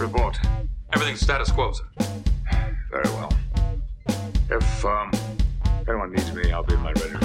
Report. 0.00 0.38
Everything's 0.94 1.20
status 1.20 1.52
quo, 1.52 1.72
sir. 1.72 1.84
Very 2.90 3.08
well. 3.10 3.30
If, 4.48 4.84
um, 4.84 5.10
if 5.12 5.88
anyone 5.88 6.10
needs 6.10 6.32
me, 6.32 6.50
I'll 6.52 6.62
be 6.62 6.72
in 6.72 6.80
my 6.80 6.92
ready 6.92 7.10
room. 7.10 7.20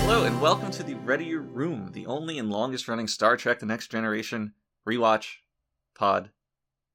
Hello, 0.00 0.24
and 0.24 0.40
welcome 0.40 0.72
to 0.72 0.82
the 0.82 0.94
Ready 0.94 1.36
Room, 1.36 1.90
the 1.92 2.06
only 2.06 2.38
and 2.38 2.50
longest 2.50 2.88
running 2.88 3.06
Star 3.06 3.36
Trek 3.36 3.60
The 3.60 3.66
Next 3.66 3.86
Generation 3.88 4.54
rewatch 4.86 5.36
Pod 5.94 6.30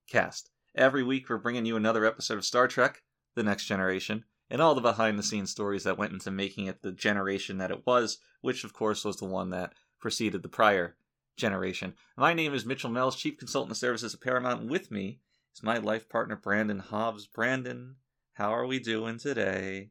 Cast. 0.09 0.49
Every 0.75 1.03
week, 1.03 1.29
we're 1.29 1.37
bringing 1.37 1.65
you 1.65 1.75
another 1.75 2.05
episode 2.05 2.37
of 2.37 2.45
Star 2.45 2.67
Trek 2.67 3.01
The 3.35 3.43
Next 3.43 3.65
Generation 3.65 4.25
and 4.49 4.61
all 4.61 4.75
the 4.75 4.81
behind 4.81 5.17
the 5.17 5.23
scenes 5.23 5.51
stories 5.51 5.83
that 5.83 5.97
went 5.97 6.13
into 6.13 6.31
making 6.31 6.67
it 6.67 6.81
the 6.81 6.91
generation 6.91 7.57
that 7.57 7.71
it 7.71 7.85
was, 7.85 8.19
which, 8.41 8.63
of 8.63 8.73
course, 8.73 9.03
was 9.03 9.17
the 9.17 9.25
one 9.25 9.49
that 9.49 9.73
preceded 9.99 10.43
the 10.43 10.49
prior 10.49 10.95
generation. 11.35 11.93
My 12.15 12.33
name 12.33 12.53
is 12.53 12.65
Mitchell 12.65 12.89
Mells, 12.89 13.15
Chief 13.15 13.37
Consultant 13.37 13.71
of 13.71 13.77
Services 13.77 14.13
at 14.13 14.21
Paramount, 14.21 14.61
and 14.61 14.69
with 14.69 14.91
me 14.91 15.19
is 15.55 15.63
my 15.63 15.77
life 15.77 16.07
partner, 16.09 16.35
Brandon 16.35 16.79
Hobbs. 16.79 17.27
Brandon, 17.27 17.95
how 18.33 18.53
are 18.53 18.65
we 18.65 18.79
doing 18.79 19.17
today? 19.17 19.89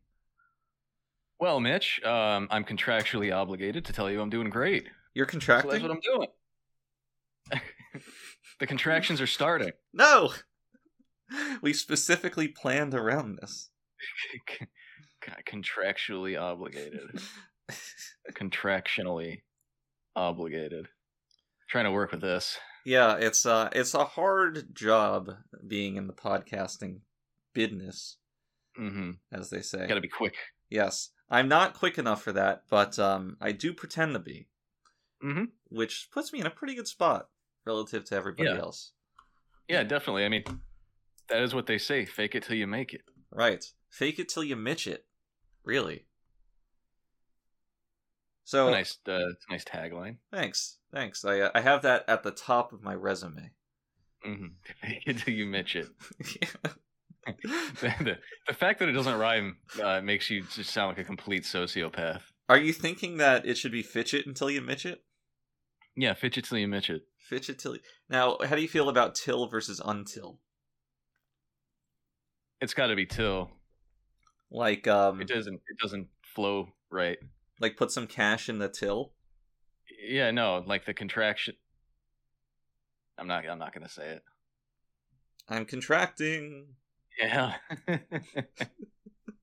Well, 1.39 1.61
Mitch, 1.61 2.03
um, 2.03 2.49
I'm 2.51 2.65
contractually 2.65 3.35
obligated 3.35 3.85
to 3.85 3.93
tell 3.93 4.11
you 4.11 4.21
I'm 4.23 4.31
doing 4.31 4.49
great. 4.49 4.87
You're 5.13 5.27
So 5.27 5.31
contracting? 5.33 5.71
that's 5.71 5.83
what 5.83 5.91
I'm 5.91 6.01
doing. 6.01 6.29
the 8.61 8.67
contractions 8.67 9.21
are 9.21 9.27
starting. 9.27 9.73
No! 9.93 10.33
We 11.61 11.73
specifically 11.73 12.47
planned 12.49 12.95
around 12.95 13.39
this. 13.41 13.71
Contractually 15.45 16.41
obligated. 16.41 17.21
Contractionally 18.33 19.43
obligated. 20.15 20.89
Trying 21.69 21.85
to 21.87 21.91
work 21.91 22.13
with 22.13 22.21
this. 22.21 22.59
Yeah, 22.85 23.17
it's 23.17 23.45
uh 23.45 23.69
it's 23.73 23.95
a 23.95 24.05
hard 24.05 24.73
job 24.75 25.31
being 25.67 25.97
in 25.97 26.07
the 26.07 26.13
podcasting 26.13 27.01
business, 27.53 28.19
Mm-hmm. 28.81 29.13
as 29.33 29.51
they 29.51 29.63
say. 29.63 29.87
Got 29.87 29.95
to 29.95 30.01
be 30.01 30.09
quick. 30.09 30.35
Yes. 30.71 31.11
I'm 31.29 31.49
not 31.49 31.75
quick 31.75 31.99
enough 31.99 32.23
for 32.23 32.33
that, 32.33 32.63
but 32.71 32.99
um 32.99 33.37
I 33.41 33.51
do 33.53 33.73
pretend 33.73 34.13
to 34.15 34.21
be. 34.21 34.47
Mhm. 35.25 35.47
Which 35.71 36.09
puts 36.13 36.33
me 36.33 36.41
in 36.41 36.47
a 36.47 36.51
pretty 36.51 36.75
good 36.77 36.87
spot 36.87 37.27
relative 37.67 38.05
to 38.07 38.15
everybody 38.17 38.49
Yeah. 38.49 38.59
else. 38.59 38.93
Yeah, 39.69 39.83
definitely. 39.83 40.25
I 40.25 40.29
mean, 40.29 40.45
that 41.29 41.43
is 41.43 41.55
what 41.55 41.67
they 41.67 41.79
say. 41.79 42.05
Fake 42.05 42.35
it 42.35 42.45
till 42.45 42.57
you 42.57 42.67
make 42.67 42.95
it. 42.95 43.03
Right. 43.31 43.65
Fake 43.91 44.19
it 44.19 44.29
till 44.29 44.45
you 44.45 44.57
mitch 44.57 44.87
it. 44.87 45.07
Really. 45.65 46.07
So 48.45 48.71
nice, 48.71 48.99
uh, 49.09 49.31
it's 49.31 49.45
a 49.49 49.53
nice 49.53 49.65
tagline. 49.65 50.19
thanks. 50.33 50.79
Thanks. 50.93 51.25
I 51.25 51.41
uh, 51.41 51.51
I 51.55 51.61
have 51.61 51.83
that 51.83 52.05
at 52.07 52.23
the 52.23 52.31
top 52.31 52.73
of 52.73 52.81
my 52.81 52.95
resume. 52.95 53.51
Mm-hmm. 54.25 54.47
Fake 54.83 55.03
it 55.07 55.19
till 55.19 55.35
you 55.35 55.47
mitch 55.47 55.75
it. 55.75 55.89
Yeah. 56.41 56.71
the, 57.43 57.95
the, 58.05 58.19
the 58.47 58.55
fact 58.55 58.79
that 58.79 58.89
it 58.89 58.93
doesn't 58.93 59.19
rhyme 59.19 59.57
uh, 59.83 60.01
makes 60.01 60.31
you 60.31 60.43
just 60.55 60.71
sound 60.71 60.91
like 60.91 60.99
a 60.99 61.05
complete 61.05 61.43
sociopath. 61.43 62.21
Are 62.49 62.57
you 62.59 62.73
thinking 62.73 63.17
that 63.17 63.45
it 63.45 63.59
should 63.59 63.73
be 63.73 63.83
fitch 63.83 64.15
it 64.15 64.27
until 64.27 64.49
you 64.49 64.61
mitch 64.61 64.87
it? 64.87 65.03
Yeah, 65.97 66.15
fitch 66.15 66.39
it 66.39 66.45
till 66.45 66.59
you 66.59 66.69
mitch 66.69 66.89
it. 66.89 67.03
Fitch 67.29 67.51
it 67.51 67.59
till 67.59 67.75
you... 67.75 67.81
Now, 68.09 68.39
how 68.45 68.55
do 68.55 68.63
you 68.63 68.69
feel 68.69 68.89
about 68.89 69.15
till 69.17 69.47
versus 69.49 69.81
until? 69.85 70.39
It's 72.61 72.73
got 72.73 72.87
to 72.87 72.97
be 72.97 73.07
till. 73.07 73.51
Like, 74.51 74.87
um, 74.87 75.21
It 75.21 75.29
doesn't. 75.29 75.55
It 75.55 75.79
doesn't 75.83 76.09
flow 76.23 76.69
right. 76.91 77.19
like 77.61 77.77
put 77.77 77.91
some 77.91 78.07
cash 78.07 78.49
in 78.49 78.59
the 78.59 78.69
till? 78.69 79.13
Yeah, 80.09 80.31
no, 80.31 80.63
like 80.67 80.85
the 80.85 80.95
contraction. 80.95 81.57
I'm 83.19 83.27
not. 83.27 83.45
I'm 83.49 83.59
not 83.59 83.75
gonna 83.75 83.89
say 83.89 84.09
it. 84.09 84.23
I'm 85.49 85.65
contracting. 85.65 86.67
Yeah. 87.21 87.55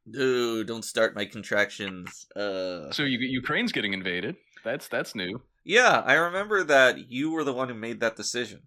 Dude, 0.09 0.67
don't 0.67 0.85
start 0.85 1.15
my 1.15 1.25
contractions. 1.25 2.27
Uh, 2.35 2.91
so 2.91 3.03
you, 3.03 3.19
Ukraine's 3.19 3.73
getting 3.73 3.93
invaded. 3.93 4.37
That's 4.63 4.87
that's 4.87 5.15
new. 5.15 5.41
yeah, 5.63 6.03
I 6.05 6.13
remember 6.13 6.63
that 6.63 7.11
you 7.11 7.31
were 7.31 7.43
the 7.43 7.53
one 7.53 7.69
who 7.69 7.75
made 7.75 7.99
that 7.99 8.15
decision. 8.15 8.61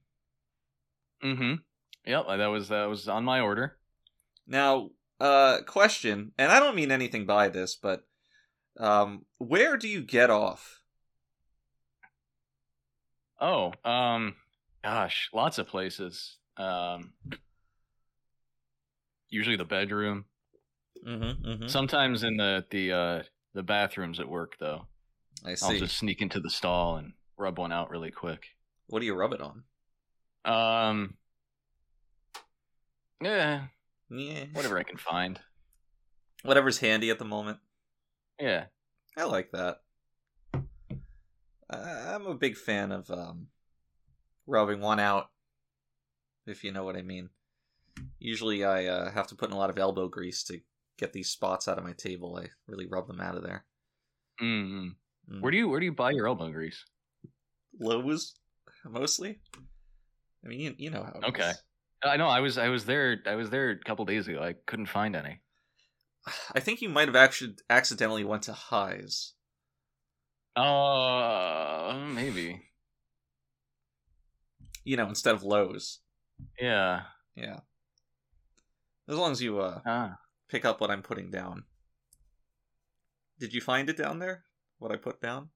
Mm-hmm. 1.24 1.54
Yep, 2.06 2.26
that 2.28 2.46
was 2.46 2.68
that 2.68 2.88
was 2.88 3.08
on 3.08 3.24
my 3.24 3.40
order. 3.40 3.76
Now, 4.46 4.90
uh, 5.20 5.58
question, 5.66 6.32
and 6.38 6.50
I 6.50 6.58
don't 6.58 6.76
mean 6.76 6.90
anything 6.90 7.26
by 7.26 7.48
this, 7.48 7.76
but 7.76 8.04
um, 8.78 9.26
where 9.38 9.76
do 9.76 9.86
you 9.88 10.02
get 10.02 10.30
off? 10.30 10.80
Oh, 13.40 13.72
um, 13.84 14.34
gosh, 14.82 15.30
lots 15.32 15.58
of 15.58 15.66
places. 15.66 16.36
Um, 16.56 17.12
usually 19.28 19.56
the 19.56 19.64
bedroom. 19.64 20.24
Mm-hmm, 21.06 21.48
mm-hmm. 21.48 21.66
Sometimes 21.66 22.22
in 22.22 22.36
the 22.36 22.64
the 22.70 22.92
uh 22.92 23.22
the 23.54 23.62
bathrooms 23.62 24.20
at 24.20 24.28
work 24.28 24.56
though. 24.60 24.86
I 25.44 25.50
I'll 25.62 25.78
just 25.78 25.96
sneak 25.96 26.20
into 26.20 26.40
the 26.40 26.50
stall 26.50 26.96
and 26.96 27.12
rub 27.36 27.58
one 27.58 27.72
out 27.72 27.90
really 27.90 28.10
quick. 28.10 28.48
What 28.86 29.00
do 29.00 29.06
you 29.06 29.14
rub 29.14 29.32
it 29.32 29.40
on? 29.40 29.62
Um, 30.44 31.14
yeah, 33.22 33.66
Yeah, 34.10 34.44
whatever 34.52 34.78
I 34.78 34.82
can 34.82 34.96
find. 34.96 35.40
Whatever's 36.42 36.78
handy 36.78 37.10
at 37.10 37.18
the 37.18 37.24
moment. 37.24 37.58
Yeah, 38.40 38.66
I 39.16 39.24
like 39.24 39.50
that. 39.52 39.82
I- 41.68 42.14
I'm 42.14 42.26
a 42.26 42.34
big 42.34 42.56
fan 42.56 42.90
of 42.92 43.10
um, 43.10 43.48
rubbing 44.46 44.80
one 44.80 44.98
out, 44.98 45.30
if 46.46 46.64
you 46.64 46.72
know 46.72 46.84
what 46.84 46.96
I 46.96 47.02
mean. 47.02 47.30
Usually, 48.18 48.64
I 48.64 48.86
uh, 48.86 49.10
have 49.10 49.26
to 49.28 49.34
put 49.34 49.50
in 49.50 49.54
a 49.54 49.58
lot 49.58 49.70
of 49.70 49.78
elbow 49.78 50.08
grease 50.08 50.42
to 50.44 50.60
get 50.98 51.12
these 51.12 51.28
spots 51.30 51.68
out 51.68 51.78
of 51.78 51.84
my 51.84 51.92
table. 51.92 52.36
I 52.42 52.48
really 52.66 52.86
rub 52.86 53.06
them 53.06 53.20
out 53.20 53.36
of 53.36 53.42
there. 53.42 53.64
mm 54.40 54.94
Mm. 55.28 55.40
Where 55.40 55.50
do 55.50 55.56
you 55.58 55.68
where 55.68 55.80
do 55.80 55.86
you 55.86 55.92
buy 55.92 56.10
your 56.12 56.28
elbow 56.28 56.50
grease? 56.50 56.84
Lowe's, 57.80 58.34
mostly. 58.84 59.40
I 60.44 60.48
mean, 60.48 60.60
you, 60.60 60.74
you 60.78 60.90
know 60.90 61.02
how. 61.02 61.18
it 61.20 61.28
Okay. 61.30 61.50
is. 61.50 61.62
I 62.04 62.16
know 62.16 62.28
I 62.28 62.40
was 62.40 62.56
I 62.58 62.68
was 62.68 62.84
there 62.86 63.18
I 63.26 63.34
was 63.34 63.50
there 63.50 63.70
a 63.70 63.78
couple 63.84 64.04
days 64.04 64.26
ago. 64.28 64.42
I 64.42 64.54
couldn't 64.66 64.86
find 64.86 65.14
any. 65.16 65.40
I 66.54 66.60
think 66.60 66.80
you 66.82 66.88
might 66.88 67.08
have 67.08 67.16
actually 67.16 67.54
accidentally 67.68 68.24
went 68.24 68.42
to 68.44 68.52
Highs. 68.52 69.34
Uh, 70.56 72.06
maybe. 72.12 72.62
You 74.84 74.96
know, 74.96 75.08
instead 75.08 75.34
of 75.34 75.42
Lowe's. 75.42 76.00
Yeah. 76.58 77.02
Yeah. 77.36 77.60
As 79.08 79.16
long 79.16 79.32
as 79.32 79.42
you 79.42 79.60
uh, 79.60 79.80
Ah. 79.86 80.16
pick 80.48 80.64
up 80.64 80.80
what 80.80 80.90
I'm 80.90 81.02
putting 81.02 81.30
down. 81.30 81.64
Did 83.38 83.52
you 83.52 83.60
find 83.60 83.88
it 83.88 83.96
down 83.96 84.18
there? 84.18 84.44
What 84.80 84.90
I 84.90 84.96
put 84.96 85.20
down? 85.20 85.50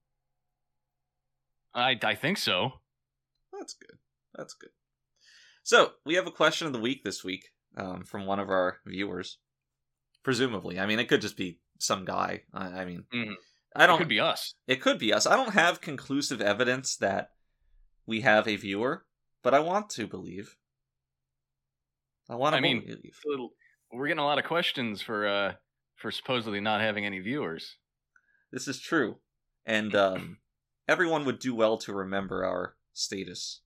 I 1.75 1.99
I 2.03 2.15
think 2.15 2.39
so. 2.39 2.75
That's 3.53 3.75
good. 3.75 3.99
That's 4.35 4.55
good. 4.55 4.71
So 5.63 5.93
we 6.05 6.15
have 6.15 6.27
a 6.27 6.31
question 6.31 6.67
of 6.67 6.73
the 6.75 6.79
week 6.79 7.03
this 7.05 7.25
week 7.25 7.47
um, 7.77 8.05
from 8.05 8.27
one 8.27 8.39
of 8.39 8.51
our 8.51 8.79
viewers. 8.87 9.39
Presumably, 10.23 10.79
I 10.79 10.87
mean, 10.87 10.99
it 10.99 11.09
could 11.09 11.21
just 11.23 11.37
be 11.39 11.59
some 11.79 12.05
guy. 12.05 12.43
I, 12.53 12.67
I 12.67 12.85
mean, 12.85 13.05
Mhm. 13.13 13.35
I 13.75 13.87
don't. 13.87 13.97
It 13.97 13.99
could 14.01 14.09
be 14.09 14.21
us. 14.21 14.55
It 14.67 14.81
could 14.83 14.99
be 14.99 15.13
us. 15.13 15.27
I 15.27 15.37
don't 15.37 15.55
have 15.55 15.81
conclusive 15.81 16.41
evidence 16.41 16.97
that 16.97 17.31
we 18.07 18.21
have 18.21 18.47
a 18.47 18.57
viewer, 18.57 19.07
but 19.43 19.55
I 19.55 19.61
want 19.61 19.89
to 19.91 20.07
believe. 20.07 20.57
I 22.29 22.35
want 22.37 22.53
to 22.53 22.59
I 22.59 22.61
mean, 22.61 22.81
believe. 22.81 23.19
A 23.27 23.29
little- 23.29 23.55
We're 23.91 24.07
getting 24.09 24.19
a 24.21 24.25
lot 24.25 24.39
of 24.39 24.45
questions 24.45 25.01
for 25.01 25.27
uh 25.27 25.55
for 25.97 26.11
supposedly 26.11 26.61
not 26.61 26.81
having 26.83 27.07
any 27.07 27.21
viewers. 27.21 27.77
This 28.55 28.69
is 28.69 28.79
true, 28.79 29.17
and 29.67 29.95
um, 30.07 30.39
everyone 30.87 31.25
would 31.25 31.41
do 31.41 31.55
well 31.57 31.77
to 31.79 31.93
remember 31.93 32.45
our 32.45 32.77
status. 32.93 33.61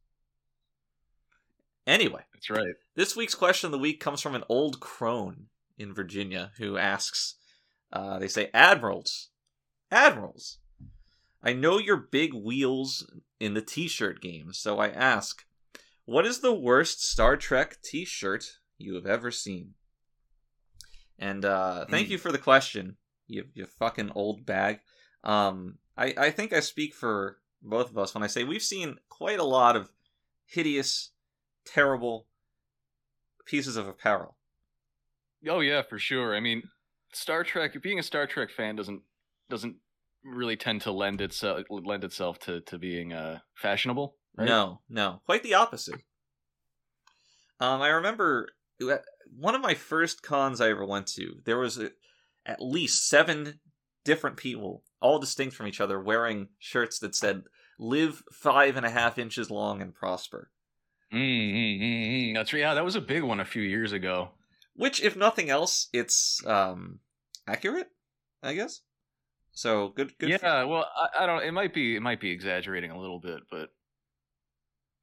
Anyway, 1.86 2.22
That's 2.32 2.48
right. 2.50 2.74
this 2.96 3.14
week's 3.14 3.34
question 3.34 3.68
of 3.68 3.72
the 3.72 3.78
week 3.78 4.00
comes 4.00 4.20
from 4.22 4.34
an 4.34 4.44
old 4.48 4.80
crone 4.80 5.46
in 5.78 5.92
Virginia 5.94 6.52
who 6.58 6.78
asks, 6.78 7.34
uh, 7.92 8.18
they 8.18 8.28
say, 8.28 8.50
Admirals, 8.54 9.28
Admirals, 9.90 10.58
I 11.42 11.52
know 11.52 11.78
you're 11.78 11.96
big 11.98 12.32
wheels 12.34 13.10
in 13.38 13.52
the 13.54 13.62
t 13.62 13.88
shirt 13.88 14.20
game, 14.22 14.52
so 14.54 14.78
I 14.78 14.88
ask, 14.88 15.44
what 16.06 16.26
is 16.26 16.40
the 16.40 16.52
worst 16.54 17.02
Star 17.04 17.36
Trek 17.36 17.76
t 17.82 18.04
shirt 18.06 18.58
you 18.78 18.94
have 18.94 19.06
ever 19.06 19.30
seen? 19.30 19.74
And 21.18 21.44
uh, 21.44 21.84
thank 21.90 22.06
Hmm. 22.08 22.12
you 22.12 22.18
for 22.18 22.32
the 22.32 22.38
question, 22.38 22.96
you, 23.28 23.44
you 23.54 23.66
fucking 23.66 24.10
old 24.14 24.44
bag. 24.44 24.80
Um, 25.22 25.78
I, 25.96 26.14
I 26.16 26.30
think 26.30 26.52
I 26.52 26.60
speak 26.60 26.94
for 26.94 27.38
both 27.62 27.90
of 27.90 27.98
us 27.98 28.14
when 28.14 28.22
I 28.22 28.28
say 28.28 28.44
we've 28.44 28.62
seen 28.62 28.96
quite 29.08 29.38
a 29.38 29.44
lot 29.44 29.76
of 29.76 29.90
hideous, 30.46 31.10
terrible 31.64 32.26
pieces 33.46 33.76
of 33.76 33.86
apparel. 33.86 34.36
Oh 35.48 35.60
yeah, 35.60 35.82
for 35.82 35.98
sure. 35.98 36.34
I 36.34 36.40
mean, 36.40 36.62
Star 37.12 37.44
Trek. 37.44 37.80
Being 37.82 37.98
a 37.98 38.02
Star 38.02 38.26
Trek 38.26 38.50
fan 38.50 38.76
doesn't 38.76 39.02
doesn't 39.48 39.76
really 40.24 40.56
tend 40.56 40.82
to 40.82 40.92
lend 40.92 41.20
itself 41.20 41.60
lend 41.70 42.04
itself 42.04 42.38
to 42.40 42.60
to 42.62 42.78
being 42.78 43.12
uh 43.12 43.38
fashionable. 43.54 44.16
Right? 44.36 44.46
No, 44.46 44.80
no, 44.88 45.20
quite 45.26 45.42
the 45.42 45.54
opposite. 45.54 46.00
Um, 47.60 47.82
I 47.82 47.88
remember 47.88 48.48
one 49.36 49.54
of 49.54 49.60
my 49.60 49.74
first 49.74 50.22
cons 50.22 50.60
I 50.60 50.70
ever 50.70 50.86
went 50.86 51.08
to. 51.08 51.40
There 51.44 51.58
was 51.58 51.78
a, 51.78 51.90
at 52.48 52.60
least 52.60 53.08
seven 53.08 53.60
different 54.04 54.36
people, 54.36 54.82
all 55.00 55.18
distinct 55.20 55.54
from 55.54 55.66
each 55.68 55.80
other, 55.80 56.00
wearing 56.00 56.48
shirts 56.58 56.98
that 57.00 57.14
said 57.14 57.42
"Live 57.78 58.22
five 58.32 58.76
and 58.76 58.84
a 58.86 58.90
half 58.90 59.18
inches 59.18 59.50
long 59.50 59.80
and 59.80 59.94
prosper." 59.94 60.50
Mm, 61.12 61.20
mm, 61.20 61.80
mm, 61.80 62.30
mm. 62.30 62.34
That's. 62.34 62.52
Yeah, 62.52 62.74
that 62.74 62.84
was 62.84 62.96
a 62.96 63.00
big 63.00 63.22
one 63.22 63.38
a 63.38 63.44
few 63.44 63.62
years 63.62 63.92
ago. 63.92 64.30
Which, 64.74 65.02
if 65.02 65.14
nothing 65.16 65.50
else, 65.50 65.88
it's 65.92 66.44
um 66.46 67.00
accurate, 67.46 67.88
I 68.42 68.54
guess. 68.54 68.80
So 69.52 69.88
good, 69.88 70.16
good. 70.18 70.40
for- 70.40 70.46
yeah, 70.46 70.64
well, 70.64 70.86
I, 70.96 71.24
I 71.24 71.26
don't. 71.26 71.42
It 71.42 71.52
might 71.52 71.74
be 71.74 71.96
it 71.96 72.02
might 72.02 72.20
be 72.20 72.30
exaggerating 72.30 72.90
a 72.90 72.98
little 72.98 73.20
bit, 73.20 73.40
but 73.50 73.70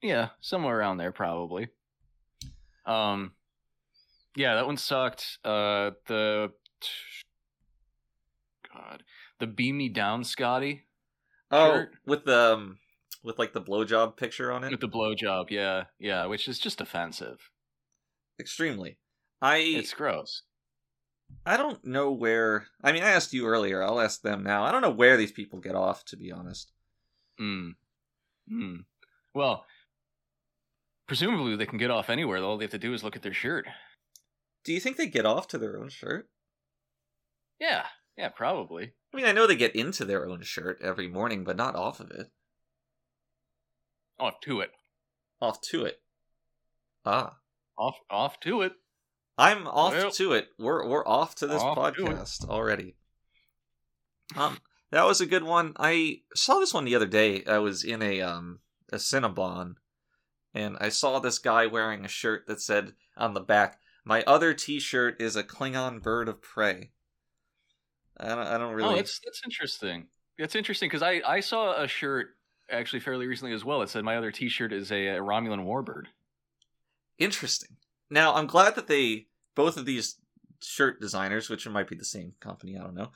yeah, 0.01 0.29
somewhere 0.41 0.77
around 0.77 0.97
there 0.97 1.11
probably. 1.11 1.69
Um, 2.85 3.31
yeah, 4.35 4.55
that 4.55 4.65
one 4.65 4.77
sucked. 4.77 5.39
Uh, 5.43 5.91
the 6.07 6.51
God, 8.75 9.03
the 9.39 9.47
beam 9.47 9.77
me 9.77 9.89
down, 9.89 10.23
Scotty, 10.23 10.83
oh, 11.51 11.71
shirt. 11.71 11.95
with 12.05 12.25
the 12.25 12.53
um, 12.53 12.77
with 13.23 13.39
like 13.39 13.53
the 13.53 13.61
blowjob 13.61 14.17
picture 14.17 14.51
on 14.51 14.63
it. 14.63 14.71
with 14.71 14.79
the 14.81 14.89
blowjob. 14.89 15.49
Yeah, 15.49 15.85
yeah, 15.99 16.25
which 16.25 16.47
is 16.47 16.59
just 16.59 16.81
offensive. 16.81 17.49
Extremely. 18.39 18.97
I 19.41 19.57
It's 19.57 19.93
gross. 19.93 20.43
I 21.45 21.57
don't 21.57 21.83
know 21.85 22.11
where. 22.11 22.67
I 22.83 22.91
mean, 22.91 23.03
I 23.03 23.09
asked 23.09 23.33
you 23.33 23.47
earlier. 23.47 23.81
I'll 23.83 23.99
ask 23.99 24.21
them 24.21 24.43
now. 24.43 24.63
I 24.63 24.71
don't 24.71 24.81
know 24.81 24.91
where 24.91 25.17
these 25.17 25.31
people 25.31 25.59
get 25.59 25.75
off, 25.75 26.05
to 26.05 26.17
be 26.17 26.31
honest. 26.31 26.71
Hmm. 27.37 27.69
Hmm. 28.47 28.75
Well, 29.33 29.65
presumably 31.07 31.55
they 31.55 31.65
can 31.65 31.79
get 31.79 31.91
off 31.91 32.09
anywhere. 32.09 32.41
All 32.43 32.57
they 32.57 32.65
have 32.65 32.71
to 32.71 32.77
do 32.77 32.93
is 32.93 33.03
look 33.03 33.15
at 33.15 33.23
their 33.23 33.33
shirt. 33.33 33.67
Do 34.63 34.73
you 34.73 34.79
think 34.79 34.97
they 34.97 35.07
get 35.07 35.25
off 35.25 35.47
to 35.49 35.57
their 35.57 35.79
own 35.79 35.89
shirt? 35.89 36.29
Yeah, 37.59 37.85
yeah, 38.17 38.29
probably. 38.29 38.93
I 39.13 39.17
mean, 39.17 39.25
I 39.25 39.31
know 39.31 39.47
they 39.47 39.55
get 39.55 39.75
into 39.75 40.05
their 40.05 40.27
own 40.27 40.41
shirt 40.41 40.79
every 40.81 41.07
morning, 41.07 41.43
but 41.43 41.57
not 41.57 41.75
off 41.75 41.99
of 41.99 42.11
it. 42.11 42.27
Off 44.19 44.39
to 44.41 44.61
it. 44.61 44.71
Off 45.41 45.61
to 45.61 45.85
it. 45.85 46.01
Ah. 47.05 47.37
Off, 47.77 47.97
off 48.09 48.39
to 48.41 48.61
it. 48.61 48.73
I'm 49.37 49.67
off 49.67 49.93
Well- 49.93 50.11
to 50.11 50.33
it. 50.33 50.49
We're 50.57 50.87
we're 50.87 51.05
off 51.07 51.35
to 51.35 51.47
this 51.47 51.61
Off 51.61 51.75
to 51.95 52.01
podcast 52.01 52.47
already. 52.47 52.95
Um, 54.35 54.59
that 54.91 55.05
was 55.05 55.19
a 55.19 55.25
good 55.25 55.43
one. 55.43 55.73
I 55.77 56.21
saw 56.33 56.59
this 56.59 56.73
one 56.73 56.85
the 56.85 56.95
other 56.95 57.05
day. 57.05 57.43
I 57.45 57.57
was 57.57 57.83
in 57.83 58.01
a 58.01 58.21
um 58.21 58.59
a 58.93 58.95
Cinnabon, 58.95 59.75
and 60.53 60.77
I 60.79 60.89
saw 60.89 61.19
this 61.19 61.37
guy 61.37 61.65
wearing 61.65 62.05
a 62.05 62.09
shirt 62.09 62.47
that 62.47 62.61
said 62.61 62.93
on 63.17 63.33
the 63.33 63.41
back, 63.41 63.79
"My 64.05 64.23
other 64.23 64.53
T-shirt 64.53 65.21
is 65.21 65.35
a 65.35 65.43
Klingon 65.43 66.01
bird 66.01 66.29
of 66.29 66.41
prey." 66.41 66.91
I 68.19 68.29
don't, 68.29 68.39
I 68.39 68.57
don't 68.57 68.73
really. 68.73 68.93
Oh, 68.93 68.95
that's 68.95 69.19
that's 69.23 69.41
interesting. 69.43 70.07
That's 70.39 70.55
interesting 70.55 70.89
because 70.89 71.01
I 71.03 71.21
I 71.25 71.39
saw 71.39 71.81
a 71.81 71.87
shirt 71.87 72.27
actually 72.69 72.99
fairly 72.99 73.27
recently 73.27 73.53
as 73.53 73.63
well. 73.65 73.81
It 73.81 73.89
said 73.89 74.03
my 74.03 74.17
other 74.17 74.31
T-shirt 74.31 74.73
is 74.73 74.91
a, 74.91 75.09
uh 75.09 75.19
Romulan 75.21 75.65
warbird. 75.65 76.05
Interesting. 77.17 77.77
Now, 78.09 78.33
I'm 78.35 78.47
glad 78.47 78.75
that 78.75 78.87
they 78.87 79.27
both 79.55 79.77
of 79.77 79.85
these 79.85 80.19
shirt 80.61 80.99
designers, 80.99 81.49
which 81.49 81.67
might 81.67 81.87
be 81.87 81.95
the 81.95 82.05
same 82.05 82.33
company, 82.39 82.77
I 82.77 82.81
don't 82.83 82.95
know, 82.95 83.11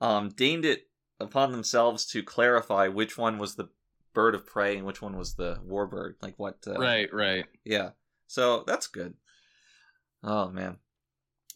um, 0.00 0.30
deigned 0.30 0.64
it 0.64 0.88
upon 1.20 1.52
themselves 1.52 2.06
to 2.06 2.22
clarify 2.22 2.88
which 2.88 3.16
one 3.16 3.38
was 3.38 3.54
the 3.54 3.68
bird 4.14 4.34
of 4.34 4.46
prey 4.46 4.76
and 4.76 4.86
which 4.86 5.02
one 5.02 5.16
was 5.16 5.34
the 5.34 5.60
warbird. 5.66 6.14
Like 6.22 6.34
what? 6.38 6.58
Uh, 6.66 6.78
Right, 6.78 7.12
right. 7.12 7.46
Yeah. 7.64 7.90
So 8.26 8.64
that's 8.66 8.86
good. 8.86 9.14
Oh 10.22 10.48
man, 10.48 10.78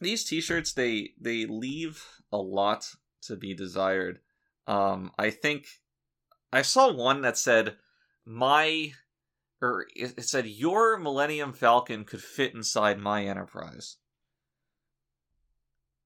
these 0.01 0.25
T-shirts 0.25 0.73
they 0.73 1.11
they 1.21 1.47
leave 1.47 2.05
a 2.33 2.39
lot 2.39 2.95
to 3.23 3.37
be 3.37 3.55
desired. 3.55 4.21
Um, 4.67 5.13
I 5.19 5.31
think 5.31 5.67
I 6.53 6.63
saw 6.63 6.93
one 6.93 7.23
that 7.23 7.39
said 7.39 7.77
my 8.25 8.93
or 9.61 9.87
it 9.95 10.25
said 10.25 10.47
your 10.47 10.99
Millennium 10.99 11.53
Falcon 11.53 12.05
could 12.05 12.23
fit 12.23 12.55
inside 12.55 12.99
my 12.99 13.25
Enterprise. 13.25 13.97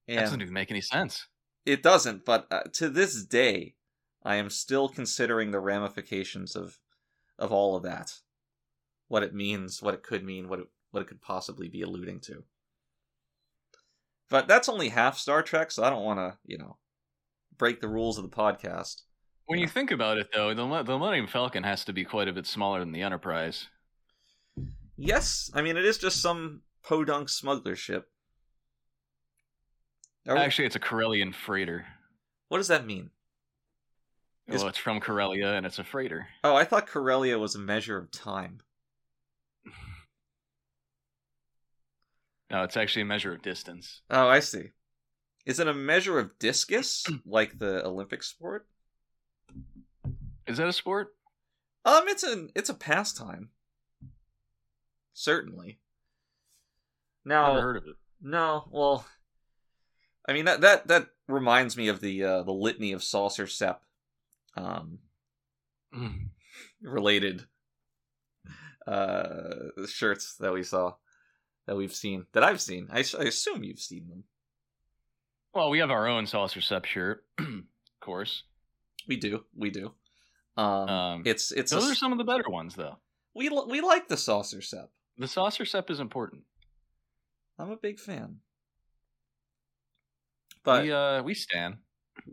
That 0.08 0.20
doesn't 0.20 0.42
even 0.42 0.54
make 0.54 0.70
any 0.70 0.80
sense. 0.80 1.26
it 1.64 1.82
doesn't, 1.82 2.24
but 2.24 2.46
uh, 2.50 2.62
to 2.74 2.88
this 2.88 3.24
day, 3.24 3.76
I 4.22 4.36
am 4.36 4.50
still 4.50 4.88
considering 4.88 5.50
the 5.50 5.60
ramifications 5.60 6.56
of 6.56 6.78
of 7.38 7.52
all 7.52 7.76
of 7.76 7.82
that. 7.82 8.20
What 9.08 9.22
it 9.22 9.34
means, 9.34 9.82
what 9.82 9.94
it 9.94 10.02
could 10.02 10.24
mean, 10.24 10.48
what 10.48 10.60
it, 10.60 10.66
what 10.90 11.02
it 11.02 11.08
could 11.08 11.20
possibly 11.20 11.68
be 11.68 11.82
alluding 11.82 12.20
to. 12.20 12.44
But 14.32 14.48
that's 14.48 14.66
only 14.70 14.88
half 14.88 15.18
Star 15.18 15.42
Trek, 15.42 15.70
so 15.70 15.84
I 15.84 15.90
don't 15.90 16.04
want 16.04 16.18
to, 16.18 16.38
you 16.46 16.56
know, 16.56 16.78
break 17.58 17.82
the 17.82 17.88
rules 17.88 18.16
of 18.16 18.24
the 18.24 18.34
podcast. 18.34 19.02
When 19.44 19.58
you 19.58 19.68
think 19.68 19.90
about 19.90 20.16
it, 20.16 20.28
though, 20.32 20.54
the 20.54 20.64
the 20.82 20.98
Millennium 20.98 21.26
Falcon 21.26 21.64
has 21.64 21.84
to 21.84 21.92
be 21.92 22.02
quite 22.06 22.28
a 22.28 22.32
bit 22.32 22.46
smaller 22.46 22.80
than 22.80 22.92
the 22.92 23.02
Enterprise. 23.02 23.68
Yes, 24.96 25.50
I 25.52 25.60
mean 25.60 25.76
it 25.76 25.84
is 25.84 25.98
just 25.98 26.22
some 26.22 26.62
podunk 26.82 27.28
smuggler 27.28 27.76
ship. 27.76 28.08
We- 30.24 30.32
Actually, 30.32 30.64
it's 30.66 30.76
a 30.76 30.80
Corellian 30.80 31.34
freighter. 31.34 31.84
what 32.48 32.56
does 32.56 32.68
that 32.68 32.86
mean? 32.86 33.10
Is- 34.46 34.62
it's 34.62 34.78
from 34.78 35.00
Corellia 35.00 35.52
and 35.52 35.66
it's 35.66 35.78
a 35.78 35.84
freighter. 35.84 36.28
Oh, 36.42 36.54
I 36.56 36.64
thought 36.64 36.86
Corellia 36.86 37.38
was 37.38 37.54
a 37.54 37.58
measure 37.58 37.98
of 37.98 38.10
time. 38.10 38.60
No, 42.52 42.62
it's 42.64 42.76
actually 42.76 43.02
a 43.02 43.06
measure 43.06 43.32
of 43.32 43.40
distance. 43.42 44.02
Oh, 44.10 44.28
I 44.28 44.40
see. 44.40 44.66
Is 45.46 45.58
it 45.58 45.66
a 45.66 45.74
measure 45.74 46.18
of 46.18 46.38
discus, 46.38 47.04
like 47.26 47.58
the 47.58 47.84
Olympic 47.84 48.22
sport? 48.22 48.68
Is 50.46 50.58
that 50.58 50.68
a 50.68 50.72
sport? 50.72 51.14
Um, 51.84 52.04
it's 52.08 52.22
a 52.22 52.48
it's 52.54 52.68
a 52.68 52.74
pastime. 52.74 53.48
Certainly. 55.14 55.78
Now, 57.24 57.48
Never 57.54 57.62
heard 57.62 57.76
of 57.78 57.84
it. 57.86 57.96
no, 58.20 58.68
well, 58.70 59.06
I 60.28 60.32
mean 60.32 60.44
that 60.44 60.60
that 60.60 60.88
that 60.88 61.08
reminds 61.28 61.76
me 61.76 61.88
of 61.88 62.00
the 62.00 62.22
uh, 62.22 62.42
the 62.42 62.52
litany 62.52 62.92
of 62.92 63.02
saucer 63.02 63.46
sep, 63.46 63.82
um, 64.56 64.98
Mm. 65.94 66.28
related 66.82 67.44
uh 68.86 69.68
shirts 69.86 70.36
that 70.40 70.52
we 70.52 70.62
saw, 70.62 70.94
that 71.66 71.76
we've 71.76 71.94
seen, 71.94 72.26
that 72.32 72.42
I've 72.44 72.60
seen. 72.60 72.88
I 72.92 73.00
assume 73.00 73.62
you've 73.64 73.78
seen 73.80 74.08
them. 74.08 74.24
Well, 75.54 75.70
we 75.70 75.78
have 75.80 75.90
our 75.90 76.06
own 76.08 76.26
saucer 76.26 76.60
sep 76.60 76.84
shirt, 76.86 77.24
of 77.38 77.64
course. 78.00 78.44
We 79.06 79.16
do, 79.16 79.44
we 79.54 79.70
do. 79.70 79.92
Um, 80.56 80.88
Um, 80.88 81.22
it's 81.26 81.50
it's 81.52 81.72
a 81.72 81.76
Those 81.76 81.90
are 81.90 81.94
some 81.94 82.12
of 82.12 82.18
the 82.18 82.24
better 82.24 82.48
ones, 82.48 82.74
though. 82.74 82.98
we 83.34 83.48
we 83.48 83.80
like 83.80 84.08
the 84.08 84.16
saucer 84.16 84.60
sep. 84.62 84.90
The 85.18 85.28
saucer 85.28 85.64
sep 85.64 85.90
is 85.90 86.00
important. 86.00 86.44
I'm 87.58 87.70
a 87.70 87.76
big 87.76 87.98
fan. 88.00 88.40
But 90.64 90.84
we 90.84 90.92
uh 90.92 91.22
we 91.22 91.34
stand. 91.34 91.78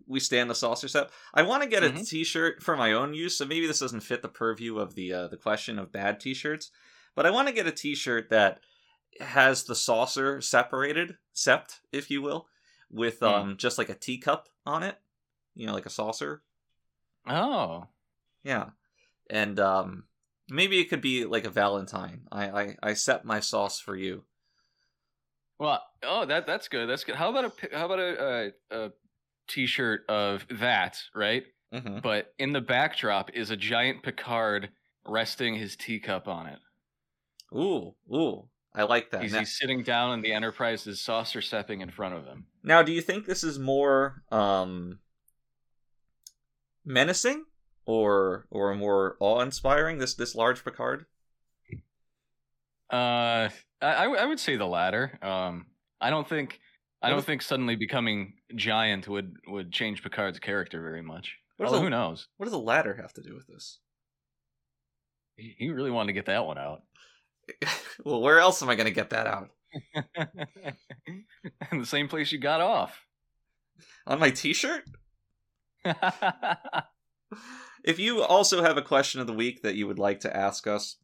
we 0.05 0.19
stand 0.19 0.49
the 0.49 0.55
saucer 0.55 0.87
sep. 0.87 1.11
I 1.33 1.41
want 1.43 1.63
to 1.63 1.69
get 1.69 1.83
a 1.83 1.89
Mhm. 1.89 2.07
t-shirt 2.07 2.61
for 2.61 2.75
my 2.77 2.93
own 2.93 3.13
use, 3.13 3.37
so 3.37 3.45
maybe 3.45 3.65
this 3.67 3.79
doesn't 3.79 4.01
fit 4.01 4.21
the 4.21 4.29
purview 4.29 4.77
of 4.77 4.95
the 4.95 5.13
uh, 5.13 5.27
the 5.27 5.37
question 5.37 5.79
of 5.79 5.91
bad 5.91 6.19
t-shirts, 6.19 6.71
but 7.15 7.25
I 7.25 7.31
want 7.31 7.47
to 7.47 7.53
get 7.53 7.67
a 7.67 7.71
t-shirt 7.71 8.29
that 8.29 8.61
has 9.19 9.63
the 9.63 9.75
saucer 9.75 10.41
separated, 10.41 11.17
sept, 11.35 11.79
if 11.91 12.09
you 12.09 12.21
will, 12.21 12.47
with 12.89 13.19
Hmm. 13.19 13.25
um 13.25 13.57
just 13.57 13.77
like 13.77 13.89
a 13.89 13.95
teacup 13.95 14.47
on 14.65 14.83
it, 14.83 14.97
you 15.55 15.65
know, 15.67 15.73
like 15.73 15.85
a 15.85 15.89
saucer. 15.91 16.43
Oh, 17.27 17.87
Yeah, 18.43 18.69
and 19.29 19.59
um 19.59 20.05
maybe 20.49 20.79
it 20.79 20.89
could 20.89 21.01
be 21.01 21.25
like 21.25 21.45
a 21.45 21.49
Valentine. 21.49 22.21
I 22.31 22.49
I 22.49 22.77
I 22.83 22.93
set 22.93 23.25
my 23.25 23.39
sauce 23.39 23.79
for 23.79 23.95
you. 23.95 24.23
well, 25.59 25.83
oh 26.03 26.25
that 26.25 26.45
that's 26.47 26.67
good. 26.67 26.87
That's 26.89 27.03
good. 27.03 27.15
How 27.15 27.29
about 27.29 27.45
a 27.45 27.77
how 27.77 27.85
about 27.85 27.99
a 27.99 28.53
a, 28.71 28.85
a 28.85 28.91
t-shirt 29.47 30.05
of 30.09 30.45
that, 30.59 31.01
right? 31.13 31.43
Mm-hmm. 31.73 31.99
But 32.01 32.33
in 32.39 32.53
the 32.53 32.61
backdrop 32.61 33.31
is 33.33 33.51
a 33.51 33.57
giant 33.57 34.01
Picard 34.03 34.69
resting 35.05 35.55
his 35.55 35.75
teacup 35.75 36.27
on 36.27 36.47
it. 36.47 36.59
Ooh, 37.55 37.95
ooh, 38.13 38.47
I 38.73 38.83
like 38.83 39.09
that. 39.11 39.23
He's, 39.23 39.33
Now- 39.33 39.39
he's 39.39 39.57
sitting 39.57 39.83
down 39.83 40.11
and 40.13 40.23
the 40.23 40.31
Enterprise 40.31 40.85
is 40.87 41.01
saucer 41.01 41.41
stepping 41.41 41.81
in 41.81 41.89
front 41.89 42.15
of 42.15 42.25
him. 42.25 42.45
Now, 42.63 42.81
do 42.83 42.91
you 42.91 43.01
think 43.01 43.25
this 43.25 43.43
is 43.43 43.57
more 43.59 44.23
um 44.31 44.99
menacing 46.85 47.45
or 47.85 48.45
or 48.51 48.73
more 48.75 49.17
awe-inspiring? 49.19 49.97
This 49.97 50.13
this 50.15 50.35
large 50.35 50.63
Picard. 50.63 51.05
Uh, 52.91 53.49
I, 53.81 54.05
I 54.05 54.25
would 54.25 54.39
say 54.39 54.55
the 54.55 54.65
latter. 54.65 55.19
Um, 55.21 55.67
I 56.01 56.09
don't 56.09 56.27
think 56.27 56.59
I 57.01 57.09
don't 57.09 57.23
think 57.23 57.41
suddenly 57.43 57.75
becoming 57.75 58.33
giant 58.55 59.07
would 59.07 59.35
would 59.47 59.71
change 59.71 60.03
Picard's 60.03 60.39
character 60.39 60.81
very 60.81 61.01
much. 61.03 61.37
Although 61.59 61.77
the- 61.77 61.81
who 61.83 61.89
knows? 61.89 62.27
What 62.37 62.45
does 62.45 62.51
the 62.53 62.59
ladder 62.59 62.95
have 63.01 63.13
to 63.13 63.21
do 63.21 63.35
with 63.35 63.47
this? 63.47 63.79
He 65.35 65.55
he 65.57 65.69
really 65.69 65.91
wanted 65.91 66.07
to 66.07 66.13
get 66.13 66.25
that 66.27 66.45
one 66.45 66.57
out. 66.57 66.81
well, 68.03 68.21
where 68.21 68.39
else 68.39 68.61
am 68.61 68.69
I 68.69 68.75
going 68.75 68.87
to 68.87 68.93
get 68.93 69.11
that 69.11 69.27
out? 69.27 69.49
In 71.71 71.79
the 71.79 71.85
same 71.85 72.07
place 72.07 72.31
you 72.31 72.39
got 72.39 72.61
off. 72.61 73.05
On 74.07 74.19
my 74.19 74.31
T-shirt? 74.31 74.83
If 77.83 77.99
you 77.99 78.21
also 78.21 78.61
have 78.61 78.77
a 78.77 78.81
question 78.81 79.21
of 79.21 79.27
the 79.27 79.33
week 79.33 79.61
that 79.61 79.75
you 79.75 79.87
would 79.87 79.99
like 79.99 80.21
to 80.21 80.35
ask 80.35 80.67
us, 80.67 80.97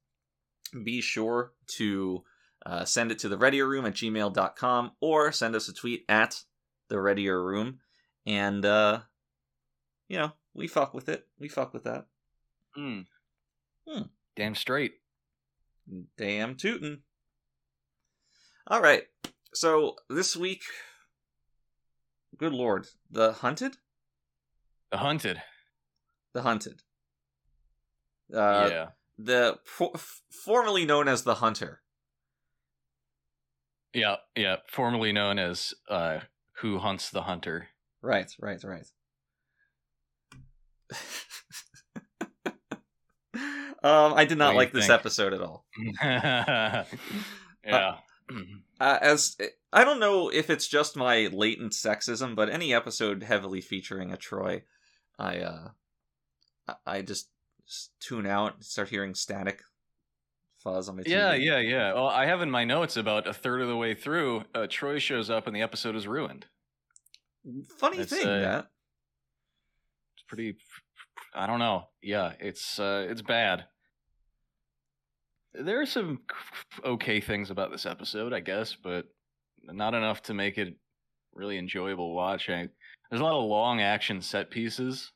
be 0.83 1.01
sure 1.01 1.53
to 1.67 2.23
uh, 2.65 2.85
send 2.85 3.11
it 3.11 3.19
to 3.19 3.29
the 3.29 3.37
readier 3.37 3.67
room 3.67 3.85
at 3.85 3.93
gmail.com 3.93 4.91
or 4.99 5.31
send 5.31 5.55
us 5.55 5.69
a 5.69 5.73
tweet 5.73 6.03
at 6.09 6.43
the 6.89 6.99
readier 6.99 7.41
room. 7.41 7.79
And, 8.25 8.65
uh, 8.65 9.01
you 10.09 10.17
know, 10.17 10.33
we 10.53 10.67
fuck 10.67 10.93
with 10.93 11.07
it. 11.09 11.27
We 11.39 11.47
fuck 11.47 11.73
with 11.73 11.83
that. 11.83 12.07
Hmm. 12.75 13.01
Damn 14.35 14.55
straight. 14.55 14.95
Damn 16.17 16.55
tootin'. 16.55 17.01
All 18.67 18.81
right. 18.81 19.03
So 19.53 19.95
this 20.09 20.35
week, 20.35 20.63
good 22.37 22.53
lord, 22.53 22.87
the 23.09 23.33
hunted, 23.33 23.77
The 24.91 24.97
hunted. 24.97 25.41
the 26.33 26.41
hunted. 26.41 26.81
Uh, 28.33 28.69
yeah. 28.71 28.85
the 29.19 29.57
for- 29.65 29.93
formerly 30.43 30.85
known 30.85 31.07
as 31.07 31.23
the 31.23 31.35
hunter. 31.35 31.81
Yeah. 33.93 34.15
Yeah. 34.35 34.57
Formerly 34.67 35.13
known 35.13 35.37
as 35.39 35.73
uh, 35.89 36.19
Who 36.61 36.79
Hunts 36.79 37.09
the 37.11 37.21
Hunter. 37.23 37.69
Right, 38.01 38.31
right, 38.41 38.61
right. 38.63 38.87
um, 43.85 44.13
I 44.15 44.25
did 44.25 44.37
not 44.37 44.55
like 44.55 44.71
this 44.71 44.87
think? 44.87 44.99
episode 44.99 45.33
at 45.33 45.41
all. 45.41 45.65
yeah. 46.01 46.83
Uh, 48.79 48.97
as 49.01 49.37
I 49.71 49.83
don't 49.83 49.99
know 49.99 50.29
if 50.29 50.49
it's 50.49 50.67
just 50.67 50.95
my 50.97 51.27
latent 51.31 51.73
sexism, 51.73 52.35
but 52.35 52.49
any 52.49 52.73
episode 52.73 53.23
heavily 53.23 53.61
featuring 53.61 54.11
a 54.11 54.17
Troi, 54.17 54.63
I 55.19 55.37
uh, 55.37 55.67
I- 56.85 57.01
just, 57.01 57.29
tune 57.99 58.25
out, 58.27 58.55
and 58.55 58.63
start 58.63 58.89
hearing 58.89 59.13
static 59.15 59.61
fuzz 60.57 60.89
on 60.89 60.97
my 60.97 61.03
TV. 61.03 61.09
yeah. 61.09 61.33
Yeah. 61.33 61.59
Yeah. 61.59 61.93
Well, 61.93 62.07
I 62.07 62.25
have 62.25 62.41
in 62.41 62.49
my 62.51 62.63
notes 62.63 62.97
about 62.97 63.27
a 63.27 63.33
third 63.33 63.61
of 63.61 63.67
the 63.67 63.77
way 63.77 63.93
through, 63.93 64.43
uh, 64.53 64.67
Troi 64.67 64.99
shows 64.99 65.29
up 65.29 65.47
and 65.47 65.55
the 65.55 65.61
episode 65.61 65.95
is 65.95 66.07
ruined. 66.07 66.47
Funny 67.77 67.99
It's, 67.99 68.11
thing 68.11 68.27
uh, 68.27 68.39
that 68.39 68.67
It's 70.15 70.23
pretty. 70.27 70.57
I 71.35 71.45
don't 71.45 71.59
know. 71.59 71.89
Yeah, 72.01 72.33
it's 72.39 72.79
uh, 72.79 73.05
it's 73.09 73.21
bad. 73.21 73.65
There 75.59 75.81
are 75.81 75.85
some 75.85 76.21
okay 76.83 77.21
things 77.21 77.49
about 77.49 77.71
this 77.71 77.85
episode, 77.85 78.33
I 78.33 78.39
guess, 78.39 78.75
but 78.75 79.05
not 79.63 79.93
enough 79.93 80.21
to 80.23 80.33
make 80.33 80.57
it 80.57 80.75
really 81.33 81.57
enjoyable 81.57 82.13
watching. 82.13 82.69
There's 83.09 83.21
a 83.21 83.23
lot 83.23 83.39
of 83.39 83.45
long 83.45 83.81
action 83.81 84.21
set 84.21 84.49
pieces. 84.49 85.11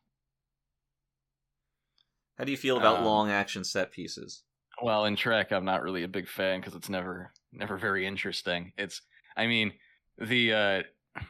How 2.38 2.46
do 2.46 2.52
you 2.52 2.58
feel 2.58 2.78
about 2.78 3.00
um, 3.00 3.06
long 3.06 3.32
action 3.32 3.64
set 3.64 3.92
pieces? 3.92 4.44
Well, 4.82 5.06
in 5.06 5.16
Trek, 5.16 5.52
I'm 5.52 5.66
not 5.66 5.84
really 5.84 6.04
a 6.04 6.08
big 6.08 6.28
fan 6.28 6.62
because 6.62 6.76
it's 6.76 6.90
never 6.90 7.32
never 7.52 7.78
very 7.78 8.06
interesting. 8.06 8.72
It's, 8.78 9.02
I 9.36 9.48
mean, 9.48 9.74
the 10.18 10.54
uh 10.54 10.84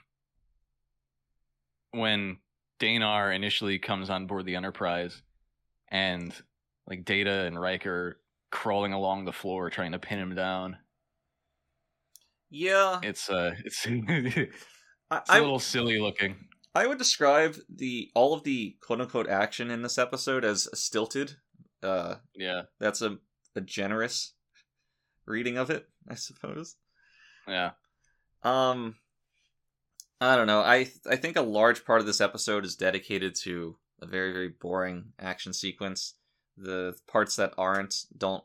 when 1.91 2.37
Danar 2.79 3.35
initially 3.35 3.79
comes 3.79 4.09
on 4.09 4.27
board 4.27 4.45
the 4.45 4.55
Enterprise, 4.55 5.21
and 5.89 6.33
like 6.87 7.05
Data 7.05 7.45
and 7.45 7.59
Riker 7.59 8.19
crawling 8.51 8.93
along 8.93 9.25
the 9.25 9.33
floor 9.33 9.69
trying 9.69 9.91
to 9.91 9.99
pin 9.99 10.19
him 10.19 10.35
down. 10.35 10.77
Yeah, 12.49 12.99
It's 13.03 13.29
uh, 13.29 13.53
it's, 13.63 13.85
it's 13.87 14.55
I, 15.11 15.17
a 15.17 15.21
I, 15.29 15.39
little 15.39 15.59
silly 15.59 15.99
looking. 15.99 16.35
I 16.73 16.87
would 16.87 16.97
describe 16.97 17.57
the 17.73 18.09
all 18.15 18.33
of 18.33 18.43
the 18.43 18.75
quote 18.81 19.01
unquote 19.01 19.27
action 19.29 19.69
in 19.69 19.81
this 19.81 19.97
episode 19.97 20.43
as 20.43 20.67
stilted. 20.73 21.37
Uh, 21.83 22.15
Yeah, 22.35 22.63
that's 22.79 23.01
a, 23.01 23.17
a 23.55 23.61
generous 23.61 24.33
reading 25.25 25.57
of 25.57 25.69
it, 25.69 25.87
I 26.07 26.15
suppose. 26.15 26.75
yeah, 27.47 27.71
Um, 28.43 28.95
I 30.19 30.35
don't 30.35 30.47
know. 30.47 30.61
I 30.61 30.91
I 31.07 31.15
think 31.15 31.37
a 31.37 31.41
large 31.41 31.85
part 31.85 32.01
of 32.01 32.07
this 32.07 32.21
episode 32.21 32.65
is 32.65 32.75
dedicated 32.75 33.35
to 33.43 33.77
a 34.01 34.07
very 34.07 34.31
very 34.33 34.49
boring 34.49 35.13
action 35.19 35.53
sequence. 35.53 36.15
The 36.61 36.95
parts 37.07 37.35
that 37.37 37.53
aren't 37.57 38.05
don't 38.17 38.43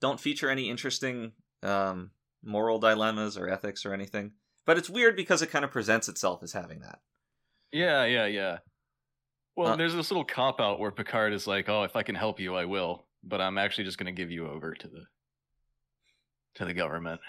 don't 0.00 0.20
feature 0.20 0.50
any 0.50 0.68
interesting 0.68 1.32
um, 1.62 2.10
moral 2.42 2.78
dilemmas 2.78 3.36
or 3.36 3.48
ethics 3.48 3.84
or 3.86 3.94
anything. 3.94 4.32
But 4.66 4.76
it's 4.78 4.90
weird 4.90 5.16
because 5.16 5.42
it 5.42 5.50
kind 5.50 5.64
of 5.64 5.70
presents 5.70 6.08
itself 6.08 6.42
as 6.42 6.52
having 6.52 6.80
that. 6.80 7.00
yeah, 7.72 8.04
yeah, 8.04 8.26
yeah. 8.26 8.58
Well, 9.56 9.72
Uh, 9.72 9.76
there's 9.76 9.94
this 9.94 10.10
little 10.10 10.24
cop 10.24 10.60
out 10.60 10.78
where 10.78 10.90
Picard 10.90 11.32
is 11.32 11.46
like, 11.46 11.68
"Oh, 11.68 11.82
if 11.82 11.96
I 11.96 12.02
can 12.02 12.14
help 12.14 12.38
you, 12.40 12.54
I 12.54 12.64
will," 12.66 13.06
but 13.22 13.40
I'm 13.40 13.58
actually 13.58 13.84
just 13.84 13.98
going 13.98 14.14
to 14.14 14.22
give 14.22 14.30
you 14.30 14.48
over 14.48 14.74
to 14.74 14.88
the 14.88 15.04
to 16.54 16.64
the 16.64 16.74
government. 16.74 17.20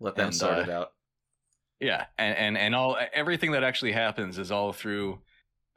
Let 0.00 0.16
them 0.16 0.26
And, 0.26 0.34
sort 0.36 0.58
uh, 0.58 0.62
it 0.62 0.68
out. 0.68 0.92
Yeah, 1.80 2.06
and 2.18 2.36
and 2.36 2.58
and 2.58 2.74
all 2.74 2.96
everything 3.12 3.52
that 3.52 3.64
actually 3.64 3.92
happens 3.92 4.38
is 4.38 4.50
all 4.50 4.72
through 4.72 5.20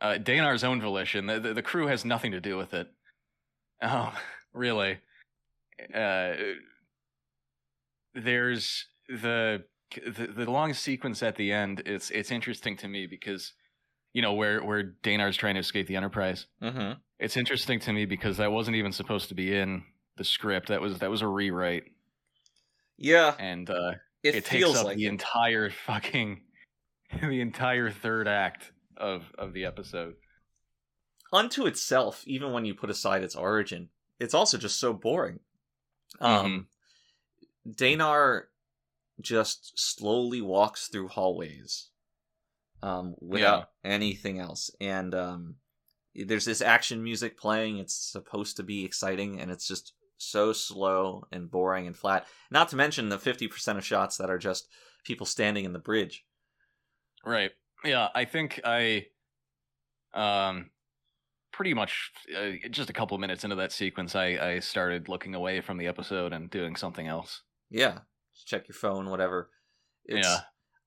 uh, 0.01 0.17
Danar's 0.21 0.63
own 0.63 0.81
volition. 0.81 1.25
The, 1.27 1.39
the 1.39 1.53
the 1.53 1.61
crew 1.61 1.87
has 1.87 2.03
nothing 2.03 2.31
to 2.31 2.41
do 2.41 2.57
with 2.57 2.73
it. 2.73 2.91
Oh, 3.83 4.13
really? 4.53 4.99
Uh, 5.93 6.33
there's 8.15 8.87
the, 9.09 9.63
the 10.05 10.27
the 10.27 10.49
long 10.49 10.73
sequence 10.73 11.21
at 11.21 11.35
the 11.35 11.51
end. 11.51 11.83
It's 11.85 12.09
it's 12.11 12.31
interesting 12.31 12.77
to 12.77 12.87
me 12.87 13.07
because 13.07 13.53
you 14.13 14.21
know 14.21 14.33
where 14.33 14.63
where 14.63 14.95
Danar's 15.03 15.37
trying 15.37 15.55
to 15.55 15.59
escape 15.59 15.87
the 15.87 15.95
Enterprise. 15.95 16.45
Mm-hmm. 16.61 16.93
It's 17.19 17.37
interesting 17.37 17.79
to 17.81 17.93
me 17.93 18.05
because 18.05 18.37
that 18.37 18.51
wasn't 18.51 18.75
even 18.75 18.91
supposed 18.91 19.29
to 19.29 19.35
be 19.35 19.55
in 19.55 19.83
the 20.17 20.23
script. 20.23 20.69
That 20.69 20.81
was 20.81 20.99
that 20.99 21.09
was 21.09 21.21
a 21.21 21.27
rewrite, 21.27 21.83
Yeah, 22.97 23.33
and 23.39 23.69
uh, 23.69 23.93
it, 24.23 24.35
it, 24.35 24.45
takes 24.45 24.75
up 24.75 24.85
like 24.85 24.97
the 24.97 25.05
it. 25.05 25.09
entire 25.09 25.69
fucking 25.69 26.41
the 27.21 27.41
entire 27.41 27.89
third 27.89 28.27
act 28.27 28.71
of 28.97 29.23
of 29.37 29.53
the 29.53 29.65
episode. 29.65 30.15
Unto 31.33 31.65
itself, 31.65 32.23
even 32.25 32.53
when 32.53 32.63
you 32.63 32.73
put 32.73 32.89
aside 32.89 33.23
its 33.23 33.35
origin, 33.35 33.89
it's 34.19 34.33
also 34.33 34.57
just 34.57 34.79
so 34.79 34.93
boring. 34.93 35.39
Um, 36.21 36.67
Danar 37.67 38.43
just 39.19 39.73
slowly 39.75 40.41
walks 40.41 40.87
through 40.87 41.07
hallways, 41.09 41.89
um, 42.81 43.15
without 43.19 43.69
anything 43.83 44.39
else, 44.39 44.69
and 44.79 45.15
um, 45.15 45.55
there's 46.13 46.45
this 46.45 46.61
action 46.61 47.03
music 47.03 47.37
playing. 47.37 47.79
It's 47.79 47.95
supposed 47.95 48.57
to 48.57 48.63
be 48.63 48.85
exciting, 48.85 49.41
and 49.41 49.49
it's 49.49 49.67
just 49.67 49.93
so 50.17 50.53
slow 50.53 51.25
and 51.31 51.49
boring 51.49 51.87
and 51.87 51.97
flat. 51.97 52.27
Not 52.51 52.69
to 52.69 52.75
mention 52.75 53.09
the 53.09 53.17
fifty 53.19 53.47
percent 53.47 53.77
of 53.77 53.85
shots 53.85 54.17
that 54.17 54.29
are 54.29 54.37
just 54.37 54.67
people 55.03 55.25
standing 55.25 55.65
in 55.65 55.73
the 55.73 55.79
bridge. 55.79 56.23
Right. 57.25 57.51
Yeah, 57.83 58.09
I 58.13 58.25
think 58.25 58.61
I 58.63 59.07
um 60.13 60.69
pretty 61.53 61.73
much 61.73 62.11
uh, 62.37 62.51
just 62.69 62.89
a 62.89 62.93
couple 62.93 63.17
minutes 63.17 63.43
into 63.45 63.55
that 63.55 63.71
sequence 63.71 64.15
I 64.15 64.25
I 64.55 64.59
started 64.59 65.07
looking 65.07 65.35
away 65.35 65.61
from 65.61 65.77
the 65.77 65.87
episode 65.87 66.33
and 66.33 66.49
doing 66.49 66.75
something 66.75 67.07
else. 67.07 67.43
Yeah, 67.69 67.99
just 68.35 68.47
check 68.47 68.67
your 68.67 68.75
phone, 68.75 69.09
whatever. 69.09 69.49
It's, 70.05 70.27
Yeah. 70.27 70.39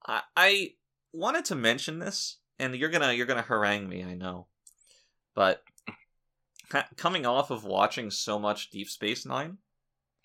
I, 0.06 0.22
I 0.36 0.70
wanted 1.14 1.46
to 1.46 1.54
mention 1.54 1.98
this, 1.98 2.38
and 2.58 2.74
you're 2.76 2.90
gonna 2.90 3.12
you're 3.14 3.26
gonna 3.26 3.42
harangue 3.42 3.88
me, 3.88 4.04
I 4.04 4.14
know, 4.14 4.48
but 5.34 5.62
coming 6.96 7.24
off 7.24 7.50
of 7.50 7.64
watching 7.64 8.10
so 8.10 8.38
much 8.38 8.70
Deep 8.70 8.88
Space 8.88 9.24
Nine, 9.24 9.58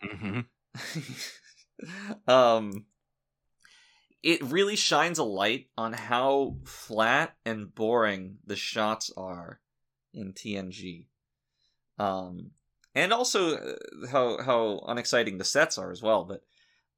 Mhm. 0.04 0.46
um, 2.28 2.86
it 4.24 4.42
really 4.44 4.76
shines 4.76 5.18
a 5.20 5.24
light 5.24 5.70
on 5.78 5.94
how 5.94 6.58
flat 6.66 7.36
and 7.46 7.74
boring 7.74 8.38
the 8.46 8.56
shots 8.56 9.12
are 9.16 9.61
in 10.14 10.34
TNG. 10.34 11.06
Um, 11.98 12.52
and 12.96 13.14
also 13.14 13.56
uh, 13.58 14.08
how 14.12 14.42
how 14.42 14.84
unexciting 14.88 15.38
the 15.38 15.44
sets 15.44 15.78
are 15.78 15.92
as 15.92 16.02
well. 16.02 16.24
But 16.24 16.44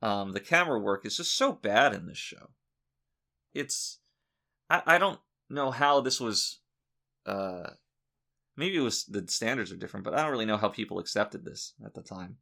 um, 0.08 0.32
the 0.32 0.40
camera 0.40 0.80
work 0.80 1.06
is 1.06 1.18
just 1.18 1.38
so 1.38 1.52
bad 1.52 1.94
in 1.94 2.08
this 2.08 2.18
show. 2.18 2.50
It's 3.54 4.00
I, 4.70 4.82
I 4.86 4.98
don't 4.98 5.20
know 5.50 5.72
how 5.72 6.02
this 6.02 6.20
was 6.20 6.60
uh 7.26 7.70
maybe 8.58 8.76
it 8.78 8.82
was 8.82 9.06
the 9.06 9.26
standards 9.28 9.72
are 9.72 9.78
different, 9.78 10.04
but 10.04 10.14
I 10.14 10.22
don't 10.22 10.32
really 10.32 10.46
know 10.46 10.58
how 10.58 10.70
people 10.70 11.00
accepted 11.00 11.46
this 11.46 11.74
at 11.86 11.94
the 11.94 12.02
time. 12.02 12.38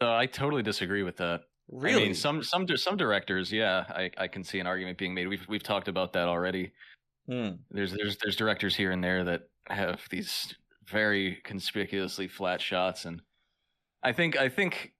Uh, 0.00 0.14
I 0.14 0.26
totally 0.26 0.62
disagree 0.62 1.02
with 1.02 1.16
that. 1.18 1.42
Really, 1.70 2.02
I 2.02 2.04
mean, 2.06 2.14
some 2.14 2.42
some 2.42 2.66
some 2.76 2.96
directors, 2.96 3.52
yeah, 3.52 3.84
I, 3.88 4.10
I 4.16 4.28
can 4.28 4.42
see 4.42 4.58
an 4.58 4.66
argument 4.66 4.98
being 4.98 5.14
made. 5.14 5.28
We've 5.28 5.46
we've 5.48 5.62
talked 5.62 5.88
about 5.88 6.12
that 6.14 6.26
already. 6.26 6.72
Hmm. 7.26 7.62
There's 7.70 7.92
there's 7.92 8.16
there's 8.18 8.36
directors 8.36 8.76
here 8.76 8.90
and 8.90 9.02
there 9.04 9.24
that 9.24 9.50
have 9.68 10.06
these 10.10 10.54
very 10.84 11.36
conspicuously 11.44 12.26
flat 12.28 12.60
shots, 12.60 13.04
and 13.04 13.22
I 14.02 14.12
think 14.12 14.36
I 14.38 14.48
think 14.48 14.94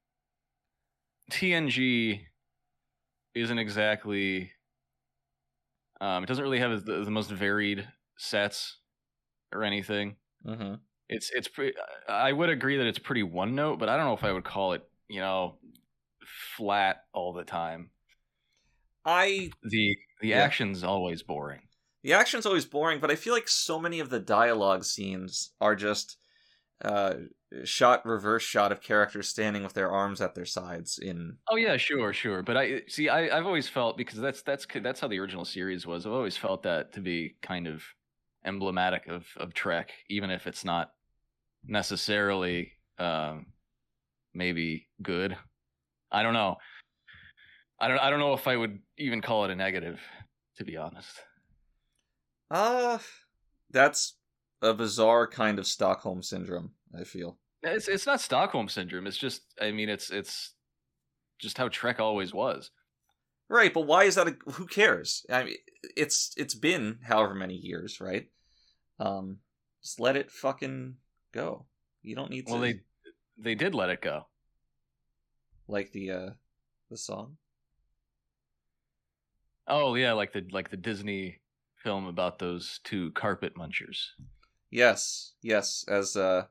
TNG 1.30 2.26
isn't 3.34 3.58
exactly. 3.58 4.52
Um, 6.00 6.22
it 6.22 6.26
doesn't 6.26 6.42
really 6.42 6.58
have 6.60 6.84
the, 6.84 7.04
the 7.04 7.10
most 7.10 7.30
varied 7.30 7.88
sets 8.16 8.78
or 9.52 9.64
anything. 9.64 10.16
hmm 10.44 10.80
It's 11.08 11.30
it's 11.32 11.48
pretty. 11.48 11.76
I 12.08 12.32
would 12.32 12.50
agree 12.50 12.78
that 12.78 12.86
it's 12.86 12.98
pretty 13.00 13.22
one 13.24 13.54
note, 13.56 13.78
but 13.78 13.88
I 13.88 13.96
don't 13.96 14.06
know 14.06 14.14
if 14.14 14.24
I 14.24 14.32
would 14.32 14.44
call 14.44 14.74
it 14.74 14.88
you 15.08 15.20
know 15.20 15.60
flat 16.56 17.04
all 17.14 17.32
the 17.34 17.44
time. 17.44 17.92
I 19.04 19.50
The 19.62 19.96
the 20.20 20.34
Yeah. 20.34 20.34
action's 20.34 20.84
always 20.84 21.22
boring. 21.22 21.69
The 22.02 22.12
action's 22.12 22.46
always 22.46 22.64
boring, 22.64 23.00
but 23.00 23.10
I 23.10 23.16
feel 23.16 23.34
like 23.34 23.48
so 23.48 23.78
many 23.78 24.00
of 24.00 24.10
the 24.10 24.20
dialogue 24.20 24.84
scenes 24.84 25.52
are 25.60 25.76
just 25.76 26.16
uh, 26.82 27.14
shot 27.64 28.06
reverse 28.06 28.42
shot 28.42 28.72
of 28.72 28.80
characters 28.80 29.28
standing 29.28 29.62
with 29.62 29.74
their 29.74 29.90
arms 29.90 30.20
at 30.20 30.34
their 30.34 30.46
sides 30.46 30.98
in 30.98 31.36
Oh 31.50 31.56
yeah, 31.56 31.76
sure, 31.76 32.12
sure. 32.12 32.42
But 32.42 32.56
I 32.56 32.82
see. 32.88 33.08
I, 33.08 33.36
I've 33.36 33.46
always 33.46 33.68
felt 33.68 33.98
because 33.98 34.18
that's 34.18 34.42
that's 34.42 34.66
that's 34.82 35.00
how 35.00 35.08
the 35.08 35.18
original 35.18 35.44
series 35.44 35.86
was. 35.86 36.06
I've 36.06 36.12
always 36.12 36.36
felt 36.36 36.62
that 36.62 36.92
to 36.94 37.00
be 37.00 37.36
kind 37.42 37.66
of 37.66 37.82
emblematic 38.44 39.08
of 39.08 39.26
of 39.36 39.52
Trek, 39.52 39.92
even 40.08 40.30
if 40.30 40.46
it's 40.46 40.64
not 40.64 40.92
necessarily 41.66 42.72
um, 42.98 43.46
maybe 44.32 44.88
good. 45.02 45.36
I 46.10 46.22
don't 46.22 46.34
know. 46.34 46.56
I 47.78 47.88
don't. 47.88 47.98
I 47.98 48.10
don't 48.10 48.20
know 48.20 48.34
if 48.34 48.46
I 48.48 48.56
would 48.56 48.78
even 48.96 49.20
call 49.20 49.44
it 49.44 49.50
a 49.50 49.56
negative, 49.56 50.00
to 50.56 50.64
be 50.64 50.76
honest. 50.76 51.10
Uh 52.50 52.98
that's 53.70 54.16
a 54.62 54.74
bizarre 54.74 55.26
kind 55.26 55.58
of 55.58 55.66
Stockholm 55.66 56.22
syndrome, 56.22 56.72
I 56.98 57.04
feel. 57.04 57.38
It's 57.62 57.88
it's 57.88 58.06
not 58.06 58.20
Stockholm 58.20 58.68
syndrome. 58.68 59.06
It's 59.06 59.16
just. 59.16 59.42
I 59.60 59.70
mean, 59.70 59.88
it's 59.88 60.10
it's 60.10 60.54
just 61.38 61.56
how 61.58 61.68
Trek 61.68 62.00
always 62.00 62.32
was. 62.34 62.70
Right, 63.48 63.72
but 63.72 63.86
why 63.86 64.04
is 64.04 64.14
that 64.14 64.28
a, 64.28 64.36
who 64.52 64.66
cares? 64.66 65.24
I 65.30 65.44
mean 65.44 65.56
it's 65.96 66.32
it's 66.36 66.54
been 66.54 66.98
however 67.02 67.34
many 67.34 67.54
years, 67.54 68.00
right? 68.00 68.28
Um 68.98 69.38
just 69.82 69.98
let 69.98 70.16
it 70.16 70.30
fucking 70.30 70.96
go. 71.32 71.66
You 72.02 72.14
don't 72.14 72.30
need 72.30 72.46
to 72.46 72.52
Well, 72.52 72.60
they 72.60 72.80
they 73.38 73.54
did 73.54 73.74
let 73.74 73.90
it 73.90 74.02
go. 74.02 74.26
like 75.66 75.90
the 75.92 76.10
uh 76.10 76.30
the 76.90 76.96
song. 76.96 77.36
Oh 79.66 79.94
yeah, 79.94 80.12
like 80.12 80.32
the 80.32 80.46
like 80.50 80.70
the 80.70 80.76
Disney 80.76 81.40
film 81.82 82.06
about 82.06 82.38
those 82.38 82.80
two 82.84 83.10
carpet 83.12 83.54
munchers. 83.56 84.10
Yes, 84.70 85.32
yes, 85.42 85.84
as 85.88 86.16
uh 86.16 86.44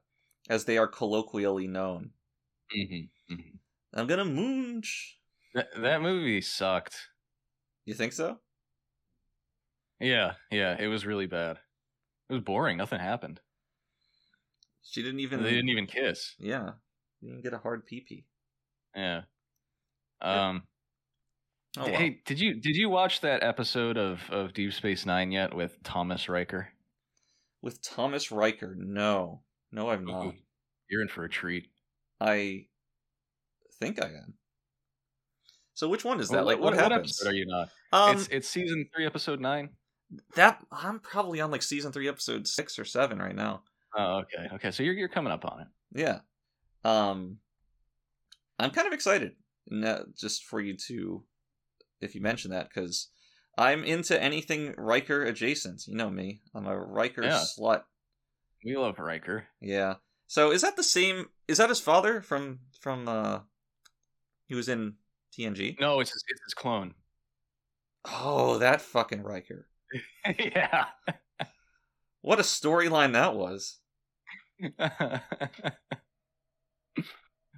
as 0.50 0.66
they 0.66 0.78
are 0.78 0.88
colloquially 0.88 1.68
known. 1.68 2.12
Mm-hmm. 2.76 3.34
I'm 3.94 4.08
gonna 4.08 4.26
moonch. 4.26 5.14
That 5.54 5.68
that 5.78 6.02
movie 6.02 6.42
sucked. 6.42 6.96
You 7.86 7.94
think 7.94 8.14
so? 8.14 8.40
Yeah, 10.00 10.34
yeah, 10.52 10.76
it 10.80 10.88
was 10.88 11.06
really 11.06 11.26
bad. 11.26 11.58
It 12.30 12.34
was 12.34 12.44
boring. 12.44 12.78
Nothing 12.78 13.00
happened. 13.00 13.42
She 14.84 15.02
didn't 15.02 15.20
even. 15.20 15.44
They 15.44 15.52
didn't 15.52 15.70
even 15.70 15.88
kiss. 15.88 16.36
Yeah, 16.40 16.72
you 17.22 17.30
didn't 17.30 17.44
get 17.44 17.54
a 17.54 17.58
hard 17.58 17.86
pee 17.86 18.02
pee. 18.02 18.26
Yeah. 18.96 19.22
Um. 20.22 20.64
Oh, 21.78 21.84
well. 21.86 21.94
Hey, 21.94 22.22
did 22.26 22.40
you 22.40 22.56
did 22.56 22.76
you 22.76 22.90
watch 22.90 23.22
that 23.22 23.44
episode 23.44 23.98
of 23.98 24.22
of 24.30 24.54
Deep 24.54 24.74
Space 24.74 25.06
Nine 25.06 25.32
yet 25.32 25.54
with 25.56 25.82
Thomas 25.84 26.28
Riker? 26.30 26.70
with 27.62 27.82
Thomas 27.82 28.32
Riker, 28.32 28.74
no, 28.78 29.42
no, 29.72 29.90
I've 29.90 30.02
not. 30.02 30.28
Ooh, 30.28 30.34
You're 30.90 31.02
in 31.02 31.10
for 31.10 31.26
a 31.26 31.30
treat. 31.30 31.68
I 32.22 32.68
think 33.82 34.02
I 34.02 34.08
am. 34.08 34.36
So 35.74 35.90
which 35.90 36.06
one 36.06 36.20
is 36.22 36.30
that? 36.30 36.38
What- 36.38 36.46
like, 36.46 36.60
what, 36.60 36.74
what 36.74 36.82
happens? 36.82 37.20
episode 37.22 37.30
are 37.30 37.36
you 37.36 37.46
not? 37.46 37.70
Um, 37.92 38.16
it's 38.18 38.28
it's 38.30 38.48
season 38.48 38.88
three, 38.96 39.06
episode 39.06 39.40
nine. 39.42 39.70
that 40.36 40.64
I'm 40.72 41.00
probably 41.00 41.42
on 41.42 41.52
like 41.52 41.62
season 41.62 41.92
three, 41.92 42.08
episode 42.08 42.48
six 42.48 42.80
or 42.80 42.86
seven 42.86 43.20
right 43.20 43.36
now. 43.36 43.64
Oh, 43.96 44.22
okay, 44.24 44.48
okay. 44.56 44.72
So 44.72 44.84
you're 44.84 44.94
you're 44.94 45.08
coming 45.10 45.32
up 45.34 45.44
on 45.46 45.62
it. 45.62 45.68
Yeah. 45.94 46.20
Um, 46.86 47.38
I'm 48.58 48.72
kind 48.72 48.88
of 48.88 48.94
excited, 48.94 49.34
no, 49.70 50.06
just 50.18 50.44
for 50.46 50.62
you 50.62 50.78
to, 50.88 51.24
if 52.02 52.16
you 52.16 52.22
mention 52.22 52.52
that, 52.52 52.70
because 52.70 53.10
I'm 53.58 53.84
into 53.84 54.22
anything 54.22 54.74
Riker 54.78 55.24
adjacent. 55.24 55.88
You 55.88 55.96
know 55.96 56.10
me. 56.10 56.42
I'm 56.56 56.66
a 56.68 56.78
Riker 56.80 57.24
Yeah. 57.24 57.44
slut. 57.60 57.84
We 58.66 58.76
love 58.78 59.00
Riker. 59.00 59.48
Yeah. 59.62 59.96
So 60.28 60.52
is 60.52 60.62
that 60.62 60.76
the 60.76 60.84
same? 60.84 61.28
Is 61.48 61.58
that 61.58 61.70
his 61.70 61.80
father 61.80 62.22
from 62.22 62.60
from? 62.80 63.08
uh 63.08 63.40
He 64.48 64.56
was 64.56 64.70
in 64.70 64.96
TNG. 65.38 65.80
No, 65.80 66.00
it's 66.00 66.12
his, 66.12 66.24
it's 66.28 66.42
his 66.46 66.54
clone. 66.54 66.94
Oh, 68.06 68.58
that 68.60 68.82
fucking 68.82 69.24
Riker. 69.24 69.68
yeah. 70.40 70.86
What 72.22 72.40
a 72.40 72.44
storyline 72.44 73.14
that 73.14 73.36
was. 73.36 73.80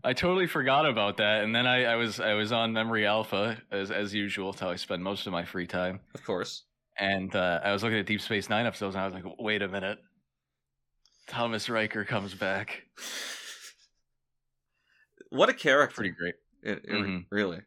I 0.04 0.14
totally 0.14 0.48
forgot 0.48 0.86
about 0.88 1.18
that, 1.18 1.44
and 1.44 1.56
then 1.56 1.68
I, 1.68 1.86
I 1.86 1.96
was 1.96 2.20
I 2.20 2.34
was 2.34 2.52
on 2.52 2.74
Memory 2.74 3.06
Alpha 3.06 3.58
as 3.72 3.92
as 3.92 4.14
usual. 4.14 4.50
It's 4.52 4.60
how 4.60 4.70
I 4.72 4.76
spend 4.76 5.04
most 5.04 5.28
of 5.28 5.34
my 5.34 5.46
free 5.46 5.68
time. 5.68 6.00
Of 6.16 6.24
course. 6.24 6.64
And 6.98 7.36
uh, 7.36 7.62
I 7.64 7.72
was 7.72 7.84
looking 7.84 8.00
at 8.00 8.06
Deep 8.06 8.22
Space 8.22 8.50
Nine 8.50 8.66
episodes, 8.66 8.96
and 8.96 9.04
I 9.04 9.06
was 9.06 9.14
like, 9.14 9.24
"Wait 9.40 9.62
a 9.62 9.68
minute, 9.68 10.00
Thomas 11.28 11.70
Riker 11.70 12.04
comes 12.04 12.34
back." 12.34 12.84
what 15.30 15.50
a 15.50 15.54
character. 15.54 15.96
Pretty 15.96 16.12
great. 16.12 16.36
It, 16.64 16.80
it- 16.84 16.92
Mhm. 16.92 17.26
Really. 17.30 17.62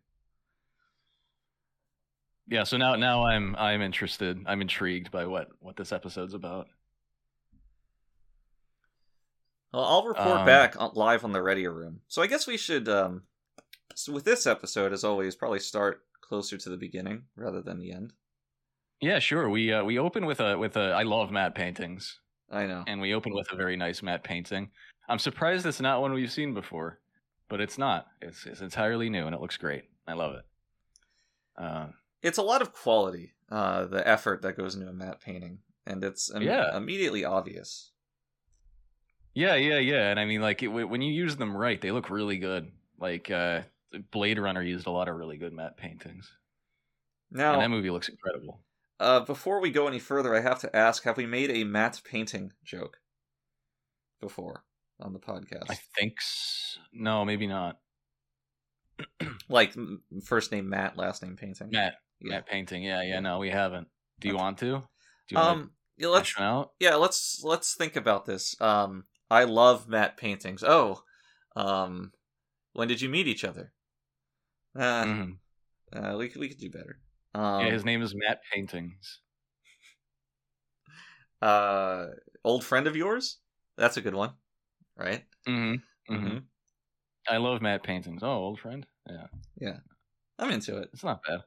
Yeah. 2.48 2.64
So 2.64 2.76
now 2.76 2.96
now 2.96 3.24
I'm 3.26 3.54
I'm 3.56 3.80
interested. 3.80 4.38
I'm 4.46 4.60
intrigued 4.60 5.10
by 5.10 5.24
what 5.26 5.48
what 5.60 5.76
this 5.76 5.92
episode's 5.92 6.34
about. 6.34 6.66
Well, 9.74 9.84
I'll 9.84 10.04
report 10.06 10.26
Um, 10.40 10.46
back 10.46 10.80
on, 10.80 10.92
live 10.94 11.24
on 11.24 11.32
the 11.32 11.42
Ready 11.42 11.66
Room. 11.66 12.00
So 12.08 12.22
I 12.22 12.26
guess 12.28 12.46
we 12.46 12.56
should, 12.56 12.88
um, 12.88 13.24
so 13.94 14.12
with 14.12 14.24
this 14.24 14.46
episode, 14.46 14.92
as 14.92 15.02
always, 15.04 15.34
probably 15.34 15.58
start 15.58 16.02
closer 16.20 16.56
to 16.56 16.68
the 16.70 16.76
beginning 16.76 17.24
rather 17.36 17.60
than 17.60 17.78
the 17.80 17.90
end. 17.92 18.12
Yeah, 19.00 19.18
sure. 19.18 19.50
We 19.50 19.72
uh, 19.72 19.82
we 19.84 19.98
open 19.98 20.26
with 20.26 20.40
a 20.40 20.56
with 20.56 20.76
a. 20.76 20.92
I 20.92 21.02
love 21.02 21.30
matte 21.32 21.54
paintings. 21.54 22.20
I 22.50 22.66
know. 22.66 22.84
and 22.86 23.00
we 23.00 23.12
open 23.14 23.34
with 23.34 23.50
a 23.50 23.56
very 23.56 23.76
nice 23.76 24.00
matte 24.02 24.22
painting. 24.22 24.70
I'm 25.08 25.18
surprised 25.18 25.66
it's 25.66 25.80
not 25.80 26.00
one 26.00 26.12
we've 26.12 26.30
seen 26.30 26.54
before, 26.54 27.00
but 27.48 27.60
it's 27.60 27.76
not. 27.76 28.06
It's 28.22 28.46
it's 28.46 28.60
entirely 28.60 29.10
new 29.10 29.26
and 29.26 29.34
it 29.34 29.40
looks 29.40 29.56
great. 29.56 29.84
I 30.06 30.12
love 30.14 30.34
it. 30.36 30.44
Uh, 31.56 31.88
It's 32.22 32.38
a 32.38 32.42
lot 32.42 32.62
of 32.62 32.72
quality, 32.72 33.34
uh, 33.50 33.86
the 33.86 34.06
effort 34.06 34.42
that 34.42 34.56
goes 34.56 34.74
into 34.76 34.88
a 34.88 34.92
matte 34.92 35.20
painting, 35.20 35.58
and 35.84 36.02
it's 36.04 36.30
im- 36.34 36.42
Yeah. 36.42 36.76
immediately 36.76 37.24
obvious. 37.24 37.90
Yeah, 39.34 39.54
yeah, 39.56 39.78
yeah. 39.78 40.10
And 40.10 40.18
I 40.20 40.24
mean, 40.24 40.40
like 40.40 40.62
it, 40.62 40.68
when 40.68 41.02
you 41.02 41.12
use 41.12 41.36
them 41.36 41.56
right, 41.56 41.80
they 41.80 41.90
look 41.90 42.10
really 42.10 42.38
good. 42.38 42.70
Like 42.98 43.30
uh, 43.30 43.62
Blade 44.10 44.38
Runner 44.38 44.62
used 44.62 44.86
a 44.86 44.90
lot 44.90 45.08
of 45.08 45.16
really 45.16 45.36
good 45.36 45.52
matte 45.52 45.76
paintings, 45.76 46.30
Now, 47.30 47.54
and 47.54 47.62
that 47.62 47.70
movie 47.70 47.90
looks 47.90 48.08
incredible. 48.08 48.60
uh, 49.00 49.20
before 49.20 49.60
we 49.60 49.70
go 49.70 49.86
any 49.88 49.98
further, 49.98 50.34
I 50.34 50.40
have 50.40 50.60
to 50.60 50.74
ask: 50.74 51.02
Have 51.04 51.16
we 51.16 51.26
made 51.26 51.50
a 51.50 51.64
matte 51.64 52.00
painting 52.04 52.52
joke 52.64 52.98
before 54.20 54.64
on 55.00 55.12
the 55.12 55.18
podcast? 55.18 55.70
I 55.70 55.78
think 55.98 56.14
s- 56.20 56.78
no, 56.92 57.24
maybe 57.24 57.46
not. 57.46 57.78
Like 59.48 59.74
first 60.24 60.52
name 60.52 60.68
Matt, 60.70 60.96
last 60.96 61.22
name 61.22 61.36
painting. 61.36 61.68
Matt, 61.70 61.94
Yeah. 62.20 62.36
matte 62.36 62.46
painting. 62.46 62.82
Yeah, 62.82 63.02
yeah. 63.02 63.20
No, 63.20 63.38
we 63.38 63.50
haven't. 63.50 63.88
Do 64.20 64.28
you 64.28 64.34
Okay. 64.34 64.42
want 64.42 64.58
to? 64.58 64.64
Do 64.66 64.80
you 65.30 65.36
want 65.38 65.48
Um, 65.60 65.70
yeah, 65.96 66.08
let's 66.08 66.34
out? 66.38 66.72
yeah 66.80 66.94
let's 66.94 67.40
let's 67.44 67.74
think 67.76 67.96
about 67.96 68.24
this 68.26 68.58
um 68.60 69.04
i 69.34 69.44
love 69.44 69.88
matte 69.88 70.16
paintings 70.16 70.62
oh 70.64 71.02
um 71.56 72.12
when 72.72 72.88
did 72.88 73.00
you 73.00 73.08
meet 73.08 73.28
each 73.28 73.44
other 73.44 73.72
uh, 74.76 75.04
Mhm. 75.04 75.38
uh 75.92 76.16
we, 76.18 76.28
could- 76.28 76.40
we 76.40 76.48
could 76.48 76.58
do 76.58 76.70
better 76.70 76.98
um 77.34 77.64
yeah, 77.64 77.70
his 77.72 77.84
name 77.84 78.02
is 78.02 78.14
Matt 78.14 78.40
Paintings. 78.52 79.20
uh 81.42 82.06
old 82.44 82.64
friend 82.64 82.86
of 82.86 82.96
yours 82.96 83.38
that's 83.76 83.96
a 83.96 84.00
good 84.00 84.14
one 84.14 84.32
right 84.96 85.24
Mm-hmm. 85.46 86.14
mm-hmm. 86.14 86.38
I 87.28 87.36
love 87.36 87.60
matte 87.60 87.82
paintings. 87.82 88.22
Oh, 88.22 88.28
old 88.46 88.60
friend. 88.60 88.86
Yeah, 89.60 89.78
i'm 90.38 90.50
into 90.50 90.78
it 90.78 90.88
it's 90.92 91.04
not 91.04 91.20
bad. 91.26 91.40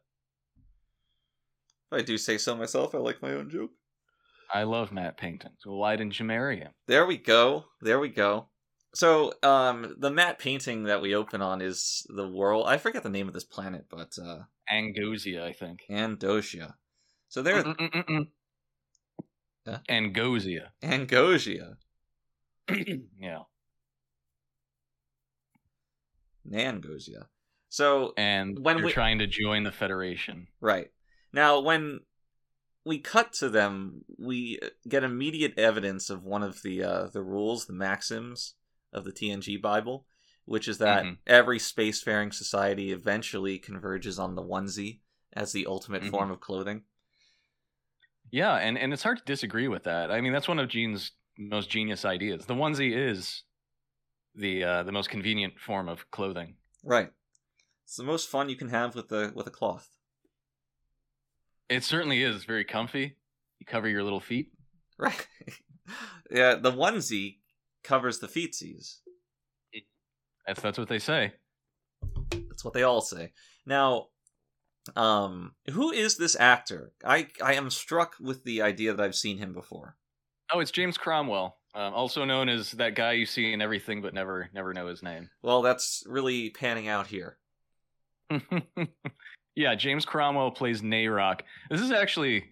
if 1.91 1.99
i 1.99 2.01
do 2.01 2.17
say 2.17 2.37
so 2.37 2.55
myself 2.55 2.95
i 2.95 2.99
like 2.99 3.21
my 3.21 3.31
own 3.33 3.49
joke 3.49 3.71
I 4.53 4.63
love 4.63 4.91
Matt 4.91 5.17
Payton. 5.17 5.51
So 5.59 5.71
why 5.75 5.95
didn't 5.95 6.19
you 6.19 6.25
marry 6.25 6.57
him? 6.59 6.71
There 6.87 7.05
we 7.05 7.17
go. 7.17 7.65
There 7.81 7.99
we 7.99 8.09
go. 8.09 8.47
So, 8.95 9.33
um, 9.43 9.95
the 9.99 10.09
matte 10.09 10.39
painting 10.39 10.83
that 10.85 11.01
we 11.01 11.13
open 11.13 11.41
on 11.41 11.61
is 11.61 12.05
the 12.09 12.27
world. 12.27 12.65
I 12.67 12.77
forget 12.77 13.03
the 13.03 13.09
name 13.09 13.27
of 13.27 13.33
this 13.33 13.43
planet, 13.43 13.85
but 13.89 14.17
uh, 14.23 14.39
Angosia, 14.71 15.43
I 15.43 15.51
think. 15.53 15.81
Andosia. 15.89 16.75
So 17.27 17.43
there, 17.43 17.63
Mm-mm-mm-mm. 17.63 18.27
Huh? 19.67 19.79
Angosia. 19.89 20.69
Angosia, 20.81 21.75
yeah. 23.19 23.39
Nangosia. 26.49 27.25
So 27.69 28.13
And 28.17 28.57
When 28.59 28.77
you're 28.77 28.87
we- 28.87 28.93
trying 28.93 29.19
to 29.19 29.27
join 29.27 29.63
the 29.63 29.71
Federation. 29.71 30.47
Right. 30.61 30.87
Now, 31.33 31.59
when 31.59 31.99
we 32.87 32.99
cut 32.99 33.33
to 33.33 33.49
them, 33.49 34.05
we 34.17 34.59
get 34.87 35.03
immediate 35.03 35.59
evidence 35.59 36.09
of 36.09 36.23
one 36.23 36.41
of 36.41 36.61
the 36.61 36.81
uh, 36.81 37.07
the 37.07 37.21
rules, 37.21 37.65
the 37.65 37.73
maxims 37.73 38.55
of 38.93 39.03
the 39.03 39.11
TNG 39.11 39.61
Bible, 39.61 40.05
which 40.45 40.67
is 40.69 40.77
that 40.77 41.03
Mhm. 41.03 41.17
every 41.27 41.59
spacefaring 41.59 42.33
society 42.33 42.93
eventually 42.93 43.59
converges 43.59 44.17
on 44.17 44.35
the 44.35 44.41
onesie 44.41 45.01
as 45.33 45.51
the 45.51 45.65
ultimate 45.65 46.03
Mhm. 46.03 46.11
form 46.11 46.31
of 46.31 46.39
clothing. 46.39 46.85
Yeah, 48.31 48.55
and, 48.55 48.77
and 48.77 48.93
it's 48.93 49.03
hard 49.03 49.17
to 49.19 49.23
disagree 49.25 49.67
with 49.67 49.83
that. 49.83 50.09
I 50.09 50.21
mean, 50.21 50.31
that's 50.33 50.47
one 50.47 50.59
of 50.59 50.69
Gene's 50.69 51.11
most 51.37 51.69
genius 51.69 52.05
ideas. 52.05 52.45
The 52.45 52.55
onesie 52.55 52.95
is 52.95 53.43
the 54.33 54.63
uh, 54.63 54.83
the 54.83 54.91
most 54.93 55.09
convenient 55.09 55.59
form 55.59 55.89
of 55.89 56.09
clothing. 56.11 56.55
Right. 56.83 57.11
It's 57.83 57.97
the 57.97 58.03
most 58.03 58.29
fun 58.29 58.49
you 58.49 58.55
can 58.55 58.69
have 58.69 58.95
with 58.95 59.09
the 59.09 59.33
with 59.35 59.47
a 59.47 59.51
cloth. 59.51 59.96
It 61.69 61.83
certainly 61.83 62.23
is 62.23 62.45
very 62.45 62.63
comfy. 62.63 63.17
You 63.59 63.65
cover 63.65 63.89
your 63.89 64.03
little 64.03 64.19
feet. 64.19 64.51
Right. 64.97 65.27
yeah, 66.31 66.55
the 66.55 66.71
onesie 66.71 67.37
covers 67.83 68.19
the 68.19 68.27
feetsies. 68.27 68.97
That's 70.45 70.61
that's 70.61 70.77
what 70.77 70.87
they 70.87 70.99
say. 70.99 71.33
That's 72.31 72.63
what 72.63 72.73
they 72.73 72.83
all 72.83 73.01
say. 73.01 73.33
Now, 73.65 74.07
um, 74.95 75.55
who 75.71 75.91
is 75.91 76.17
this 76.17 76.37
actor? 76.39 76.93
I 77.03 77.27
I 77.43 77.55
am 77.55 77.69
struck 77.69 78.15
with 78.19 78.43
the 78.43 78.61
idea 78.61 78.93
that 78.93 79.03
I've 79.03 79.15
seen 79.15 79.37
him 79.37 79.53
before. 79.53 79.97
Oh, 80.51 80.59
it's 80.59 80.71
James 80.71 80.97
Cromwell, 80.97 81.57
um, 81.75 81.93
also 81.93 82.23
known 82.23 82.47
as 82.47 82.71
that 82.71 82.95
guy 82.95 83.11
you 83.11 83.25
see 83.25 83.51
in 83.51 83.61
everything 83.61 84.01
but 84.01 84.13
never 84.13 84.49
never 84.53 84.73
know 84.73 84.87
his 84.87 85.03
name. 85.03 85.29
Well, 85.41 85.61
that's 85.61 86.03
really 86.07 86.49
panning 86.49 86.87
out 86.87 87.07
here. 87.07 87.37
yeah, 89.57 89.73
James 89.75 90.05
Cromwell 90.05 90.51
plays 90.51 90.81
Nayrok. 90.81 91.41
This 91.69 91.81
is 91.81 91.91
actually 91.91 92.45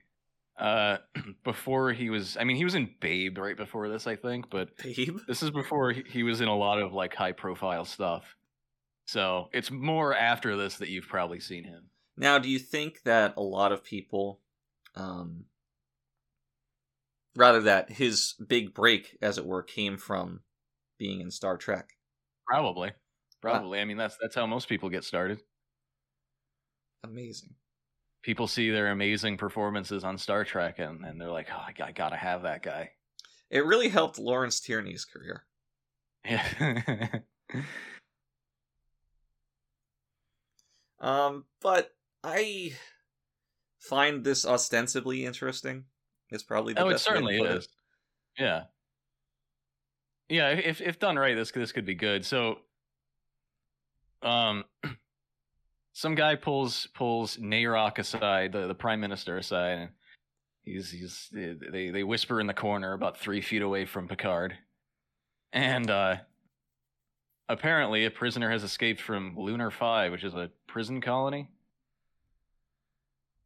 uh 0.57 0.97
before 1.43 1.93
he 1.93 2.09
was 2.09 2.35
I 2.39 2.43
mean 2.43 2.57
he 2.57 2.63
was 2.63 2.75
in 2.75 2.89
Babe 2.99 3.37
right 3.37 3.55
before 3.55 3.87
this 3.89 4.07
I 4.07 4.15
think, 4.15 4.49
but 4.49 4.75
Babe. 4.77 5.19
this 5.27 5.43
is 5.43 5.51
before 5.51 5.91
he 5.91 6.03
he 6.09 6.23
was 6.23 6.41
in 6.41 6.47
a 6.47 6.57
lot 6.57 6.81
of 6.81 6.93
like 6.93 7.13
high 7.13 7.31
profile 7.31 7.85
stuff. 7.85 8.35
So, 9.07 9.49
it's 9.53 9.69
more 9.69 10.15
after 10.15 10.57
this 10.57 10.77
that 10.77 10.89
you've 10.89 11.07
probably 11.07 11.39
seen 11.39 11.63
him. 11.63 11.89
Now, 12.17 12.39
do 12.39 12.49
you 12.49 12.57
think 12.57 13.03
that 13.03 13.35
a 13.37 13.41
lot 13.41 13.71
of 13.71 13.83
people, 13.83 14.41
um, 14.95 15.45
rather 17.35 17.61
that 17.61 17.91
his 17.91 18.33
big 18.47 18.73
break, 18.73 19.15
as 19.21 19.37
it 19.37 19.45
were, 19.45 19.61
came 19.61 19.97
from 19.97 20.39
being 20.97 21.21
in 21.21 21.29
Star 21.29 21.55
Trek? 21.55 21.91
Probably. 22.47 22.93
Probably. 23.43 23.79
I 23.79 23.85
mean 23.85 23.97
that's 23.97 24.17
that's 24.19 24.33
how 24.33 24.47
most 24.47 24.67
people 24.67 24.89
get 24.89 25.03
started. 25.03 25.39
Amazing. 27.09 27.53
People 28.21 28.47
see 28.47 28.71
their 28.71 28.87
amazing 28.87 29.37
performances 29.37 30.03
on 30.03 30.17
Star 30.17 30.43
Trek 30.43 30.79
and, 30.79 31.05
and 31.05 31.21
they're 31.21 31.31
like, 31.31 31.47
"Oh, 31.51 31.57
I, 31.57 31.73
I 31.83 31.91
got 31.91 32.09
to 32.09 32.15
have 32.15 32.43
that 32.43 32.63
guy." 32.63 32.91
It 33.49 33.65
really 33.65 33.89
helped 33.89 34.17
Lawrence 34.17 34.59
Tierney's 34.59 35.05
career. 35.05 35.45
Yeah. 36.25 37.19
Um, 40.99 41.45
but 41.61 41.91
I 42.23 42.73
find 43.79 44.23
this 44.23 44.45
ostensibly 44.45 45.25
interesting. 45.25 45.85
It's 46.31 46.41
probably 46.41 46.73
the 46.73 46.83
oh, 46.83 46.89
it 46.89 46.93
best 46.93 47.07
way 47.07 47.13
to 47.13 47.19
certainly 47.19 47.37
it. 47.37 47.57
is. 47.57 47.67
Yeah. 48.39 48.63
Yeah, 50.27 50.49
if 50.49 50.81
if 50.81 50.97
done 50.97 51.17
right, 51.17 51.35
this 51.35 51.51
this 51.51 51.71
could 51.71 51.85
be 51.85 51.93
good. 51.93 52.25
So, 52.25 52.57
um, 54.23 54.63
some 55.95 56.13
guy 56.13 56.35
pulls 56.35 56.87
pulls 56.93 57.37
Nayrok 57.37 57.99
aside, 57.99 58.51
the, 58.51 58.67
the 58.67 58.75
prime 58.75 58.99
minister 58.99 59.37
aside, 59.37 59.77
and 59.77 59.89
he's 60.65 60.91
he's 60.91 61.29
they 61.31 61.89
they 61.89 62.03
whisper 62.03 62.41
in 62.41 62.47
the 62.47 62.53
corner 62.53 62.91
about 62.91 63.17
three 63.17 63.39
feet 63.39 63.61
away 63.61 63.85
from 63.85 64.09
Picard, 64.09 64.53
and 65.53 65.89
uh, 65.89 66.17
apparently 67.47 68.03
a 68.03 68.11
prisoner 68.11 68.51
has 68.51 68.61
escaped 68.61 68.99
from 68.99 69.37
Lunar 69.37 69.71
Five, 69.71 70.11
which 70.11 70.25
is 70.25 70.33
a 70.33 70.51
prison 70.67 70.99
colony. 70.99 71.49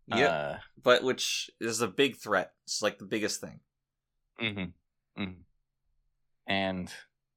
Yeah, 0.08 0.26
Uh, 0.26 0.58
but 0.82 1.04
which 1.04 1.52
is 1.62 1.82
a 1.82 1.88
big 1.88 2.18
threat. 2.18 2.54
It's 2.66 2.82
like 2.82 2.98
the 2.98 3.06
biggest 3.06 3.42
thing. 3.42 3.60
Mm-hmm. 4.42 5.22
mm-hmm. 5.22 5.42
And 6.48 6.92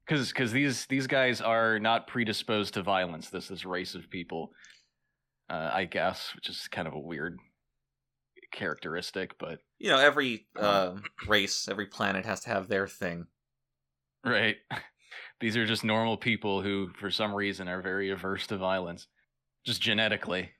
because 0.06 0.28
because 0.28 0.52
these 0.52 0.86
these 0.86 1.06
guys 1.06 1.42
are 1.42 1.78
not 1.78 2.06
predisposed 2.06 2.72
to 2.74 2.82
violence. 2.82 3.28
This 3.28 3.48
this 3.48 3.66
race 3.66 3.94
of 3.94 4.08
people, 4.08 4.52
uh, 5.48 5.70
I 5.72 5.84
guess, 5.84 6.34
which 6.34 6.48
is 6.48 6.68
kind 6.68 6.88
of 6.88 6.94
a 6.94 6.98
weird 7.00 7.38
characteristic, 8.52 9.38
but 9.38 9.60
You 9.78 9.90
know, 9.90 9.98
every 9.98 10.46
uh, 10.56 10.94
race, 11.26 11.68
every 11.68 11.86
planet 11.86 12.24
has 12.26 12.40
to 12.40 12.50
have 12.50 12.68
their 12.68 12.86
thing. 12.86 13.26
right. 14.24 14.56
These 15.40 15.56
are 15.56 15.66
just 15.66 15.82
normal 15.82 16.16
people 16.16 16.62
who, 16.62 16.90
for 16.98 17.10
some 17.10 17.34
reason, 17.34 17.66
are 17.66 17.82
very 17.82 18.10
averse 18.10 18.46
to 18.46 18.56
violence, 18.56 19.08
just 19.66 19.82
genetically. 19.82 20.50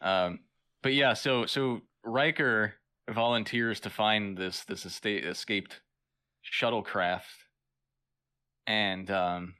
Um, 0.00 0.40
but 0.82 0.92
yeah, 0.92 1.14
so 1.14 1.46
so 1.46 1.82
Riker 2.04 2.74
volunteers 3.08 3.80
to 3.80 3.90
find 3.90 4.36
this 4.36 4.64
this 4.64 4.84
estate, 4.84 5.24
escaped 5.24 5.80
shuttlecraft, 6.44 7.22
and 8.66 9.08
um, 9.10 9.54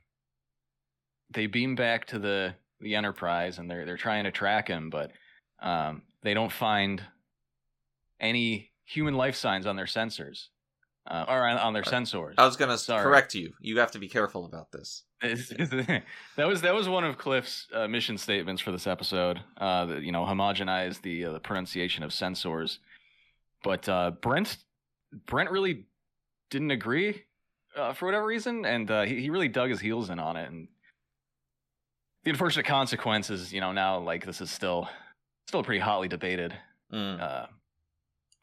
they 1.30 1.46
beam 1.46 1.74
back 1.74 2.06
to 2.06 2.18
the 2.18 2.54
the 2.80 2.94
Enterprise, 2.94 3.58
and 3.58 3.70
they're 3.70 3.84
they're 3.84 3.96
trying 3.96 4.24
to 4.24 4.30
track 4.30 4.68
him, 4.68 4.90
but 4.90 5.12
um, 5.60 6.02
they 6.22 6.34
don't 6.34 6.52
find 6.52 7.02
any 8.20 8.70
human 8.84 9.14
life 9.14 9.36
signs 9.36 9.66
on 9.66 9.76
their 9.76 9.86
sensors, 9.86 10.46
uh, 11.06 11.24
or 11.28 11.46
on, 11.46 11.58
on 11.58 11.72
their 11.72 11.82
sensors. 11.82 12.34
I 12.38 12.46
was 12.46 12.56
gonna 12.56 12.78
Sorry. 12.78 13.02
correct 13.02 13.34
you. 13.34 13.52
You 13.60 13.78
have 13.78 13.92
to 13.92 13.98
be 13.98 14.08
careful 14.08 14.44
about 14.44 14.70
this. 14.72 15.04
that 15.20 16.02
was 16.36 16.60
that 16.62 16.74
was 16.74 16.88
one 16.88 17.04
of 17.04 17.18
Cliff's 17.18 17.66
uh, 17.74 17.88
mission 17.88 18.16
statements 18.16 18.62
for 18.62 18.70
this 18.70 18.86
episode. 18.86 19.40
Uh, 19.56 19.86
that, 19.86 20.02
you 20.02 20.12
know, 20.12 20.24
homogenize 20.24 21.02
the 21.02 21.24
uh, 21.24 21.32
the 21.32 21.40
pronunciation 21.40 22.04
of 22.04 22.10
sensors, 22.10 22.78
but 23.64 23.88
uh, 23.88 24.12
Brent 24.12 24.58
Brent 25.26 25.50
really 25.50 25.86
didn't 26.50 26.70
agree 26.70 27.24
uh, 27.76 27.92
for 27.92 28.06
whatever 28.06 28.26
reason, 28.26 28.64
and 28.64 28.90
uh, 28.90 29.02
he 29.02 29.20
he 29.20 29.30
really 29.30 29.48
dug 29.48 29.70
his 29.70 29.80
heels 29.80 30.10
in 30.10 30.18
on 30.18 30.36
it. 30.36 30.50
And 30.50 30.68
the 32.28 32.32
unfortunate 32.32 32.66
consequence 32.66 33.30
is, 33.30 33.54
you 33.54 33.60
know, 33.62 33.72
now 33.72 33.98
like 34.00 34.26
this 34.26 34.42
is 34.42 34.50
still 34.50 34.86
still 35.46 35.60
a 35.60 35.64
pretty 35.64 35.80
hotly 35.80 36.08
debated 36.08 36.54
Mm. 36.92 37.20
uh, 37.20 37.46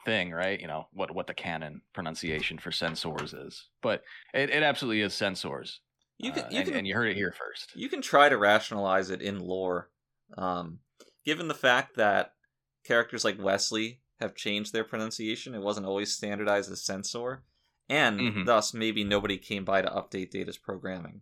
thing, 0.05 0.31
right? 0.31 0.59
You 0.59 0.65
know 0.67 0.87
what 0.91 1.13
what 1.13 1.27
the 1.27 1.33
canon 1.35 1.81
pronunciation 1.93 2.57
for 2.57 2.71
censors 2.71 3.33
is, 3.33 3.69
but 3.83 4.03
it, 4.33 4.49
it 4.49 4.63
absolutely 4.63 5.01
is 5.01 5.13
censors. 5.13 5.81
You 6.17 6.31
can, 6.31 6.45
Uh, 6.45 6.49
you 6.49 6.57
and, 6.59 6.67
can, 6.67 6.77
and 6.77 6.87
you 6.87 6.95
heard 6.95 7.09
it 7.09 7.15
here 7.15 7.31
first. 7.37 7.75
you 7.75 7.89
can 7.89 8.01
try 8.01 8.27
to 8.29 8.37
rationalize 8.37 9.09
it 9.11 9.21
in 9.21 9.39
lore, 9.39 9.91
um, 10.37 10.79
given 11.25 11.47
the 11.47 11.53
fact 11.53 11.95
that 11.97 12.33
characters 12.83 13.23
like 13.23 13.39
Wesley 13.39 14.01
have 14.19 14.33
changed 14.35 14.73
their 14.73 14.83
pronunciation. 14.83 15.53
It 15.53 15.61
wasn't 15.61 15.85
always 15.85 16.11
standardized 16.15 16.71
as 16.71 16.83
censor, 16.83 17.43
and 17.89 18.19
Mhm. 18.19 18.45
thus 18.45 18.73
maybe 18.73 19.03
nobody 19.03 19.37
came 19.37 19.63
by 19.65 19.81
to 19.83 19.89
update 19.89 20.31
Data's 20.31 20.57
programming. 20.57 21.21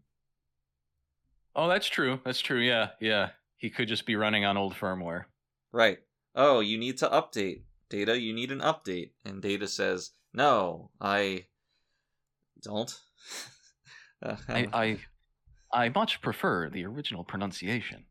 Oh, 1.55 1.67
that's 1.69 1.87
true. 1.87 2.19
That's 2.25 2.39
true. 2.39 2.59
Yeah, 2.59 2.89
yeah. 2.99 3.29
He 3.57 3.69
could 3.69 3.87
just 3.87 4.05
be 4.05 4.15
running 4.15 4.43
on 4.45 4.57
old 4.57 4.73
firmware. 4.73 5.25
Right. 5.71 5.99
Oh, 6.35 6.59
you 6.59 6.77
need 6.77 6.97
to 6.99 7.07
update. 7.07 7.61
Data, 7.89 8.19
you 8.19 8.33
need 8.33 8.51
an 8.51 8.59
update. 8.59 9.11
And 9.23 9.41
Data 9.41 9.67
says, 9.67 10.11
No, 10.33 10.89
I 10.99 11.45
don't. 12.61 12.93
Uh, 14.25 14.37
I, 14.47 14.67
I, 14.71 14.97
I 15.73 15.89
much 15.89 16.21
prefer 16.21 16.69
the 16.69 16.85
original 16.85 17.25
pronunciation. 17.25 18.05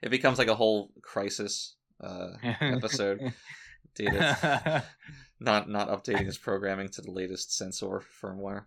it 0.00 0.08
becomes 0.08 0.38
like 0.38 0.48
a 0.48 0.54
whole 0.54 0.90
crisis 1.02 1.76
uh, 2.02 2.28
episode. 2.62 3.34
Data 3.94 4.84
not 5.40 5.68
not 5.68 5.88
updating 5.90 6.24
his 6.24 6.38
programming 6.38 6.88
to 6.90 7.02
the 7.02 7.10
latest 7.10 7.54
sensor 7.54 8.02
firmware. 8.22 8.64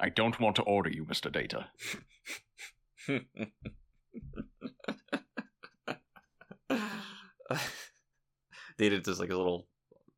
I 0.00 0.08
don't 0.08 0.40
want 0.40 0.56
to 0.56 0.62
order 0.62 0.88
you, 0.88 1.04
Mr. 1.04 1.30
Data. 1.30 1.66
Data 8.78 9.00
does 9.00 9.20
like 9.20 9.30
a 9.30 9.36
little 9.36 9.68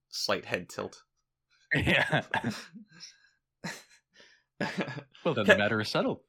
slight 0.09 0.45
head 0.45 0.69
tilt. 0.69 1.03
yeah. 1.75 2.23
Well, 5.25 5.35
then 5.35 5.47
the 5.47 5.57
matter 5.57 5.81
is 5.81 5.89
settled. 5.89 6.21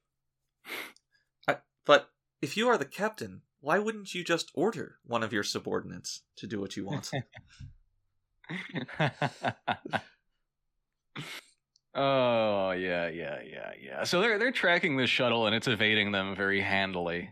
but 1.86 2.10
if 2.42 2.58
you 2.58 2.68
are 2.70 2.78
the 2.78 2.86
captain, 2.86 3.42
why 3.60 3.80
wouldn't 3.80 4.14
you 4.14 4.24
just 4.24 4.52
order 4.56 4.98
one 5.04 5.24
of 5.24 5.34
your 5.34 5.44
subordinates 5.44 6.22
to 6.38 6.48
do 6.48 6.60
what 6.60 6.76
you 6.76 6.86
want? 6.86 7.12
oh 11.96 12.72
yeah, 12.72 13.08
yeah, 13.08 13.40
yeah, 13.46 13.72
yeah. 13.82 14.04
So 14.04 14.22
they're 14.22 14.38
they're 14.40 14.52
tracking 14.52 14.98
this 14.98 15.10
shuttle 15.10 15.46
and 15.48 15.56
it's 15.56 15.68
evading 15.68 16.12
them 16.12 16.36
very 16.36 16.62
handily, 16.62 17.30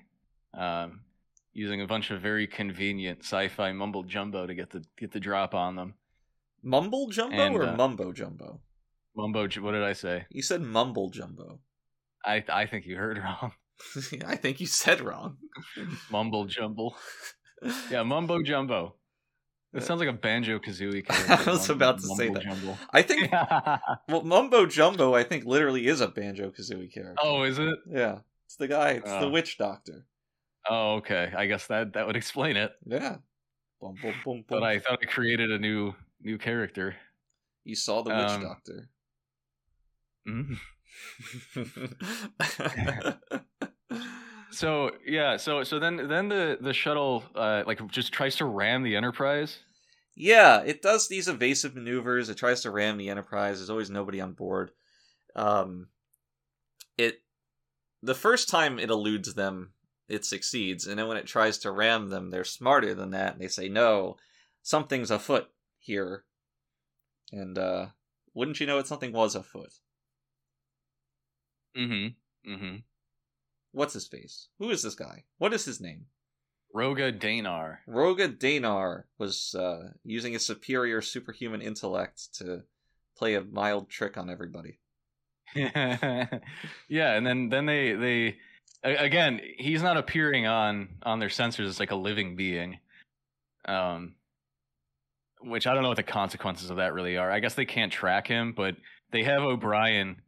um, 0.54 1.02
using 1.54 1.82
a 1.82 1.88
bunch 1.88 2.12
of 2.12 2.22
very 2.22 2.48
convenient 2.48 3.20
sci-fi 3.20 3.72
mumble 3.72 4.04
jumbo 4.04 4.46
to 4.48 4.54
get 4.54 4.70
the 4.70 4.84
get 4.98 5.12
the 5.12 5.20
drop 5.20 5.54
on 5.54 5.76
them. 5.76 5.94
Mumble 6.64 7.08
jumbo 7.10 7.36
And, 7.36 7.56
or 7.56 7.64
uh, 7.64 7.76
mumbo 7.76 8.12
jumbo? 8.12 8.60
Mumbo, 9.16 9.48
what 9.60 9.72
did 9.72 9.84
I 9.84 9.94
say? 9.94 10.26
You 10.30 10.42
said 10.42 10.62
mumble 10.62 11.10
jumbo. 11.10 11.60
I 12.24 12.44
I 12.48 12.66
think 12.66 12.86
you 12.86 12.98
heard 12.98 13.18
wrong. 13.24 13.54
I 14.26 14.36
think 14.36 14.60
you 14.60 14.68
said 14.68 15.02
wrong. 15.02 15.38
Mumble 16.10 16.46
jumble. 16.46 16.96
Yeah, 17.92 18.02
mumbo 18.02 18.42
jumbo. 18.42 18.96
It 19.74 19.84
sounds 19.84 20.00
like 20.00 20.10
a 20.10 20.14
banjo 20.14 20.60
kazooie. 20.60 21.06
Character. 21.08 21.50
I 21.50 21.54
was 21.54 21.70
about 21.70 22.00
to 22.00 22.08
say 22.16 22.30
that. 22.30 22.44
Jumbo. 22.44 22.78
I 22.92 23.02
think 23.02 23.32
well, 24.10 24.22
mumbo 24.24 24.66
jumbo. 24.66 25.14
I 25.16 25.24
think 25.24 25.46
literally 25.46 25.88
is 25.88 26.02
a 26.02 26.08
banjo 26.10 26.50
kazooie 26.52 26.92
character. 26.94 27.16
oh, 27.24 27.44
is 27.44 27.58
it? 27.58 27.76
yeah, 27.90 28.20
it's 28.46 28.58
the 28.58 28.68
guy. 28.68 28.92
It's 28.92 29.10
the 29.10 29.20
Oh. 29.28 29.30
witch 29.30 29.58
doctor. 29.58 30.06
Oh, 30.70 30.96
okay. 30.96 31.32
I 31.36 31.46
guess 31.48 31.68
that 31.68 31.94
that 31.94 32.06
would 32.06 32.16
explain 32.18 32.58
it. 32.58 32.74
Yeah. 32.86 33.18
Boom, 33.80 33.96
boom, 34.02 34.14
boom, 34.26 34.44
But. 34.50 34.64
I 34.64 34.80
thought 34.80 35.00
I 35.02 35.06
created 35.06 35.50
a 35.52 35.58
new 35.58 35.94
new 36.22 36.38
character. 36.38 36.96
You 37.64 37.76
saw 37.76 38.02
the 38.04 38.10
witch 38.10 38.30
Um, 38.30 38.42
doctor. 38.44 38.90
Mhm. 40.28 40.58
So 44.52 44.92
yeah, 45.06 45.38
so 45.38 45.64
so 45.64 45.80
then 45.80 46.08
then 46.08 46.28
the 46.30 46.58
the 46.60 46.74
shuttle 46.74 47.24
uh 47.36 47.64
like 47.66 47.86
just 47.90 48.12
tries 48.12 48.36
to 48.38 48.46
ram 48.46 48.84
the 48.84 48.96
Enterprise. 48.96 49.60
yeah, 50.16 50.62
it 50.62 50.82
does 50.82 51.08
these 51.08 51.28
evasive 51.28 51.76
maneuvers. 51.76 52.30
It 52.30 52.38
tries 52.38 52.62
to 52.62 52.72
ram 52.72 52.98
the 52.98 53.10
Enterprise. 53.10 53.58
There's 53.58 53.70
always 53.70 53.90
nobody 53.90 54.20
on 54.22 54.34
board. 54.34 54.72
Um, 55.36 55.88
it 56.98 57.22
the 58.04 58.16
first 58.16 58.50
time 58.50 58.78
it 58.80 58.90
eludes 58.90 59.34
them, 59.36 59.74
it 60.10 60.26
succeeds, 60.26 60.86
and 60.88 61.00
then 61.00 61.08
when 61.08 61.18
it 61.18 61.28
tries 61.28 61.58
to 61.60 61.72
ram 61.72 62.10
them, 62.10 62.30
they're 62.30 62.44
smarter 62.44 62.94
than 62.94 63.12
that, 63.12 63.34
and 63.34 63.42
they 63.42 63.48
say, 63.48 63.70
"No, 63.70 64.18
something's 64.62 65.12
afoot 65.12 65.48
here." 65.80 66.26
And 67.32 67.58
uh, 67.58 67.88
wouldn't 68.34 68.60
you 68.60 68.68
know 68.68 68.80
it, 68.80 68.88
something 68.88 69.14
was 69.14 69.36
afoot. 69.36 69.72
Mm-hmm. 71.78 72.52
Mm-hmm. 72.52 72.76
What's 73.72 73.94
his 73.94 74.08
face? 74.08 74.48
Who 74.60 74.70
is 74.70 74.84
this 74.84 74.96
guy? 74.96 75.24
What 75.38 75.54
is 75.54 75.66
his 75.66 75.80
name? 75.80 76.06
Roga 76.76 77.18
Danar. 77.18 77.80
Roga 77.88 78.38
Danar 78.38 79.04
was 79.18 79.56
uh, 79.56 79.92
using 80.04 80.34
his 80.34 80.46
superior 80.46 81.02
superhuman 81.02 81.62
intellect 81.62 82.34
to 82.36 82.64
play 83.18 83.36
a 83.36 83.42
mild 83.42 83.90
trick 83.90 84.18
on 84.18 84.30
everybody. 84.30 84.80
yeah, 85.56 86.28
and 86.90 87.28
then 87.28 87.50
then 87.50 87.66
they 87.66 87.94
they 87.94 88.38
again 88.84 89.42
he's 89.58 89.84
not 89.84 89.98
appearing 89.98 90.48
on 90.48 90.88
on 91.04 91.20
their 91.20 91.30
sensors 91.30 91.68
as 91.68 91.80
like 91.80 91.92
a 91.92 91.96
living 91.96 92.38
being. 92.38 92.80
Um 93.66 94.16
which 95.42 95.68
I 95.68 95.74
don't 95.74 95.84
know 95.84 95.90
what 95.90 95.98
the 95.98 96.04
consequences 96.04 96.70
of 96.70 96.78
that 96.78 96.94
really 96.94 97.18
are. 97.18 97.32
I 97.32 97.40
guess 97.40 97.56
they 97.56 97.66
can't 97.66 97.92
track 97.92 98.28
him, 98.28 98.54
but 98.56 98.76
they 99.12 99.24
have 99.24 99.42
O'Brien, 99.42 100.22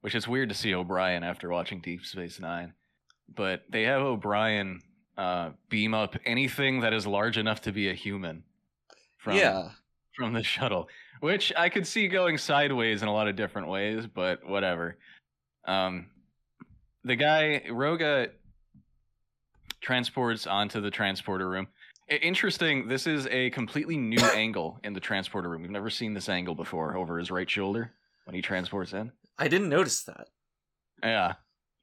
which 0.00 0.14
is 0.14 0.28
weird 0.28 0.48
to 0.48 0.54
see 0.54 0.74
O'Brien 0.74 1.24
after 1.24 1.48
watching 1.48 1.80
Deep 1.80 2.04
Space 2.06 2.40
Nine. 2.40 2.72
But 3.34 3.64
they 3.68 3.82
have 3.84 4.02
O'Brien 4.02 4.80
uh, 5.16 5.50
beam 5.68 5.94
up 5.94 6.16
anything 6.24 6.80
that 6.80 6.92
is 6.92 7.06
large 7.06 7.38
enough 7.38 7.60
to 7.62 7.72
be 7.72 7.88
a 7.88 7.94
human 7.94 8.42
from 9.18 9.36
yeah, 9.36 9.70
from 10.14 10.32
the 10.32 10.42
shuttle, 10.42 10.88
which 11.20 11.52
I 11.56 11.68
could 11.68 11.86
see 11.86 12.08
going 12.08 12.38
sideways 12.38 13.02
in 13.02 13.08
a 13.08 13.12
lot 13.12 13.28
of 13.28 13.36
different 13.36 13.68
ways, 13.68 14.06
but 14.06 14.46
whatever. 14.46 14.98
Um, 15.66 16.06
the 17.04 17.16
guy 17.16 17.62
Roga 17.68 18.30
transports 19.80 20.46
onto 20.46 20.80
the 20.80 20.90
transporter 20.90 21.48
room. 21.48 21.68
Interesting. 22.08 22.88
This 22.88 23.06
is 23.06 23.26
a 23.28 23.50
completely 23.50 23.96
new 23.96 24.18
angle 24.34 24.78
in 24.82 24.92
the 24.92 25.00
transporter 25.00 25.48
room. 25.48 25.62
We've 25.62 25.70
never 25.70 25.90
seen 25.90 26.14
this 26.14 26.28
angle 26.28 26.54
before 26.54 26.96
over 26.96 27.18
his 27.18 27.30
right 27.30 27.48
shoulder 27.48 27.92
when 28.24 28.34
he 28.34 28.42
transports 28.42 28.92
in. 28.92 29.12
I 29.38 29.48
didn't 29.48 29.68
notice 29.68 30.02
that. 30.04 30.28
Yeah, 31.02 31.34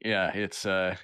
yeah. 0.04 0.32
It's 0.34 0.66
uh, 0.66 0.96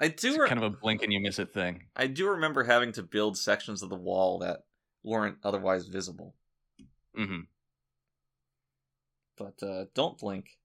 I 0.00 0.08
do. 0.08 0.28
it's 0.28 0.38
Re- 0.38 0.48
kind 0.48 0.62
of 0.62 0.72
a 0.72 0.76
blink 0.76 1.02
and 1.02 1.12
you 1.12 1.20
miss 1.20 1.38
it 1.38 1.52
thing. 1.52 1.86
I 1.96 2.06
do 2.06 2.28
remember 2.28 2.64
having 2.64 2.92
to 2.92 3.02
build 3.02 3.36
sections 3.36 3.82
of 3.82 3.90
the 3.90 3.96
wall 3.96 4.38
that 4.40 4.64
weren't 5.02 5.38
otherwise 5.42 5.86
visible. 5.86 6.34
hmm 7.14 7.40
But 9.36 9.62
uh, 9.62 9.84
don't 9.94 10.18
blink, 10.18 10.58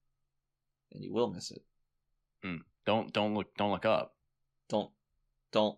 and 0.92 1.04
you 1.04 1.14
will 1.14 1.32
miss 1.32 1.52
it. 1.52 1.62
Don't 2.86 3.14
don't 3.14 3.34
look 3.34 3.56
don't 3.56 3.72
look 3.72 3.86
up. 3.86 4.14
Don't, 4.68 4.92
don't, 5.52 5.78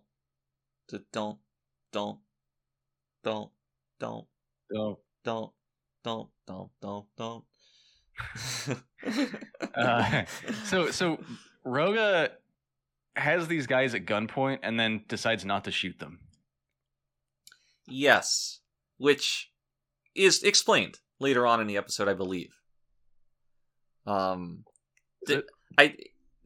don't, 1.12 1.38
don't, 1.92 2.18
don't, 3.22 3.50
don't, 4.00 4.26
Oh. 4.76 4.98
don't, 5.24 5.50
don't, 6.02 6.28
don't, 6.46 6.70
don't, 6.82 7.06
don't. 7.16 7.44
Uh, 9.74 10.24
so 10.64 10.90
so 10.90 11.18
Roga 11.64 12.30
has 13.16 13.48
these 13.48 13.66
guys 13.66 13.94
at 13.94 14.06
gunpoint 14.06 14.60
and 14.62 14.78
then 14.78 15.04
decides 15.08 15.44
not 15.44 15.64
to 15.64 15.70
shoot 15.70 15.98
them. 15.98 16.20
yes, 17.88 18.60
which 18.98 19.50
is 20.14 20.42
explained 20.42 20.98
later 21.20 21.46
on 21.46 21.60
in 21.60 21.66
the 21.66 21.76
episode, 21.76 22.08
I 22.08 22.14
believe. 22.14 22.54
Um, 24.06 24.64
I 25.76 25.96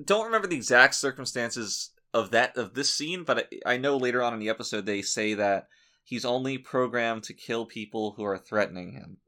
don't 0.03 0.25
remember 0.27 0.49
the 0.49 0.57
exact 0.57 0.95
circumstances 0.95 1.91
of 2.15 2.31
that 2.31 2.57
of 2.57 2.75
this 2.75 2.93
scene, 2.93 3.23
but 3.25 3.49
I, 3.67 3.75
I 3.75 3.77
know 3.77 3.97
later 3.97 4.23
on 4.23 4.33
in 4.33 4.41
the 4.41 4.49
episode 4.49 4.87
they 4.87 5.03
say 5.03 5.35
that 5.35 5.67
he's 6.03 6.25
only 6.25 6.59
programmed 6.59 7.23
to 7.25 7.35
kill 7.35 7.67
people 7.67 8.15
who 8.17 8.25
are 8.25 8.39
threatening 8.39 8.93
him, 8.93 9.19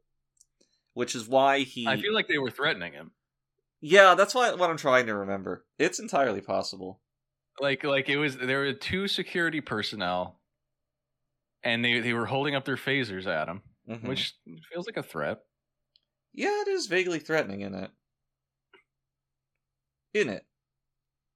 which 0.95 1.15
is 1.15 1.29
why 1.29 1.61
he. 1.61 1.87
I 1.87 1.97
feel 2.01 2.15
like 2.15 2.27
they 2.29 2.39
were 2.39 2.51
threatening 2.51 2.95
him. 2.95 3.13
yeah, 3.81 4.15
that's 4.15 4.35
why 4.35 4.53
what 4.55 4.71
I'm 4.71 4.79
trying 4.79 5.07
to 5.07 5.15
remember. 5.15 5.65
It's 5.79 6.01
entirely 6.01 6.41
possible. 6.41 7.02
Like 7.61 7.85
like 7.85 8.09
it 8.09 8.17
was 8.17 8.37
there 8.37 8.61
were 8.61 8.73
two 8.73 9.07
security 9.09 9.61
personnel 9.61 10.41
and 11.62 11.85
they 11.85 12.01
they 12.01 12.12
were 12.12 12.27
holding 12.27 12.55
up 12.55 12.65
their 12.65 12.77
phasers 12.77 13.27
at 13.27 13.49
him, 13.49 13.62
Mhm. 13.88 14.09
which 14.09 14.35
feels 14.73 14.87
like 14.87 14.97
a 14.97 15.03
threat. 15.03 15.38
yeah, 16.33 16.62
it 16.62 16.69
is 16.69 16.87
vaguely 16.87 17.19
threatening 17.19 17.61
in 17.61 17.75
it. 17.75 17.91
In 20.15 20.29
it. 20.29 20.47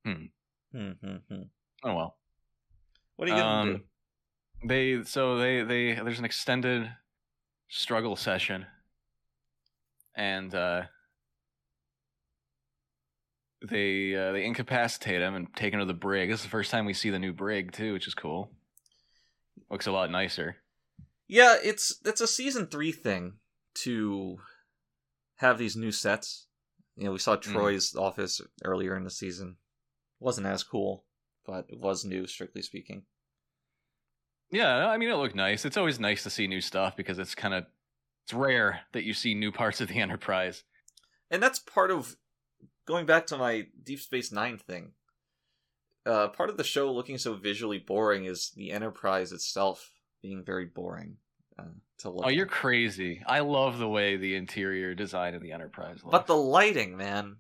Hmm. 0.05 0.25
Hmm, 0.73 0.91
hmm, 0.93 1.17
hmm. 1.29 1.43
Oh 1.85 1.95
well. 1.95 2.19
What 3.17 3.29
are 3.29 3.33
you 3.33 3.37
gonna 3.43 3.65
do? 3.65 3.75
Um, 3.77 3.85
They 4.69 5.05
so 5.05 5.39
they 5.39 5.63
they 5.63 5.95
there's 5.95 6.19
an 6.19 6.25
extended 6.25 6.91
struggle 7.69 8.17
session, 8.17 8.67
and 10.15 10.55
uh, 10.55 10.83
they 13.69 14.15
uh, 14.15 14.33
they 14.33 14.45
incapacitate 14.45 15.21
him 15.21 15.35
and 15.35 15.55
take 15.55 15.73
him 15.73 15.81
to 15.81 15.87
the 15.87 15.95
brig. 15.95 16.31
This 16.31 16.41
is 16.41 16.45
the 16.45 16.51
first 16.51 16.71
time 16.71 16.85
we 16.85 16.95
see 16.95 17.11
the 17.11 17.19
new 17.19 17.33
brig 17.33 17.73
too, 17.73 17.93
which 17.93 18.07
is 18.07 18.15
cool. 18.15 18.51
Looks 19.71 19.87
a 19.87 19.93
lot 19.93 20.11
nicer. 20.11 20.57
Yeah, 21.29 21.57
it's 21.63 22.01
it's 22.05 22.21
a 22.21 22.27
season 22.27 22.67
three 22.67 22.93
thing 22.93 23.35
to 23.83 24.39
have 25.37 25.59
these 25.59 25.77
new 25.77 25.93
sets. 25.93 26.47
You 26.97 27.05
know, 27.05 27.13
we 27.13 27.19
saw 27.19 27.37
Troi's 27.37 27.95
office 27.95 28.41
earlier 28.65 28.97
in 28.97 29.05
the 29.05 29.11
season. 29.11 29.57
wasn't 30.19 30.47
as 30.47 30.63
cool, 30.63 31.05
but 31.45 31.67
it 31.69 31.79
was 31.79 32.05
new, 32.05 32.27
strictly 32.27 32.63
speaking. 32.63 33.03
Yeah, 34.51 34.89
I 34.89 34.97
mean 34.97 35.11
it 35.11 35.17
looked 35.17 35.35
nice. 35.35 35.65
It's 35.65 35.77
always 35.77 36.01
nice 36.01 36.23
to 36.23 36.31
see 36.31 36.47
new 36.47 36.61
stuff 36.61 36.97
because 36.97 37.19
it's 37.19 37.35
kind 37.35 37.55
of 37.55 37.67
it's 38.25 38.33
rare 38.33 38.81
that 38.93 39.05
you 39.05 39.13
see 39.13 39.35
new 39.35 39.53
parts 39.53 39.81
of 39.81 39.89
the 39.89 39.99
Enterprise. 40.01 40.65
And 41.31 41.43
that's 41.43 41.59
part 41.59 41.91
of 41.91 42.17
going 42.87 43.05
back 43.07 43.27
to 43.27 43.37
my 43.37 43.67
Deep 43.83 44.01
Space 44.01 44.33
Nine 44.33 44.59
thing. 44.59 44.93
Uh, 46.07 46.29
part 46.29 46.51
of 46.51 46.57
the 46.57 46.65
show 46.65 46.93
looking 46.93 47.19
so 47.19 47.35
visually 47.35 47.79
boring 47.79 48.25
is 48.25 48.53
the 48.57 48.71
Enterprise 48.71 49.33
itself 49.33 49.93
being 50.23 50.45
very 50.45 50.65
boring 50.65 51.17
uh, 51.59 51.65
to 51.99 52.11
look. 52.11 52.27
Oh, 52.27 52.31
you're 52.31 52.47
crazy! 52.47 53.23
I 53.27 53.41
love 53.41 53.79
the 53.79 53.89
way 53.89 54.17
the 54.17 54.37
interior 54.37 54.95
design 54.95 55.35
of 55.35 55.43
the 55.43 55.53
Enterprise 55.53 55.99
looks. 56.05 56.13
But 56.13 56.27
the 56.27 56.37
lighting, 56.37 56.97
man. 56.97 57.37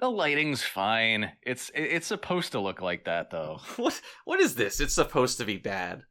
The 0.00 0.10
lighting's 0.10 0.64
fine. 0.64 1.30
It's 1.42 1.70
it's 1.74 2.08
supposed 2.08 2.52
to 2.52 2.60
look 2.60 2.82
like 2.82 3.04
that 3.04 3.30
though. 3.30 3.60
What 3.76 4.00
what 4.24 4.40
is 4.40 4.56
this? 4.56 4.80
It's 4.80 4.94
supposed 4.94 5.38
to 5.38 5.44
be 5.44 5.58
bad. 5.58 6.02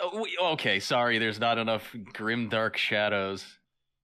Oh, 0.00 0.20
we- 0.22 0.36
okay, 0.52 0.78
sorry. 0.80 1.18
There's 1.18 1.40
not 1.40 1.56
enough 1.56 1.94
grim 2.12 2.50
dark 2.50 2.76
shadows. 2.76 3.46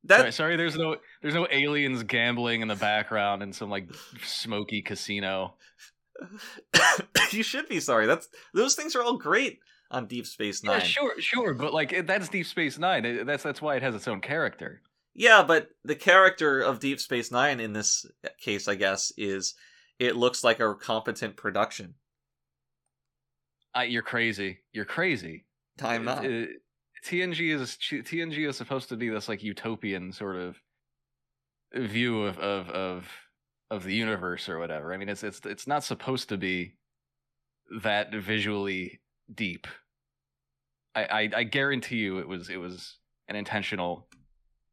That 0.08 0.20
sorry, 0.20 0.32
sorry, 0.32 0.56
there's 0.56 0.76
no 0.76 0.96
there's 1.22 1.34
no 1.34 1.46
aliens 1.50 2.02
gambling 2.02 2.62
in 2.62 2.68
the 2.68 2.76
background 2.76 3.42
in 3.42 3.52
some 3.52 3.70
like 3.70 3.88
smoky 4.22 4.82
casino. 4.82 5.54
you 7.30 7.42
should 7.42 7.68
be 7.68 7.80
sorry. 7.80 8.06
That's 8.06 8.28
those 8.54 8.74
things 8.74 8.96
are 8.96 9.02
all 9.02 9.18
great 9.18 9.60
on 9.90 10.06
Deep 10.06 10.26
Space 10.26 10.64
Nine. 10.64 10.80
Yeah, 10.80 10.84
sure, 10.86 11.20
sure, 11.20 11.54
but 11.54 11.72
like 11.72 12.06
that's 12.06 12.28
Deep 12.28 12.46
Space 12.46 12.78
Nine. 12.78 13.26
That's 13.26 13.42
that's 13.42 13.62
why 13.62 13.76
it 13.76 13.82
has 13.82 13.94
its 13.94 14.08
own 14.08 14.20
character. 14.20 14.82
Yeah, 15.14 15.42
but 15.42 15.68
the 15.84 15.94
character 15.94 16.60
of 16.60 16.80
Deep 16.80 17.00
Space 17.00 17.30
Nine 17.30 17.60
in 17.60 17.72
this 17.72 18.06
case, 18.40 18.68
I 18.68 18.76
guess, 18.76 19.12
is 19.16 19.54
it 19.98 20.16
looks 20.16 20.42
like 20.42 20.60
a 20.60 20.74
competent 20.74 21.36
production. 21.36 21.94
Uh, 23.76 23.82
you're 23.82 24.02
crazy. 24.02 24.60
You're 24.72 24.84
crazy. 24.84 25.44
I'm 25.82 26.04
not. 26.04 26.24
Uh, 26.24 26.46
TNG 27.04 27.54
is 27.54 27.76
TNG 27.80 28.48
is 28.48 28.56
supposed 28.56 28.88
to 28.90 28.96
be 28.96 29.08
this 29.08 29.28
like 29.28 29.42
utopian 29.42 30.12
sort 30.12 30.36
of 30.36 30.60
view 31.74 32.22
of 32.24 32.38
of 32.38 32.70
of 32.70 33.08
of 33.70 33.84
the 33.84 33.94
universe 33.94 34.48
or 34.48 34.58
whatever. 34.58 34.92
I 34.92 34.96
mean, 34.96 35.08
it's 35.08 35.22
it's 35.22 35.40
it's 35.44 35.66
not 35.66 35.84
supposed 35.84 36.28
to 36.30 36.36
be 36.36 36.76
that 37.82 38.12
visually 38.14 39.00
deep. 39.32 39.66
I 40.94 41.04
I, 41.04 41.30
I 41.36 41.42
guarantee 41.44 41.96
you, 41.98 42.18
it 42.18 42.28
was 42.28 42.48
it 42.48 42.56
was 42.56 42.96
an 43.28 43.36
intentional 43.36 44.08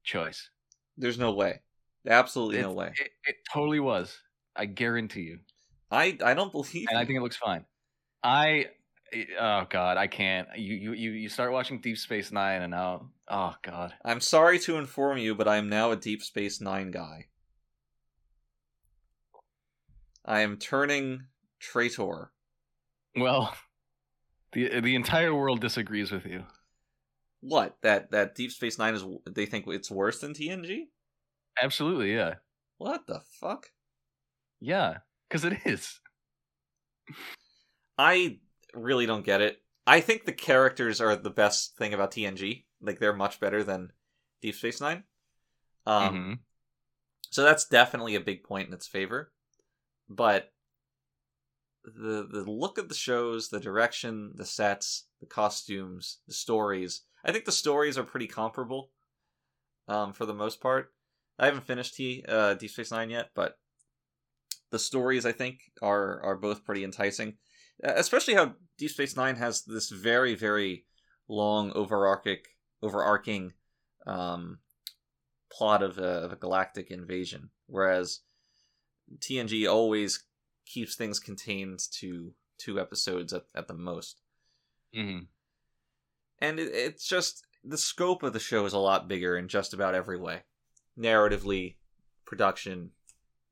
choice. 0.03 0.49
There's 0.97 1.19
no 1.19 1.33
way. 1.33 1.61
Absolutely 2.07 2.61
no 2.61 2.71
way. 2.71 2.93
It, 2.99 3.11
it 3.25 3.35
totally 3.51 3.79
was. 3.79 4.17
I 4.55 4.65
guarantee 4.65 5.21
you, 5.21 5.39
I 5.91 6.17
I 6.23 6.33
don't 6.33 6.51
believe. 6.51 6.87
and 6.89 6.97
I 6.97 7.05
think 7.05 7.17
it 7.17 7.21
looks 7.21 7.37
fine. 7.37 7.65
I 8.23 8.67
oh 9.39 9.65
god, 9.69 9.97
I 9.97 10.07
can't. 10.07 10.47
You 10.57 10.93
you 10.93 11.11
you 11.11 11.29
start 11.29 11.51
watching 11.51 11.81
Deep 11.81 11.97
Space 11.97 12.31
Nine, 12.31 12.61
and 12.61 12.71
now 12.71 13.09
oh 13.27 13.55
god. 13.61 13.93
I'm 14.03 14.19
sorry 14.19 14.59
to 14.59 14.77
inform 14.77 15.17
you, 15.17 15.35
but 15.35 15.47
I 15.47 15.57
am 15.57 15.69
now 15.69 15.91
a 15.91 15.95
Deep 15.95 16.21
Space 16.23 16.59
Nine 16.61 16.91
guy. 16.91 17.25
I 20.25 20.39
am 20.41 20.57
turning 20.57 21.27
traitor. 21.59 22.31
Well, 23.15 23.55
the 24.53 24.79
the 24.81 24.95
entire 24.95 25.33
world 25.33 25.61
disagrees 25.61 26.11
with 26.11 26.25
you. 26.25 26.43
What? 27.41 27.77
That 27.83 28.11
that 28.11 28.35
Deep 28.35 28.51
Space 28.51 28.77
Nine 28.79 28.95
is? 28.95 29.05
They 29.29 29.45
think 29.45 29.65
it's 29.67 29.91
worse 29.91 30.19
than 30.19 30.33
TNG? 30.33 30.85
Absolutely, 31.61 32.13
yeah, 32.13 32.35
What 32.77 33.07
the 33.07 33.21
fuck? 33.39 33.67
yeah, 34.59 34.97
because 35.29 35.45
it 35.45 35.59
is. 35.65 36.01
I 37.97 38.39
really 38.75 39.05
don't 39.05 39.25
get 39.25 39.41
it. 39.41 39.61
I 39.87 40.01
think 40.01 40.25
the 40.25 40.33
characters 40.33 40.99
are 41.01 41.15
the 41.15 41.29
best 41.29 41.77
thing 41.77 41.93
about 41.93 42.11
TNG. 42.11 42.65
Like 42.81 42.99
they're 42.99 43.13
much 43.13 43.39
better 43.39 43.63
than 43.63 43.91
Deep 44.41 44.55
Space 44.55 44.81
Nine. 44.81 45.03
Um, 45.85 46.15
Mhm. 46.15 46.39
so 47.29 47.43
that's 47.43 47.67
definitely 47.67 48.15
a 48.15 48.19
big 48.21 48.43
point 48.43 48.67
in 48.67 48.73
its 48.73 48.87
favor. 48.87 49.31
But 50.09 50.51
the 51.83 52.27
the 52.27 52.49
look 52.49 52.77
of 52.79 52.89
the 52.89 52.95
shows, 52.95 53.49
the 53.49 53.59
direction, 53.59 54.31
the 54.35 54.45
sets, 54.45 55.07
the 55.19 55.27
costumes, 55.27 56.19
the 56.27 56.33
stories. 56.33 57.03
I 57.23 57.31
think 57.31 57.45
the 57.45 57.51
stories 57.51 57.97
are 57.97 58.03
pretty 58.03 58.27
comparable. 58.27 58.91
Um, 59.87 60.13
for 60.13 60.25
the 60.25 60.33
most 60.33 60.59
part, 60.61 60.93
I 61.37 61.45
haven't 61.45 61.65
finished 61.65 61.95
T 61.95 62.25
uh, 62.27 62.55
Deep 62.55 62.71
Space 62.71 62.91
Nine 62.91 63.11
yet, 63.11 63.29
but 63.35 63.59
the 64.71 64.79
stories 64.79 65.25
I 65.27 65.31
think 65.31 65.59
are 65.81 66.21
are 66.21 66.35
both 66.35 66.65
pretty 66.65 66.83
enticing. 66.83 67.37
Especially 67.83 68.33
how 68.33 68.55
Deep 68.77 68.91
Space 68.91 69.15
Nine 69.15 69.35
has 69.35 69.63
this 69.63 69.89
very 69.89 70.35
very 70.35 70.85
long 71.27 71.71
overarching 71.73 72.39
overarching 72.81 73.53
um, 74.05 74.59
plot 75.51 75.81
of 75.81 75.97
a, 75.97 76.03
of 76.03 76.33
a 76.33 76.35
galactic 76.35 76.91
invasion, 76.91 77.49
whereas 77.67 78.21
TNG 79.19 79.71
always 79.71 80.23
keeps 80.65 80.95
things 80.95 81.19
contained 81.19 81.79
to 81.99 82.33
two 82.57 82.79
episodes 82.79 83.33
at, 83.33 83.43
at 83.55 83.67
the 83.67 83.73
most. 83.73 84.21
Mhm. 84.95 85.27
And 86.39 86.59
it, 86.59 86.73
it's 86.73 87.07
just 87.07 87.45
the 87.63 87.77
scope 87.77 88.23
of 88.23 88.33
the 88.33 88.39
show 88.39 88.65
is 88.65 88.73
a 88.73 88.79
lot 88.79 89.07
bigger 89.07 89.37
in 89.37 89.47
just 89.47 89.73
about 89.73 89.95
every 89.95 90.19
way 90.19 90.43
narratively, 90.97 91.75
production, 92.25 92.91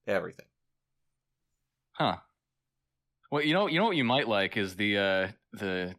everything. 0.08 0.46
Huh. 1.92 2.18
Well, 3.34 3.42
you 3.44 3.56
know, 3.56 3.66
you 3.66 3.80
know 3.80 3.86
what 3.86 3.96
you 3.96 4.04
might 4.04 4.28
like 4.28 4.58
is 4.58 4.76
the 4.76 4.96
uh 4.96 5.28
the 5.54 5.96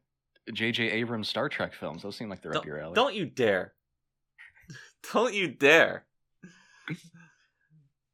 J.J. 0.53 0.89
Abrams 0.89 1.29
Star 1.29 1.49
Trek 1.49 1.75
films. 1.75 2.05
Those 2.05 2.15
seem 2.15 2.29
like 2.29 2.41
they're 2.43 2.57
up 2.57 2.65
your 2.65 2.79
alley. 2.79 2.95
Don't 2.95 3.13
you 3.13 3.27
dare. 3.27 3.73
Don't 5.13 5.35
you 5.35 5.49
dare. 5.49 6.05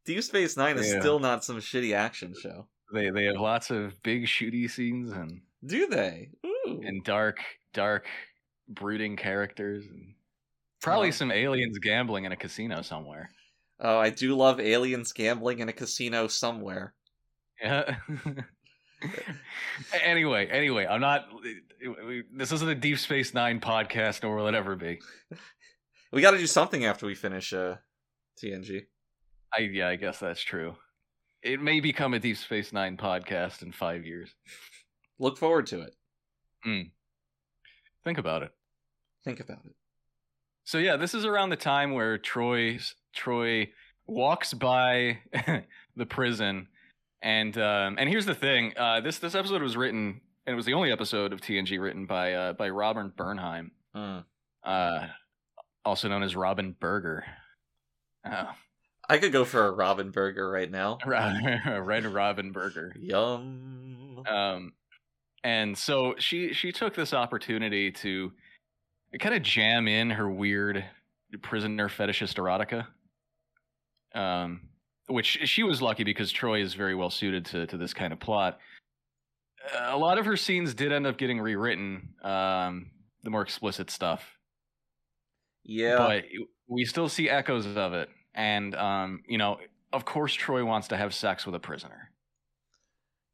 Deep 0.07 0.23
Space 0.23 0.57
Nine 0.57 0.79
is 0.79 0.91
Yeah. 0.91 1.01
still 1.01 1.19
not 1.19 1.45
some 1.45 1.59
shitty 1.59 1.95
action 1.95 2.33
show. 2.41 2.67
They 2.95 3.11
they 3.11 3.25
have 3.25 3.37
lots 3.37 3.69
of 3.71 4.03
big 4.03 4.25
shooty 4.25 4.71
scenes 4.71 5.13
and 5.13 5.43
Do 5.67 5.87
they? 5.87 6.31
Ooh. 6.47 6.81
and 6.83 7.05
dark 7.05 7.41
dark 7.75 8.07
brooding 8.71 9.17
characters 9.17 9.85
and 9.87 10.15
probably 10.81 11.09
Oh. 11.09 11.11
some 11.11 11.31
aliens 11.31 11.79
gambling 11.79 12.25
in 12.25 12.33
a 12.33 12.37
casino 12.37 12.81
somewhere. 12.81 13.29
Oh, 13.81 13.99
I 13.99 14.09
do 14.09 14.35
love 14.35 14.61
aliens 14.61 15.13
gambling 15.13 15.59
in 15.59 15.69
a 15.69 15.75
casino 15.75 16.27
somewhere. 16.27 16.95
Yeah. 17.61 17.99
anyway, 20.05 20.47
anyway, 20.49 20.87
I'm 20.87 21.01
not. 21.01 21.27
This 22.33 22.53
isn't 22.53 22.69
a 22.69 22.75
Deep 22.75 22.99
Space 22.99 23.35
Nine 23.35 23.61
podcast, 23.61 24.23
nor 24.23 24.37
will 24.37 24.49
it 24.49 24.55
ever 24.55 24.77
be. 24.77 25.01
We 26.13 26.23
got 26.23 26.33
to 26.33 26.39
do 26.39 26.47
something 26.47 26.85
after 26.85 27.07
we 27.07 27.15
finish 27.15 27.53
uh, 27.53 27.77
TNG. 28.43 28.87
I 29.57 29.61
yeah, 29.63 29.89
I 29.89 29.97
guess 29.97 30.19
that's 30.19 30.43
true. 30.43 30.75
It 31.43 31.61
may 31.61 31.81
become 31.81 32.15
a 32.15 32.19
Deep 32.19 32.37
Space 32.37 32.73
Nine 32.73 32.97
podcast 32.97 33.63
in 33.63 33.73
five 33.73 34.05
years. 34.05 34.35
Look 35.19 35.39
forward 35.39 35.67
to 35.69 35.83
it. 35.83 35.95
Hmm. 36.65 36.81
Think 38.05 38.19
about 38.19 38.43
it. 38.43 38.53
Think 39.25 39.41
about 39.41 39.61
it. 39.65 39.75
So 40.65 40.79
yeah, 40.79 40.97
this 40.97 41.15
is 41.15 41.25
around 41.25 41.51
the 41.51 41.57
time 41.57 41.93
where 41.93 42.19
Troi 42.19 42.81
Troi 43.17 43.69
walks 44.07 44.55
by 44.55 45.19
the 45.97 46.07
prison, 46.07 46.69
and 47.23 47.57
um, 47.59 47.97
and 47.99 48.09
here's 48.09 48.27
the 48.27 48.35
thing: 48.35 48.73
uh, 48.77 49.01
this 49.01 49.19
this 49.19 49.35
episode 49.35 49.63
was 49.63 49.77
written, 49.77 50.21
and 50.47 50.53
it 50.55 50.57
was 50.57 50.67
the 50.67 50.75
only 50.75 50.91
episode 50.93 51.33
of 51.33 51.41
TNG 51.41 51.81
written 51.81 52.07
by 52.07 52.33
uh, 52.35 52.53
by 52.55 52.69
Robert 52.71 53.17
Bernheim, 53.17 53.71
Mm. 53.95 54.25
uh, 54.65 55.07
also 55.85 56.09
known 56.09 56.23
as 56.23 56.37
Robin 56.37 56.75
Berger. 56.79 57.25
Oh, 58.25 58.51
I 59.09 59.19
could 59.19 59.33
go 59.33 59.45
for 59.45 59.67
a 59.67 59.71
Robin 59.73 60.11
Burger 60.11 60.49
right 60.51 60.71
now. 60.71 60.99
A 61.07 61.83
red 61.83 62.05
Robin 62.05 62.53
Burger. 62.53 62.95
Yum. 62.99 64.23
Um, 64.29 64.73
and 65.43 65.77
so 65.77 66.15
she 66.19 66.53
she 66.53 66.71
took 66.73 66.95
this 66.95 67.13
opportunity 67.15 67.91
to 67.93 68.33
kind 69.19 69.35
of 69.35 69.43
jam 69.43 69.89
in 69.89 70.11
her 70.11 70.29
weird 70.31 70.85
prisoner 71.43 71.89
fetishist 71.89 72.37
erotica. 72.37 72.87
Um, 74.19 74.69
which 75.11 75.41
she 75.45 75.63
was 75.63 75.83
lucky 75.83 76.05
because 76.05 76.33
Troi 76.33 76.63
is 76.63 76.75
very 76.75 76.95
well 76.95 77.11
suited 77.11 77.45
to 77.47 77.67
to 77.67 77.77
this 77.77 77.93
kind 77.95 78.13
of 78.13 78.21
plot. 78.21 78.59
A 79.79 79.97
lot 79.97 80.19
of 80.19 80.25
her 80.25 80.37
scenes 80.37 80.73
did 80.75 80.93
end 80.93 81.07
up 81.07 81.19
getting 81.19 81.39
rewritten. 81.41 82.15
Um, 82.23 82.91
the 83.23 83.29
more 83.31 83.43
explicit 83.43 83.91
stuff, 83.91 84.39
Yeah. 85.65 85.99
but 85.99 86.25
we 86.69 86.85
still 86.87 87.09
see 87.09 87.29
echoes 87.29 87.67
of 87.67 87.93
it. 87.93 88.09
And 88.35 88.75
um, 88.75 89.23
you 89.29 89.37
know, 89.37 89.59
of 89.93 90.05
course, 90.05 90.35
Troi 90.37 90.65
wants 90.65 90.89
to 90.89 90.97
have 90.97 91.13
sex 91.13 91.45
with 91.45 91.55
a 91.55 91.61
prisoner. 91.61 92.11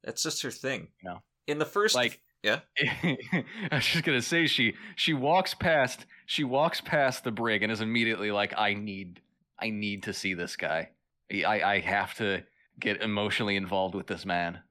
That's 0.02 0.22
just 0.22 0.42
her 0.42 0.50
thing. 0.50 0.88
No. 1.04 1.22
In 1.46 1.58
the 1.58 1.64
first 1.64 1.94
Like- 1.94 2.20
yeah. 2.42 2.60
I 3.02 3.46
was 3.72 3.84
just 3.86 4.04
gonna 4.04 4.22
say 4.22 4.46
she 4.46 4.74
she 4.94 5.14
walks 5.14 5.54
past 5.54 6.06
she 6.26 6.44
walks 6.44 6.80
past 6.80 7.24
the 7.24 7.30
brig 7.32 7.62
and 7.62 7.72
is 7.72 7.80
immediately 7.80 8.30
like 8.30 8.54
I 8.56 8.74
need 8.74 9.20
I 9.58 9.70
need 9.70 10.04
to 10.04 10.12
see 10.12 10.34
this 10.34 10.54
guy 10.56 10.90
I 11.30 11.62
I 11.62 11.80
have 11.80 12.14
to 12.16 12.44
get 12.78 13.02
emotionally 13.02 13.56
involved 13.56 13.94
with 13.94 14.06
this 14.06 14.24
man 14.26 14.62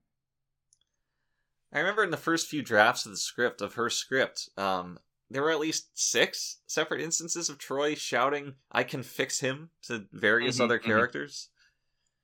I 1.74 1.80
remember 1.80 2.03
in 2.03 2.12
the 2.12 2.18
first 2.18 2.47
few 2.47 2.62
drafts 2.62 3.06
of 3.06 3.12
the 3.12 3.18
script 3.18 3.60
of 3.62 3.74
her 3.74 3.89
script, 3.89 4.47
um, 4.56 4.97
there 5.30 5.41
were 5.41 5.51
at 5.51 5.60
least 5.60 5.89
six 5.93 6.62
separate 6.68 7.01
instances 7.01 7.49
of 7.49 7.58
Troi 7.58 7.95
shouting, 7.97 8.56
"I 8.72 8.84
can 8.84 9.03
fix 9.03 9.41
him" 9.41 9.72
to 9.84 10.08
various 10.14 10.58
Mhm, 10.58 10.64
other 10.66 10.80
mhm. 10.80 10.86
characters. 10.86 11.49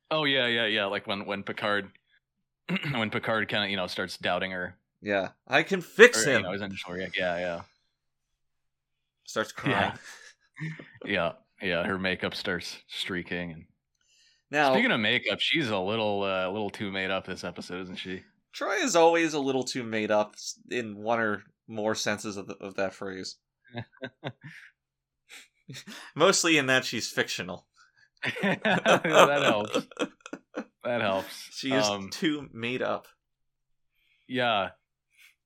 oh 0.09 0.23
yeah 0.25 0.47
yeah 0.47 0.65
yeah 0.67 0.85
like 0.85 1.07
when 1.07 1.25
when 1.25 1.43
Picard 1.43 1.91
when 2.93 3.09
Picard 3.09 3.49
kind 3.49 3.63
of 3.65 3.69
you 3.69 3.77
know 3.77 3.87
starts 3.87 4.17
doubting 4.17 4.51
her 4.51 4.77
Yeah, 5.01 5.29
I 5.47 5.63
can 5.63 5.81
fix 5.81 6.25
or, 6.25 6.29
you 6.29 6.35
him. 6.37 6.43
know 6.43 6.51
his 6.53 6.61
initial 6.61 6.93
react 6.93 7.17
yeah 7.17 7.37
yeah 7.37 7.61
Starts 9.25 9.51
crying. 9.51 9.97
yeah 11.05 11.33
yeah 11.61 11.83
her 11.85 11.97
makeup 11.97 12.35
starts 12.35 12.77
streaking 12.87 13.51
and 13.51 13.65
Now, 14.51 14.73
speaking 14.73 14.91
of 14.91 14.99
makeup 14.99 15.39
she's 15.39 15.69
a 15.69 15.79
little 15.79 16.23
uh, 16.23 16.47
a 16.49 16.51
little 16.51 16.69
too 16.69 16.91
made 16.91 17.09
up 17.09 17.25
this 17.25 17.43
episode 17.43 17.81
isn't 17.83 17.95
she 17.95 18.21
Troi 18.53 18.83
is 18.83 18.95
always 18.97 19.33
a 19.33 19.39
little 19.39 19.63
too 19.63 19.83
made 19.83 20.11
up 20.11 20.35
in 20.69 20.97
one 20.97 21.19
or 21.21 21.43
more 21.69 21.95
senses 21.95 22.35
of, 22.35 22.47
the, 22.47 22.55
of 22.57 22.75
that 22.75 22.93
phrase. 22.93 23.37
Mostly 26.15 26.57
in 26.57 26.65
that 26.65 26.83
she's 26.83 27.07
fictional. 27.09 27.65
that 28.41 29.41
helps. 29.43 29.87
That 30.83 31.01
helps. 31.01 31.47
She 31.51 31.71
is 31.71 31.85
Um, 31.85 32.09
too 32.09 32.49
made 32.51 32.81
up. 32.81 33.07
Yeah, 34.27 34.69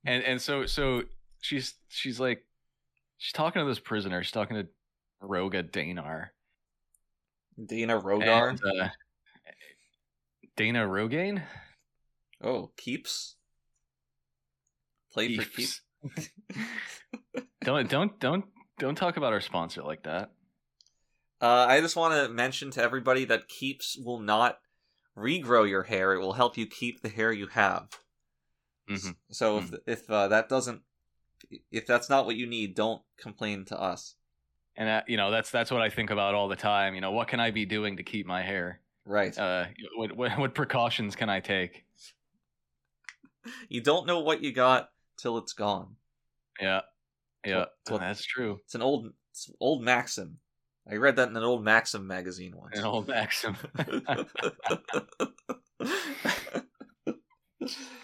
and 0.05 0.23
and 0.23 0.41
so 0.41 0.65
so 0.65 1.03
she's 1.41 1.75
she's 1.89 2.19
like 2.19 2.43
she's 3.17 3.33
talking 3.33 3.61
to 3.61 3.67
this 3.67 3.79
prisoner. 3.79 4.23
She's 4.23 4.31
talking 4.31 4.57
to 4.57 4.67
Roga 5.21 5.69
Danar. 5.69 6.29
Dana 7.63 7.99
Rogar. 7.99 8.49
And, 8.49 8.61
uh, 8.63 8.89
Dana 10.55 10.85
Rogaine. 10.85 11.43
oh, 12.41 12.71
keeps. 12.77 13.35
Played 15.11 15.41
for 15.41 15.49
Keeps. 15.49 15.81
keeps. 16.01 16.29
don't 17.61 17.89
don't 17.89 18.19
don't 18.19 18.45
don't 18.79 18.95
talk 18.95 19.17
about 19.17 19.33
our 19.33 19.41
sponsor 19.41 19.81
like 19.83 20.03
that. 20.03 20.31
Uh, 21.41 21.65
I 21.67 21.81
just 21.81 21.95
want 21.95 22.13
to 22.13 22.33
mention 22.33 22.71
to 22.71 22.81
everybody 22.81 23.25
that 23.25 23.47
keeps 23.47 23.97
will 23.97 24.19
not 24.19 24.59
regrow 25.17 25.67
your 25.67 25.83
hair. 25.83 26.13
It 26.13 26.19
will 26.19 26.33
help 26.33 26.57
you 26.57 26.65
keep 26.67 27.01
the 27.01 27.09
hair 27.09 27.31
you 27.31 27.47
have. 27.47 27.87
Mhm. 28.89 29.15
So 29.31 29.57
if 29.59 29.73
if 29.87 30.09
uh, 30.09 30.27
that 30.27 30.49
doesn't, 30.49 30.81
if 31.71 31.87
that's 31.87 32.09
not 32.09 32.25
what 32.25 32.35
you 32.35 32.45
need, 32.45 32.75
don't 32.75 33.01
complain 33.17 33.65
to 33.65 33.79
us. 33.79 34.15
And 34.77 34.89
that, 34.89 35.09
you 35.09 35.17
know 35.17 35.31
that's 35.31 35.51
that's 35.51 35.71
what 35.71 35.81
I 35.81 35.89
think 35.89 36.09
about 36.09 36.35
all 36.35 36.47
the 36.47 36.55
time. 36.55 36.95
You 36.95 37.01
know, 37.01 37.11
what 37.11 37.27
can 37.27 37.39
I 37.39 37.51
be 37.51 37.65
doing 37.65 37.97
to 37.97 38.03
keep 38.03 38.25
my 38.25 38.41
hair? 38.41 38.81
Right. 39.05 39.37
Uh, 39.37 39.65
what 39.95 40.15
what, 40.15 40.37
what 40.37 40.53
precautions 40.53 41.15
can 41.15 41.29
I 41.29 41.39
take? 41.39 41.85
you 43.69 43.81
don't 43.81 44.05
know 44.07 44.19
what 44.19 44.41
you 44.41 44.51
got 44.51 44.89
till 45.17 45.37
it's 45.37 45.53
gone. 45.53 45.95
Yeah, 46.59 46.81
yeah, 47.45 47.65
that's 47.85 48.25
true. 48.25 48.59
It's 48.65 48.75
an 48.75 48.81
old 48.81 49.13
it's 49.31 49.47
an 49.47 49.55
old 49.59 49.83
maxim. 49.83 50.39
I 50.89 50.95
read 50.97 51.15
that 51.15 51.29
in 51.29 51.37
an 51.37 51.43
old 51.43 51.63
Maxim 51.63 52.05
magazine 52.05 52.53
once. 52.55 52.77
An 52.77 52.85
old 52.85 53.07
maxim. 53.07 53.57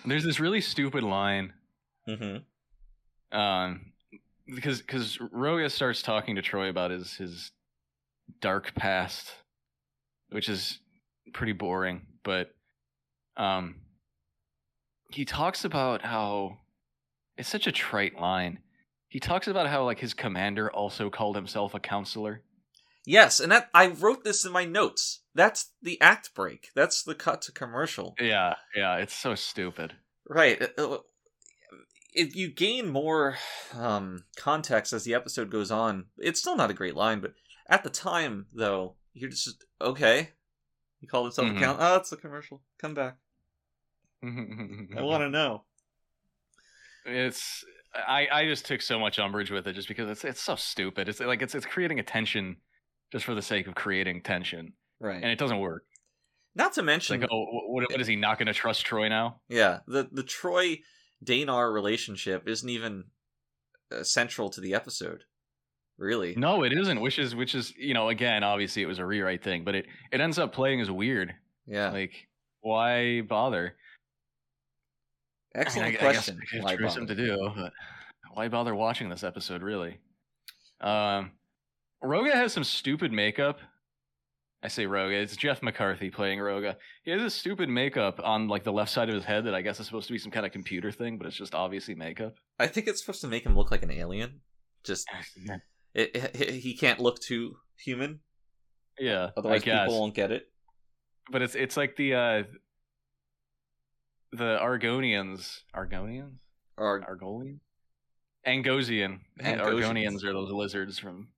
There's 0.05 0.23
this 0.23 0.39
really 0.39 0.61
stupid 0.61 1.03
line 1.03 1.53
hmm 2.07 2.37
um 3.31 3.90
because 4.53 4.81
because 4.81 5.17
Roga 5.17 5.69
starts 5.71 6.01
talking 6.01 6.35
to 6.35 6.41
Troi 6.41 6.69
about 6.69 6.91
his 6.91 7.13
his 7.13 7.51
dark 8.39 8.73
past, 8.75 9.31
which 10.29 10.49
is 10.49 10.79
pretty 11.33 11.53
boring, 11.53 12.07
but 12.23 12.51
um 13.37 13.75
he 15.11 15.25
talks 15.25 15.65
about 15.65 16.01
how 16.01 16.57
it's 17.37 17.49
such 17.49 17.67
a 17.67 17.71
trite 17.71 18.19
line. 18.19 18.59
He 19.09 19.19
talks 19.19 19.47
about 19.47 19.67
how 19.67 19.83
like 19.85 19.99
his 19.99 20.13
commander 20.13 20.71
also 20.71 21.09
called 21.09 21.35
himself 21.35 21.73
a 21.73 21.79
counselor. 21.79 22.43
Yes, 23.05 23.39
and 23.39 23.51
that 23.51 23.69
I 23.73 23.87
wrote 23.87 24.23
this 24.23 24.45
in 24.45 24.51
my 24.51 24.63
notes. 24.63 25.23
That's 25.33 25.71
the 25.81 25.99
act 26.01 26.35
break. 26.35 26.69
That's 26.75 27.03
the 27.03 27.15
cut 27.15 27.41
to 27.43 27.51
commercial. 27.51 28.15
Yeah, 28.19 28.55
yeah, 28.75 28.97
it's 28.97 29.15
so 29.15 29.35
stupid. 29.35 29.93
Right. 30.29 30.61
If 32.13 32.35
you 32.35 32.49
gain 32.49 32.89
more 32.89 33.37
um, 33.73 34.23
context 34.35 34.91
as 34.93 35.03
the 35.05 35.13
episode 35.13 35.49
goes 35.49 35.71
on, 35.71 36.07
it's 36.17 36.39
still 36.39 36.55
not 36.57 36.69
a 36.69 36.73
great 36.73 36.95
line. 36.95 37.21
But 37.21 37.33
at 37.67 37.83
the 37.83 37.89
time, 37.89 38.47
though, 38.53 38.95
you're 39.13 39.29
just 39.29 39.63
okay. 39.79 40.31
He 40.99 41.07
called 41.07 41.25
himself 41.27 41.47
Mhm. 41.47 41.57
a 41.57 41.59
count. 41.59 41.77
Oh, 41.81 41.95
it's 41.95 42.11
a 42.11 42.17
commercial. 42.17 42.61
Come 42.79 42.93
back. 42.93 43.17
I 44.23 45.01
want 45.01 45.21
to 45.23 45.29
know. 45.29 45.63
it's 47.05 47.63
I, 47.93 48.27
I 48.31 48.45
just 48.45 48.65
took 48.65 48.81
so 48.81 48.99
much 48.99 49.19
umbrage 49.19 49.51
with 49.51 49.67
it 49.67 49.73
just 49.73 49.87
because 49.87 50.09
it's 50.09 50.23
it's 50.23 50.41
so 50.41 50.55
stupid. 50.55 51.09
It's 51.09 51.19
like 51.19 51.41
it's 51.41 51.55
it's 51.55 51.65
creating 51.65 51.99
a 51.99 52.03
tension 52.03 52.57
just 53.11 53.25
for 53.25 53.35
the 53.35 53.41
sake 53.41 53.67
of 53.67 53.75
creating 53.75 54.21
tension, 54.21 54.73
Right. 54.99 55.15
and 55.21 55.25
it 55.25 55.37
doesn't 55.37 55.59
work. 55.59 55.83
not 56.55 56.73
to 56.73 56.83
mention, 56.83 57.19
like, 57.19 57.29
oh, 57.31 57.45
what, 57.69 57.89
what 57.91 57.99
is 58.01 58.07
he 58.07 58.15
not 58.15 58.37
going 58.37 58.47
to 58.47 58.53
trust 58.53 58.85
Troi 58.85 59.09
now? 59.09 59.41
yeah, 59.49 59.79
the 59.87 60.07
the 60.11 60.23
Troi 60.23 60.81
Danar 61.23 61.73
relationship 61.73 62.47
isn't 62.47 62.69
even 62.69 63.05
uh, 63.91 64.03
central 64.03 64.49
to 64.49 64.61
the 64.61 64.73
episode. 64.73 65.23
Really. 65.97 66.35
No, 66.35 66.63
it 66.63 66.73
isn't. 66.73 66.99
Which 66.99 67.19
is 67.19 67.35
which 67.35 67.53
is 67.53 67.73
you 67.77 67.93
know 67.93 68.09
again, 68.09 68.43
obviously 68.43 68.81
it 68.81 68.87
was 68.87 68.97
a 68.99 69.05
rewrite 69.05 69.43
thing, 69.43 69.63
but 69.63 69.75
it 69.75 69.85
it 70.11 70.19
ends 70.19 70.39
up 70.39 70.53
playing 70.53 70.81
as 70.81 70.89
weird. 70.89 71.35
Yeah. 71.67 71.91
Like, 71.91 72.27
why 72.61 73.21
bother? 73.21 73.75
Excellent 75.53 75.87
I 75.87 75.91
mean, 75.91 75.97
I, 75.97 75.99
question. 75.99 76.39
I 76.41 76.55
guess 76.55 76.63
Why 76.63 76.75
bother? 76.77 77.05
to 77.05 77.15
do, 77.15 77.51
but 77.55 77.73
why 78.33 78.47
bother 78.47 78.73
watching 78.73 79.09
this 79.09 79.23
episode? 79.23 79.61
Really? 79.61 79.97
Um, 80.79 81.31
Roga 82.03 82.33
has 82.33 82.53
some 82.53 82.63
stupid 82.63 83.11
makeup. 83.11 83.59
I 84.63 84.67
say 84.67 84.85
Roga. 84.85 85.21
It's 85.21 85.35
Jeff 85.35 85.63
McCarthy 85.63 86.11
playing 86.11 86.39
Roga. 86.39 86.75
He 87.03 87.11
has 87.11 87.21
this 87.21 87.33
stupid 87.33 87.67
makeup 87.67 88.19
on 88.23 88.47
like 88.47 88.63
the 88.63 88.71
left 88.71 88.91
side 88.91 89.09
of 89.09 89.15
his 89.15 89.23
head 89.23 89.45
that 89.45 89.55
I 89.55 89.61
guess 89.61 89.79
is 89.79 89.87
supposed 89.87 90.07
to 90.07 90.13
be 90.13 90.19
some 90.19 90.31
kind 90.31 90.45
of 90.45 90.51
computer 90.51 90.91
thing, 90.91 91.17
but 91.17 91.25
it's 91.25 91.35
just 91.35 91.55
obviously 91.55 91.95
makeup. 91.95 92.35
I 92.59 92.67
think 92.67 92.87
it's 92.87 92.99
supposed 92.99 93.21
to 93.21 93.27
make 93.27 93.43
him 93.45 93.55
look 93.55 93.71
like 93.71 93.81
an 93.81 93.91
alien. 93.91 94.41
Just 94.83 95.07
it, 95.93 96.11
it, 96.15 96.51
he 96.51 96.75
can't 96.75 96.99
look 96.99 97.19
too 97.19 97.57
human, 97.75 98.19
yeah, 98.99 99.31
otherwise 99.35 99.61
I 99.61 99.65
guess. 99.65 99.85
people 99.87 99.99
won't 99.99 100.13
get 100.13 100.31
it. 100.31 100.47
But 101.31 101.41
it's 101.41 101.55
it's 101.55 101.75
like 101.75 101.95
the 101.95 102.13
uh 102.13 102.43
the 104.31 104.59
Argonians. 104.61 105.61
Argonians? 105.75 106.33
Or 106.77 107.01
Argolian? 107.01 107.59
Angosian. 108.45 109.19
Angosians. 109.39 109.61
Argonians 109.61 110.23
are 110.23 110.33
those 110.33 110.51
lizards 110.51 110.97
from 110.99 111.29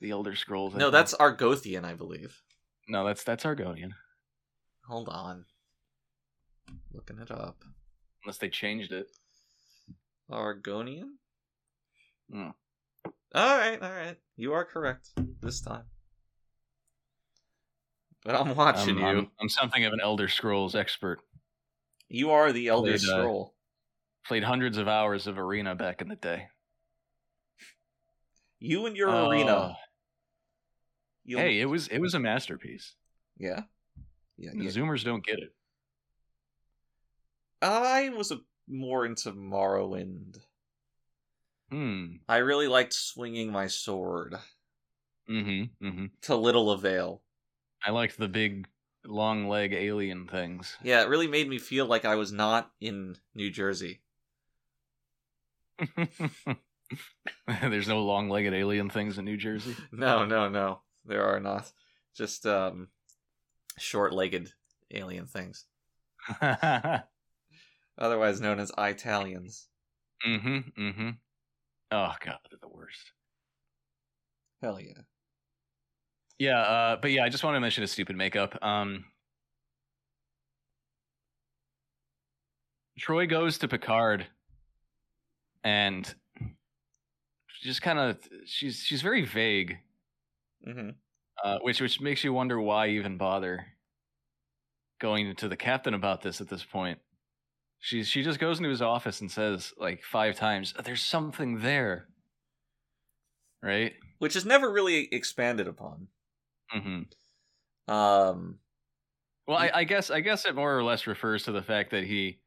the 0.00 0.10
Elder 0.10 0.34
Scrolls. 0.34 0.74
I 0.74 0.78
no, 0.78 0.84
think. 0.86 0.92
that's 0.92 1.14
Argothian, 1.14 1.84
I 1.84 1.94
believe. 1.94 2.40
No, 2.88 3.06
that's 3.06 3.24
that's 3.24 3.44
Argonian. 3.44 3.90
Hold 4.86 5.08
on, 5.08 5.44
looking 6.92 7.18
it 7.18 7.30
up. 7.30 7.62
Unless 8.24 8.38
they 8.38 8.48
changed 8.48 8.92
it. 8.92 9.06
Argonian. 10.30 11.10
Hmm. 12.30 12.50
All 13.34 13.58
right, 13.58 13.80
all 13.82 13.90
right. 13.90 14.16
You 14.36 14.52
are 14.52 14.64
correct 14.64 15.10
this 15.40 15.60
time. 15.60 15.84
But 18.24 18.34
I'm 18.34 18.54
watching 18.54 18.96
I'm, 18.96 19.16
you. 19.16 19.22
I'm, 19.22 19.30
I'm 19.40 19.48
something 19.48 19.84
of 19.84 19.92
an 19.92 20.00
Elder 20.02 20.28
Scrolls 20.28 20.74
expert. 20.74 21.20
You 22.08 22.30
are 22.30 22.52
the 22.52 22.68
Elder 22.68 22.92
Played, 22.92 23.08
uh, 23.08 23.12
Scroll. 23.20 23.54
Played 24.26 24.44
hundreds 24.44 24.76
of 24.78 24.88
hours 24.88 25.26
of 25.26 25.38
Arena 25.38 25.74
back 25.74 26.02
in 26.02 26.08
the 26.08 26.16
day. 26.16 26.48
You 28.58 28.86
and 28.86 28.96
your 28.96 29.10
Uh, 29.10 29.28
arena. 29.28 29.76
You 31.28 31.36
Hey, 31.36 31.60
it 31.60 31.66
was 31.66 31.88
it 31.88 31.98
was 31.98 32.14
a 32.14 32.18
masterpiece. 32.18 32.94
yeah, 33.36 33.62
yeah. 34.38 34.50
The 34.54 34.64
yeah. 34.64 34.70
Zoomers 34.70 35.04
don't 35.04 35.22
get 35.24 35.38
it. 35.38 35.52
I 37.60 38.08
was 38.08 38.30
a, 38.30 38.38
more 38.66 39.04
into 39.04 39.32
Morrowind. 39.32 40.38
Hmm. 41.70 42.06
I 42.28 42.38
really 42.38 42.66
liked 42.68 42.94
swinging 42.94 43.52
my 43.52 43.66
sword 43.66 44.36
Mm-hmm. 45.28 45.86
Mm-hmm. 45.86 46.06
to 46.22 46.34
little 46.36 46.70
avail. 46.70 47.20
I 47.84 47.90
liked 47.90 48.16
the 48.16 48.28
big 48.28 48.66
long 49.04 49.48
leg 49.48 49.74
alien 49.74 50.26
things. 50.28 50.78
Yeah, 50.82 51.02
it 51.02 51.08
really 51.10 51.26
made 51.28 51.46
me 51.48 51.58
feel 51.58 51.84
like 51.84 52.06
I 52.06 52.14
was 52.14 52.32
not 52.32 52.70
in 52.80 53.16
New 53.34 53.50
Jersey. 53.50 54.00
There's 57.46 57.88
no 57.88 58.02
long 58.02 58.30
legged 58.30 58.54
alien 58.54 58.88
things 58.88 59.18
in 59.18 59.26
New 59.26 59.36
Jersey. 59.36 59.76
No, 59.92 60.24
no, 60.24 60.48
no. 60.48 60.80
There 61.08 61.24
are 61.24 61.40
not. 61.40 61.72
Just 62.14 62.46
um 62.46 62.88
short-legged 63.78 64.52
alien 64.92 65.26
things, 65.26 65.66
otherwise 67.98 68.40
known 68.40 68.60
as 68.60 68.72
Italians. 68.76 69.68
Mm-hmm. 70.26 70.58
Mm-hmm. 70.80 71.10
Oh 71.90 72.14
god, 72.24 72.38
they're 72.50 72.58
the 72.60 72.68
worst. 72.68 73.12
Hell 74.62 74.80
yeah. 74.80 75.02
Yeah, 76.38 76.60
uh, 76.60 76.96
but 77.00 77.10
yeah, 77.10 77.24
I 77.24 77.28
just 77.28 77.42
want 77.42 77.56
to 77.56 77.60
mention 77.60 77.82
his 77.82 77.90
stupid 77.90 78.16
makeup. 78.16 78.62
Um, 78.62 79.04
Troi 83.00 83.28
goes 83.28 83.58
to 83.58 83.68
Picard, 83.68 84.26
and 85.64 86.12
just 87.60 87.82
kind 87.82 87.98
of 87.98 88.18
she's 88.44 88.78
she's 88.78 89.02
very 89.02 89.24
vague, 89.24 89.78
hmm 90.64 90.90
uh, 91.44 91.58
which 91.62 91.80
which 91.80 92.00
makes 92.00 92.24
you 92.24 92.32
wonder 92.32 92.60
why 92.60 92.88
even 92.88 93.16
bother 93.16 93.66
going 95.00 95.34
to 95.36 95.48
the 95.48 95.56
captain 95.56 95.94
about 95.94 96.22
this 96.22 96.40
at 96.40 96.48
this 96.48 96.64
point. 96.64 96.98
She 97.80 98.04
she 98.04 98.22
just 98.22 98.40
goes 98.40 98.58
into 98.58 98.70
his 98.70 98.82
office 98.82 99.20
and 99.20 99.30
says 99.30 99.74
like 99.78 100.02
five 100.04 100.36
times, 100.36 100.74
"There's 100.84 101.02
something 101.02 101.60
there," 101.60 102.08
right? 103.62 103.94
Which 104.18 104.36
is 104.36 104.44
never 104.44 104.70
really 104.70 105.12
expanded 105.12 105.66
upon. 105.66 106.08
Mm-hmm. 106.74 107.02
Um 107.92 108.60
Well, 109.46 109.58
I, 109.58 109.70
I 109.74 109.84
guess 109.84 110.10
I 110.10 110.20
guess 110.20 110.46
it 110.46 110.54
more 110.56 110.76
or 110.78 110.84
less 110.84 111.06
refers 111.08 111.44
to 111.44 111.52
the 111.52 111.62
fact 111.62 111.90
that 111.92 112.04
he 112.04 112.42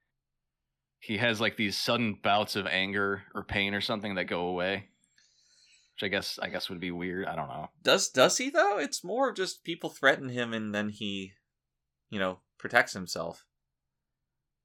he 0.99 1.18
has 1.18 1.41
like 1.41 1.57
these 1.57 1.78
sudden 1.78 2.14
bouts 2.14 2.55
of 2.55 2.66
anger 2.66 3.24
or 3.36 3.43
pain 3.43 3.74
or 3.74 3.82
something 3.82 4.16
that 4.16 4.26
go 4.26 4.47
away. 4.47 4.91
Which 6.02 6.08
I 6.08 6.10
guess 6.12 6.39
I 6.41 6.49
guess 6.49 6.70
would 6.70 6.80
be 6.80 6.91
weird. 6.91 7.28
I 7.28 7.36
don't 7.36 7.47
know. 7.47 7.70
Does 7.84 8.10
does 8.10 8.38
he 8.38 8.49
though? 8.49 8.80
It's 8.80 9.04
more 9.04 9.30
of 9.30 9.36
just 9.36 9.64
people 9.64 9.89
threaten 9.89 10.30
him 10.30 10.54
and 10.54 10.74
then 10.74 10.89
he, 10.89 11.34
you 12.10 12.18
know, 12.20 12.39
protects 12.58 12.93
himself. 12.93 13.45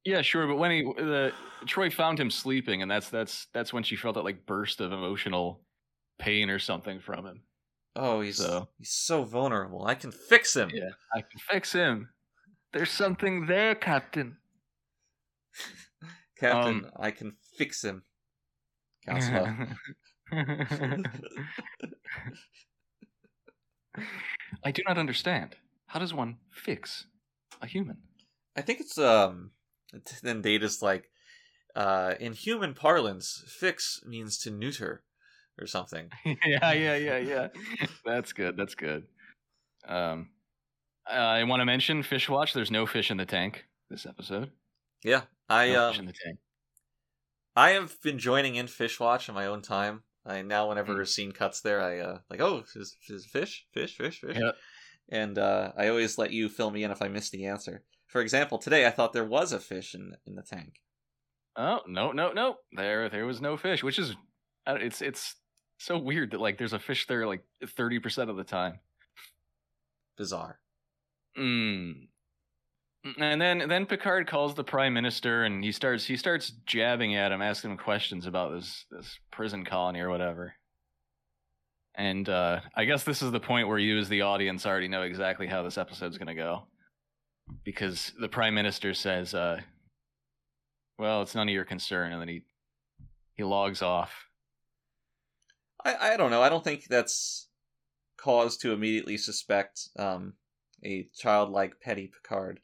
Yeah, 0.03 0.21
sure, 0.21 0.47
but 0.47 0.55
when 0.57 0.71
he 0.71 0.81
the 0.83 1.33
Troi 1.65 1.91
found 1.93 2.19
him 2.19 2.31
sleeping, 2.31 2.81
and 2.81 2.89
that's 2.89 3.09
that's 3.09 3.47
that's 3.53 3.71
when 3.73 3.83
she 3.83 3.95
felt 3.95 4.15
that 4.15 4.23
like 4.23 4.45
burst 4.45 4.79
of 4.81 4.91
emotional 4.91 5.61
pain 6.17 6.49
or 6.49 6.59
something 6.59 6.99
from 6.99 7.25
him. 7.25 7.43
Oh, 7.95 8.21
he's 8.21 8.37
So- 8.37 8.69
he's 8.77 8.91
so 8.93 9.23
vulnerable. 9.23 9.85
I 9.85 9.95
can 9.95 10.11
fix 10.11 10.55
him. 10.55 10.71
Yeah, 10.73 10.89
I 11.13 11.21
can 11.21 11.39
fix 11.49 11.71
him. 11.73 12.09
There's 12.73 12.91
something 12.91 13.45
there, 13.47 13.75
Captain. 13.75 14.37
Captain, 16.39 16.85
Um, 16.85 16.91
I 16.99 17.11
can 17.11 17.35
fix 17.57 17.83
him. 17.83 18.03
Counselor. 19.05 19.75
I 24.63 24.71
do 24.71 24.81
not 24.87 24.97
understand. 24.97 25.55
How 25.87 25.99
does 25.99 26.13
one 26.13 26.37
fix 26.51 27.05
a 27.61 27.67
human? 27.67 27.97
I 28.55 28.61
think 28.61 28.79
it's 28.79 28.97
um 28.97 29.51
then 30.23 30.41
Data's 30.41 30.81
like 30.81 31.09
uh 31.75 32.15
in 32.19 32.33
human 32.33 32.73
parlance, 32.73 33.43
fix 33.47 34.01
means 34.05 34.37
to 34.39 34.51
neuter 34.51 35.03
or 35.59 35.67
something. 35.67 36.09
yeah, 36.25 36.73
yeah, 36.73 36.95
yeah, 36.95 37.17
yeah. 37.17 37.47
That's 38.05 38.33
good. 38.33 38.57
That's 38.57 38.75
good. 38.75 39.03
Um, 39.87 40.29
I 41.09 41.43
want 41.45 41.61
to 41.61 41.65
mention 41.65 42.03
Fish 42.03 42.29
Watch. 42.29 42.53
There's 42.53 42.71
no 42.71 42.85
fish 42.85 43.09
in 43.09 43.17
the 43.17 43.25
tank 43.25 43.65
this 43.89 44.05
episode. 44.05 44.51
Yeah. 45.03 45.21
I 45.49 45.71
No 45.71 45.85
um, 45.85 45.93
fish 45.93 45.99
in 45.99 46.05
the 46.05 46.13
tank. 46.13 46.39
I 47.55 47.71
have 47.71 47.99
been 48.03 48.19
joining 48.19 48.55
in 48.55 48.67
Fishwatch 48.67 49.29
in 49.29 49.33
my 49.33 49.47
own 49.47 49.61
time. 49.63 50.03
I 50.27 50.41
now 50.41 50.67
whenever 50.69 50.95
Mm. 50.95 51.01
a 51.01 51.05
scene 51.05 51.31
cuts 51.31 51.61
there, 51.61 51.81
I 51.81 51.99
uh 51.99 52.19
like, 52.29 52.41
oh, 52.41 52.63
is, 52.75 52.97
is 53.09 53.25
fish, 53.25 53.65
fish, 53.73 53.95
fish, 53.95 54.19
fish, 54.19 54.37
Yep. 54.37 54.55
and 55.09 55.37
uh, 55.37 55.71
I 55.77 55.87
always 55.87 56.17
let 56.17 56.31
you 56.31 56.49
fill 56.49 56.69
me 56.71 56.83
in 56.83 56.91
if 56.91 57.01
I 57.01 57.07
miss 57.07 57.29
the 57.29 57.45
answer. 57.45 57.83
For 58.07 58.21
example, 58.21 58.57
today 58.57 58.85
I 58.85 58.91
thought 58.91 59.13
there 59.13 59.23
was 59.25 59.51
a 59.53 59.59
fish 59.59 59.95
in 59.95 60.15
in 60.25 60.35
the 60.35 60.43
tank. 60.43 60.81
Oh 61.55 61.81
no, 61.87 62.11
no, 62.11 62.31
no! 62.33 62.57
There, 62.71 63.09
there 63.09 63.25
was 63.25 63.41
no 63.41 63.57
fish, 63.57 63.83
which 63.83 63.97
is, 63.99 64.15
it's 64.67 65.01
it's 65.01 65.35
so 65.79 65.97
weird 65.97 66.31
that 66.31 66.41
like 66.41 66.57
there's 66.57 66.73
a 66.73 66.79
fish 66.79 67.07
there 67.07 67.25
like 67.25 67.43
thirty 67.65 67.99
percent 67.99 68.29
of 68.29 68.35
the 68.37 68.43
time. 68.43 68.79
Bizarre. 70.17 70.59
Mm. 71.37 72.07
And 73.19 73.41
then 73.41 73.67
then 73.67 73.85
Picard 73.85 74.27
calls 74.27 74.55
the 74.55 74.63
prime 74.63 74.93
minister 74.93 75.43
and 75.43 75.63
he 75.63 75.71
starts 75.71 76.05
he 76.05 76.17
starts 76.17 76.51
jabbing 76.65 77.15
at 77.15 77.31
him, 77.31 77.41
asking 77.41 77.71
him 77.71 77.77
questions 77.77 78.25
about 78.25 78.51
this 78.53 78.85
this 78.91 79.19
prison 79.31 79.65
colony 79.65 79.99
or 79.99 80.09
whatever. 80.09 80.53
And 81.95 82.29
uh, 82.29 82.61
I 82.75 82.85
guess 82.85 83.03
this 83.03 83.21
is 83.21 83.31
the 83.31 83.39
point 83.39 83.67
where 83.67 83.79
you, 83.79 83.97
as 83.97 84.07
the 84.07 84.21
audience, 84.21 84.65
already 84.65 84.87
know 84.87 85.01
exactly 85.01 85.47
how 85.47 85.63
this 85.63 85.79
episode's 85.79 86.17
going 86.19 86.27
to 86.27 86.35
go, 86.35 86.67
because 87.63 88.13
the 88.19 88.29
prime 88.29 88.53
minister 88.53 88.93
says, 88.93 89.33
uh, 89.33 89.61
"Well, 90.99 91.23
it's 91.23 91.33
none 91.33 91.49
of 91.49 91.53
your 91.53 91.65
concern," 91.65 92.11
and 92.11 92.21
then 92.21 92.27
he 92.27 92.43
he 93.35 93.43
logs 93.43 93.81
off. 93.81 94.27
I 95.83 96.13
I 96.13 96.17
don't 96.17 96.29
know. 96.29 96.41
I 96.41 96.49
don't 96.49 96.63
think 96.63 96.85
that's 96.87 97.49
cause 98.17 98.57
to 98.57 98.73
immediately 98.73 99.17
suspect 99.17 99.89
um 99.97 100.33
a 100.83 101.09
childlike 101.15 101.79
petty 101.81 102.07
Picard. 102.07 102.59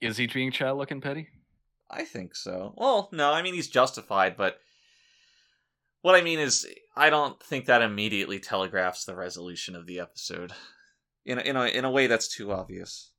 Is 0.00 0.16
he 0.16 0.26
being 0.26 0.50
child 0.52 0.78
looking 0.78 1.00
petty? 1.00 1.28
I 1.90 2.04
think 2.04 2.34
so. 2.34 2.74
Well, 2.76 3.08
no, 3.12 3.32
I 3.32 3.42
mean 3.42 3.54
he's 3.54 3.68
justified, 3.68 4.36
but 4.36 4.58
what 6.02 6.14
I 6.14 6.20
mean 6.22 6.38
is 6.38 6.66
I 6.96 7.10
don't 7.10 7.40
think 7.42 7.66
that 7.66 7.82
immediately 7.82 8.38
telegraphs 8.38 9.04
the 9.04 9.14
resolution 9.16 9.74
of 9.76 9.86
the 9.86 10.00
episode. 10.00 10.52
In 11.24 11.38
a, 11.38 11.42
in 11.42 11.56
a 11.56 11.64
in 11.66 11.84
a 11.84 11.90
way 11.90 12.06
that's 12.06 12.28
too 12.28 12.52
obvious. 12.52 13.10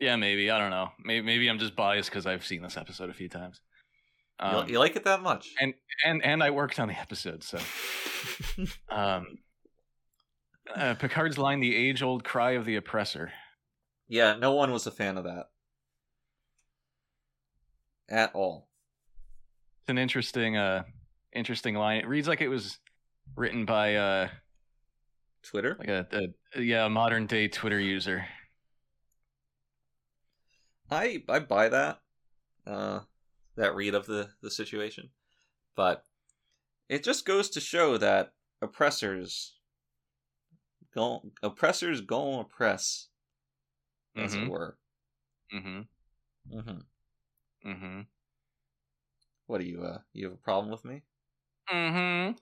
Yeah, 0.00 0.16
maybe. 0.16 0.50
I 0.50 0.58
don't 0.58 0.70
know. 0.70 0.90
Maybe, 1.04 1.24
maybe 1.26 1.48
I'm 1.48 1.58
just 1.58 1.74
biased 1.76 2.08
because 2.10 2.26
I've 2.26 2.44
seen 2.46 2.62
this 2.62 2.76
episode 2.76 3.10
a 3.10 3.14
few 3.14 3.28
times. 3.28 3.60
You- 4.40 4.46
Um, 4.46 4.68
you, 4.68 4.78
like 4.78 4.94
it 4.96 5.04
that 5.04 5.22
much? 5.22 5.48
and 5.60 5.74
and 6.04 6.24
and 6.24 6.42
I 6.42 6.50
worked 6.50 6.78
on 6.80 6.88
the 6.88 6.98
episode, 6.98 7.42
so 7.42 7.58
um, 8.90 9.38
uh, 10.74 10.94
Picard's 10.94 11.38
line, 11.38 11.60
"The 11.60 11.74
age-old 11.74 12.22
cry 12.24 12.52
of 12.52 12.64
the 12.64 12.76
oppressor." 12.76 13.32
yeah, 14.08 14.36
no 14.36 14.52
one 14.52 14.72
was 14.72 14.86
a 14.86 14.90
fan 14.90 15.18
of 15.18 15.24
that 15.24 15.46
at 18.08 18.34
all. 18.34 18.68
It's 19.82 19.90
an 19.90 19.98
interesting, 19.98 20.56
uh, 20.56 20.84
interesting 21.32 21.74
line. 21.74 21.98
It 22.00 22.08
reads 22.08 22.28
like 22.28 22.40
it 22.40 22.48
was 22.48 22.78
written 23.36 23.64
by 23.64 23.94
uh, 23.96 24.28
Twitter. 25.42 25.76
like 25.78 25.88
a, 25.88 26.06
a 26.54 26.60
yeah, 26.60 26.86
a 26.86 26.90
modern 26.90 27.26
day 27.26 27.48
Twitter 27.48 27.80
user. 27.80 28.26
I 30.90 31.22
I 31.28 31.38
buy 31.40 31.68
that 31.68 32.00
uh 32.66 33.00
that 33.56 33.74
read 33.74 33.94
of 33.94 34.06
the 34.06 34.30
the 34.40 34.50
situation. 34.50 35.10
But 35.76 36.04
it 36.88 37.04
just 37.04 37.26
goes 37.26 37.50
to 37.50 37.60
show 37.60 37.98
that 37.98 38.32
oppressors 38.62 39.54
go 40.94 41.22
oppressors 41.42 42.00
go 42.00 42.40
oppress 42.40 43.08
as 44.16 44.34
it 44.34 44.40
Mhm. 44.40 44.48
were. 44.48 44.78
Mm-hmm. 45.54 46.58
Mm-hmm. 46.58 46.78
Mm-hmm. 47.66 48.00
What 49.46 49.58
do 49.58 49.64
you 49.64 49.82
uh 49.82 49.98
you 50.12 50.26
have 50.26 50.34
a 50.34 50.38
problem 50.38 50.70
with 50.70 50.84
me? 50.84 51.02
Mm-hmm. 51.72 52.32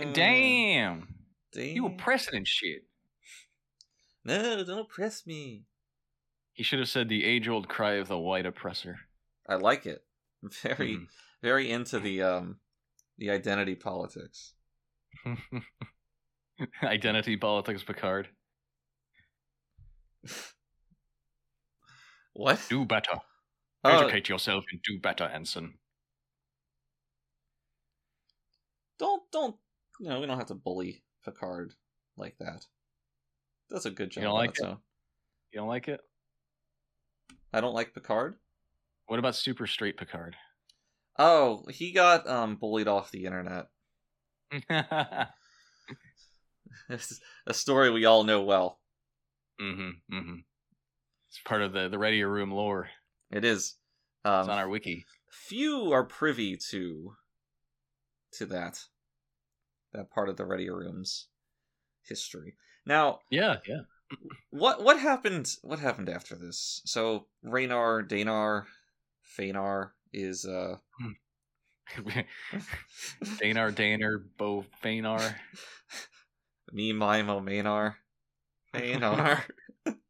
Mm, 0.00 0.12
Damn, 0.14 1.08
Damn. 1.52 1.76
you 1.76 1.86
oppressing 1.86 2.34
and 2.36 2.46
shit. 2.48 2.84
No, 4.24 4.62
don't 4.64 4.80
oppress 4.80 5.26
me. 5.26 5.64
He 6.52 6.62
should 6.62 6.78
have 6.78 6.88
said 6.88 7.08
the 7.08 7.24
age-old 7.24 7.68
cry 7.68 7.92
of 7.94 8.08
the 8.08 8.18
white 8.18 8.44
oppressor. 8.46 8.98
I 9.48 9.54
like 9.56 9.86
it. 9.86 10.04
Very 10.62 10.96
Mhm. 10.96 11.08
very 11.42 11.70
into 11.70 11.98
the 12.00 12.22
um 12.22 12.60
the 13.18 13.30
identity 13.30 13.74
politics. 13.74 14.54
Identity 16.82 17.36
politics, 17.36 17.82
Picard. 17.82 18.28
What? 22.32 22.64
Do 22.68 22.84
better. 22.84 23.20
Oh, 23.82 23.90
Educate 23.90 24.28
yourself 24.28 24.64
and 24.70 24.80
do 24.82 24.98
better, 24.98 25.24
Ensign. 25.24 25.74
don't 29.00 29.22
don't 29.32 29.56
you 29.98 30.08
know 30.08 30.20
we 30.20 30.26
don't 30.26 30.38
have 30.38 30.46
to 30.48 30.54
bully 30.54 31.02
Picard 31.24 31.72
like 32.16 32.36
that. 32.38 32.66
Does 33.70 33.86
a 33.86 33.90
good 33.90 34.10
job. 34.10 34.22
You 34.22 34.28
don't 34.28 34.38
like 34.38 34.58
it? 34.58 34.66
You 35.52 35.60
don't 35.60 35.68
like 35.68 35.88
it? 35.88 36.00
I 37.52 37.60
don't 37.60 37.74
like 37.74 37.94
Picard. 37.94 38.36
What 39.06 39.18
about 39.18 39.34
super 39.34 39.66
straight 39.66 39.96
Picard? 39.96 40.36
Oh, 41.18 41.64
he 41.70 41.92
got 41.92 42.28
um 42.28 42.56
bullied 42.56 42.88
off 42.88 43.10
the 43.10 43.24
internet. 43.24 43.66
It's 46.88 47.20
a 47.46 47.54
story 47.54 47.90
we 47.90 48.04
all 48.04 48.24
know 48.24 48.42
well. 48.42 48.80
mm-hmm. 49.60 49.90
Mm-hmm. 50.12 50.34
It's 51.30 51.38
part 51.44 51.62
of 51.62 51.72
the 51.72 51.88
the 51.88 51.98
Ready 51.98 52.22
Room 52.24 52.50
lore. 52.50 52.90
It 53.30 53.44
is. 53.44 53.76
It's 54.24 54.26
Um, 54.26 54.50
on 54.50 54.58
our 54.58 54.68
wiki. 54.68 55.06
few 55.30 55.92
are 55.92 56.04
privy 56.04 56.56
to 56.70 57.16
to 58.32 58.46
that 58.46 58.84
that 59.92 60.10
part 60.10 60.28
of 60.28 60.36
the 60.36 60.44
Ready 60.44 60.68
Room's 60.68 61.28
history. 62.02 62.56
Now, 62.84 63.20
Yeah, 63.30 63.56
yeah. 63.66 63.82
what 64.50 64.82
what 64.82 64.98
happened? 64.98 65.56
What 65.62 65.78
happened 65.78 66.08
after 66.08 66.34
this? 66.34 66.82
So 66.84 67.26
Raynar, 67.44 68.08
Danar, 68.08 68.66
Fenar 69.38 69.90
is 70.12 70.44
uh 70.44 70.78
Danar, 73.38 73.72
Danar, 73.72 74.24
Bo 74.36 74.64
Fenar. 74.82 75.34
me, 76.72 76.92
Mimo, 76.92 77.42
Maynard, 77.42 77.94
Maynard. 78.74 79.44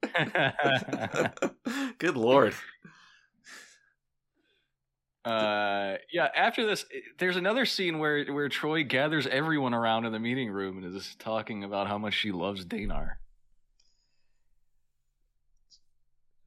Good 1.98 2.16
lord. 2.16 2.54
uh, 5.24 5.96
yeah. 6.12 6.28
After 6.34 6.66
this, 6.66 6.84
there's 7.18 7.36
another 7.36 7.66
scene 7.66 7.98
where 7.98 8.24
where 8.32 8.48
Troi 8.48 8.82
gathers 8.88 9.26
everyone 9.26 9.74
around 9.74 10.04
in 10.06 10.12
the 10.12 10.18
meeting 10.18 10.50
room 10.50 10.78
and 10.82 10.96
is 10.96 11.14
talking 11.18 11.64
about 11.64 11.86
how 11.88 11.98
much 11.98 12.14
she 12.14 12.32
loves 12.32 12.64
Danar. 12.64 13.12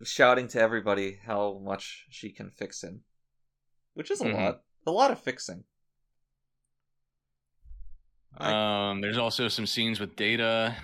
Shouting 0.03 0.49
to 0.49 0.59
everybody 0.59 1.19
how 1.25 1.61
much 1.63 2.05
she 2.09 2.29
can 2.29 2.49
fix 2.49 2.83
him. 2.83 3.03
Which 3.93 4.11
is 4.11 4.19
a 4.21 4.25
Mhm. 4.25 4.33
lot. 4.33 4.61
A 4.85 4.91
lot 4.91 5.11
of 5.11 5.19
fixing. 5.21 5.63
I- 8.37 8.89
Um, 8.89 8.99
there's 9.01 9.17
also 9.17 9.47
some 9.47 9.65
scenes 9.67 9.99
with 9.99 10.15
Data 10.17 10.75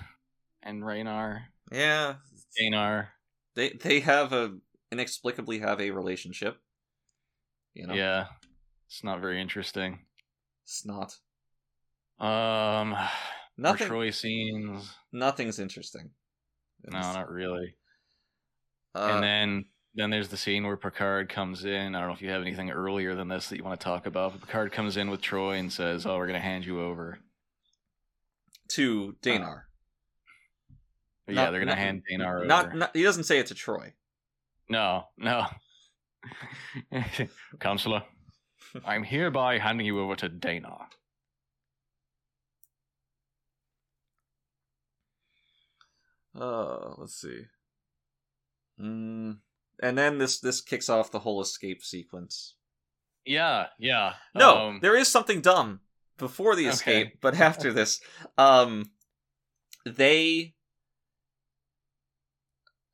and 0.61 0.83
Raynar, 0.83 1.47
yeah. 1.71 2.17
Danar. 2.59 3.07
They 3.55 3.69
they 3.69 3.99
have 4.01 4.33
a 4.33 4.57
inexplicably 4.91 5.59
have 5.59 5.81
a 5.81 5.91
relationship. 5.91 6.57
You 7.73 7.87
know, 7.87 7.93
Yeah, 7.93 8.27
it's 8.87 9.03
not 9.03 9.21
very 9.21 9.41
interesting. 9.41 9.99
It's 10.63 10.85
not. 10.85 11.15
Um, 12.19 12.95
Nothing. 13.57 13.89
More 13.89 13.97
Troi 13.97 14.13
scenes. 14.13 14.93
Nothing's 15.11 15.59
interesting. 15.59 16.11
No, 16.85 16.99
not 16.99 17.29
really. 17.29 17.75
Uh, 18.95 19.11
and 19.13 19.23
then 19.23 19.65
then 19.95 20.09
there's 20.09 20.29
the 20.29 20.37
scene 20.37 20.65
where 20.65 20.77
Picard 20.77 21.29
comes 21.29 21.65
in. 21.65 21.93
I 21.93 21.99
don't 21.99 22.07
know 22.07 22.13
if 22.13 22.21
you 22.21 22.29
have 22.29 22.41
anything 22.41 22.71
earlier 22.71 23.15
than 23.15 23.27
this 23.27 23.49
that 23.49 23.57
you 23.57 23.63
want 23.63 23.79
to 23.79 23.83
talk 23.83 24.05
about. 24.05 24.31
But 24.31 24.41
Picard 24.41 24.71
comes 24.71 24.95
in 24.95 25.09
with 25.09 25.21
Troi 25.21 25.59
and 25.59 25.71
says, 25.71 26.05
"Oh, 26.05 26.17
we're 26.17 26.27
gonna 26.27 26.39
hand 26.39 26.65
you 26.65 26.81
over." 26.81 27.19
to 28.69 29.15
Danar. 29.21 29.63
But 31.29 31.35
yeah, 31.35 31.51
they're 31.51 31.59
gonna 31.59 31.73
not- 31.73 31.77
hand 31.77 32.01
Danar 32.11 32.37
over. 32.37 32.45
Not, 32.45 32.75
not. 32.75 32.95
He 32.95 33.03
doesn't 33.03 33.25
say 33.25 33.37
it 33.37 33.45
to 33.47 33.53
Troi. 33.53 33.93
No, 34.67 35.03
no. 35.15 35.45
Counselor, 37.59 38.01
I'm 38.83 39.03
hereby 39.03 39.59
handing 39.59 39.85
you 39.85 39.99
over 39.99 40.15
to 40.15 40.27
Danar. 40.27 40.87
Uh, 46.35 46.93
let's 46.97 47.13
see. 47.21 47.43
Mm, 48.81 49.37
and 49.83 49.97
then 49.97 50.17
this 50.17 50.39
this 50.39 50.61
kicks 50.61 50.89
off 50.89 51.11
the 51.11 51.19
whole 51.19 51.41
escape 51.41 51.83
sequence. 51.83 52.55
Yeah, 53.23 53.67
yeah. 53.77 54.13
No, 54.33 54.57
um, 54.57 54.79
there 54.81 54.97
is 54.97 55.07
something 55.09 55.41
dumb 55.41 55.81
before 56.17 56.55
the 56.55 56.65
escape, 56.65 57.19
but 57.21 57.39
after 57.39 57.71
this, 57.71 58.01
um, 58.39 58.89
they. 59.85 60.55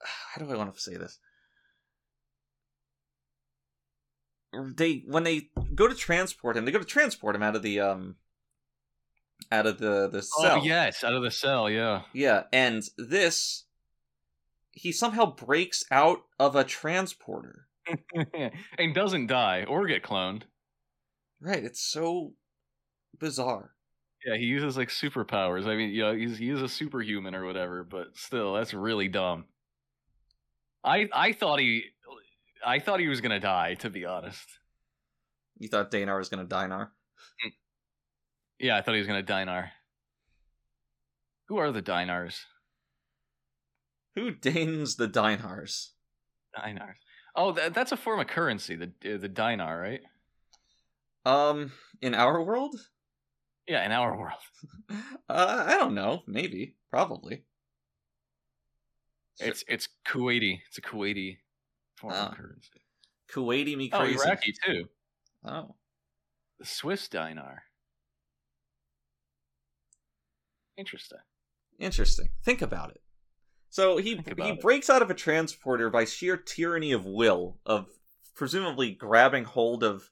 How 0.34 0.44
do 0.44 0.52
I 0.52 0.56
want 0.56 0.74
to 0.74 0.80
say 0.80 0.96
this? 0.96 1.20
They 4.78 5.04
when 5.06 5.24
they 5.24 5.50
go 5.74 5.88
to 5.88 5.96
transport 5.96 6.56
him, 6.56 6.66
they 6.66 6.72
go 6.72 6.80
to 6.80 6.86
transport 6.86 7.36
him 7.36 7.44
out 7.44 7.58
of 7.58 7.62
the 7.62 7.82
um, 7.82 8.16
out 9.52 9.66
of 9.66 9.80
the 9.80 10.10
the 10.10 10.22
cell. 10.22 10.60
Oh 10.62 10.64
yes, 10.64 11.04
out 11.04 11.14
of 11.14 11.24
the 11.24 11.32
cell. 11.32 11.70
Yeah. 11.70 12.04
Yeah, 12.14 12.44
and 12.54 12.84
this 12.98 13.66
he 14.72 14.92
somehow 14.92 15.34
breaks 15.34 15.84
out 15.92 16.20
of 16.40 16.56
a 16.56 16.64
transporter. 16.64 17.68
and 18.78 18.96
doesn't 18.96 19.28
die 19.28 19.64
or 19.68 19.88
get 19.88 20.04
cloned. 20.04 20.44
Right, 21.40 21.64
it's 21.64 21.82
so 21.82 22.34
bizarre. 23.20 23.72
Yeah, 24.26 24.38
he 24.38 24.46
uses 24.46 24.76
like 24.76 24.90
superpowers. 24.90 25.68
I 25.68 25.76
mean, 25.76 25.92
you 25.92 26.02
know, 26.02 26.16
he's 26.16 26.38
he's 26.38 26.62
a 26.62 26.68
superhuman 26.68 27.36
or 27.36 27.46
whatever, 27.46 27.84
but 27.84 28.18
still, 28.18 28.54
that's 28.54 28.74
really 28.74 29.08
dumb. 29.08 29.46
I 30.86 31.10
I 31.14 31.34
thought 31.34 31.60
he 31.60 31.84
I 32.66 32.80
thought 32.80 33.00
he 33.00 33.08
was 33.08 33.22
gonna 33.22 33.40
die, 33.40 33.74
to 33.76 33.90
be 33.90 34.06
honest. 34.06 34.48
You 35.58 35.68
thought 35.68 35.92
Danar 35.92 36.18
was 36.18 36.30
gonna 36.30 36.46
Dinar? 36.46 36.92
Yeah, 38.60 38.78
I 38.78 38.82
thought 38.82 38.94
he 38.94 39.00
was 39.00 39.08
gonna 39.08 39.24
Dinar. 39.24 39.72
Who 41.48 41.58
are 41.58 41.72
the 41.72 41.82
Dinars? 41.82 42.46
Who 44.16 44.32
deigns 44.32 44.96
the 44.96 45.08
Dinars? 45.08 45.92
Dinars. 46.56 46.98
Oh, 47.36 47.52
that, 47.52 47.74
that's 47.74 47.92
a 47.92 47.98
form 47.98 48.20
of 48.20 48.28
currency. 48.28 48.76
The 48.76 48.92
uh, 49.14 49.18
the 49.18 49.28
dinar, 49.28 49.80
right? 49.80 50.02
Um, 51.26 51.72
in 52.02 52.14
our 52.14 52.42
world? 52.42 52.76
Yeah, 53.68 53.86
in 53.86 53.92
our 53.92 54.18
world. 54.18 54.40
Uh, 55.28 55.64
I 55.68 55.80
don't 55.80 55.96
know. 55.96 56.22
Maybe. 56.28 56.76
Probably. 56.92 57.46
It's 59.40 59.64
it's 59.68 59.88
Kuwaiti. 60.08 60.62
It's 60.68 60.78
a 60.78 60.82
Kuwaiti 60.82 61.38
Ah. 62.04 62.30
of 62.30 62.36
currency. 62.38 62.82
Kuwaiti 63.30 63.76
me 63.78 63.90
Oh. 63.92 64.04
Iraqi 64.04 64.54
too. 64.66 64.90
Oh. 65.44 65.76
The 66.60 66.66
Swiss 66.66 67.08
dinar. 67.08 67.64
Interesting. 70.78 71.20
Interesting. 71.80 72.30
Think 72.44 72.62
about 72.62 72.92
it. 72.92 73.02
So 73.70 73.98
he 73.98 74.16
he 74.16 74.50
it. 74.50 74.62
breaks 74.62 74.90
out 74.90 75.02
of 75.02 75.10
a 75.10 75.14
transporter 75.14 75.90
by 75.90 76.06
sheer 76.06 76.38
tyranny 76.38 76.92
of 76.92 77.06
will, 77.06 77.60
of 77.66 77.88
presumably 78.36 78.92
grabbing 78.94 79.44
hold 79.46 79.84
of 79.84 80.10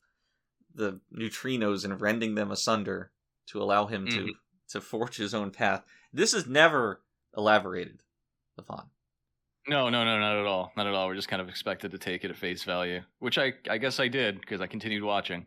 the 0.73 0.99
neutrinos 1.13 1.85
and 1.85 1.99
rending 2.01 2.35
them 2.35 2.51
asunder 2.51 3.11
to 3.47 3.61
allow 3.61 3.85
him 3.87 4.05
to 4.07 4.19
Mhm. 4.25 4.29
to 4.69 4.81
forge 4.81 5.15
his 5.17 5.33
own 5.33 5.51
path. 5.51 5.85
This 6.11 6.33
is 6.33 6.47
never 6.47 7.03
elaborated 7.37 8.01
upon. 8.57 8.89
No, 9.67 9.89
no, 9.89 10.03
no, 10.03 10.19
not 10.19 10.37
at 10.37 10.45
all. 10.45 10.73
Not 10.75 10.87
at 10.87 10.93
all. 10.93 11.07
We're 11.07 11.15
just 11.15 11.29
kind 11.29 11.41
of 11.41 11.47
expected 11.47 11.91
to 11.91 11.97
take 11.97 12.25
it 12.25 12.31
at 12.31 12.37
face 12.37 12.63
value, 12.63 13.01
which 13.19 13.37
I 13.37 13.53
I 13.69 13.77
guess 13.77 13.99
I 13.99 14.07
did 14.09 14.39
because 14.41 14.59
I 14.61 14.67
continued 14.67 15.03
watching. 15.03 15.45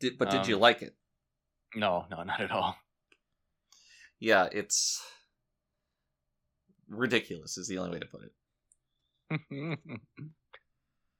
Did, 0.00 0.18
but 0.18 0.30
did 0.30 0.46
you 0.48 0.56
Um, 0.56 0.60
like 0.60 0.82
it? 0.82 0.94
No, 1.74 2.06
no, 2.10 2.22
not 2.22 2.40
at 2.40 2.50
all. 2.50 2.76
Yeah, 4.20 4.48
it's 4.50 5.00
ridiculous. 6.88 7.58
Is 7.58 7.68
the 7.68 7.78
only 7.78 7.92
way 7.92 8.00
to 8.00 8.06
put 8.06 8.22
it. 9.70 9.78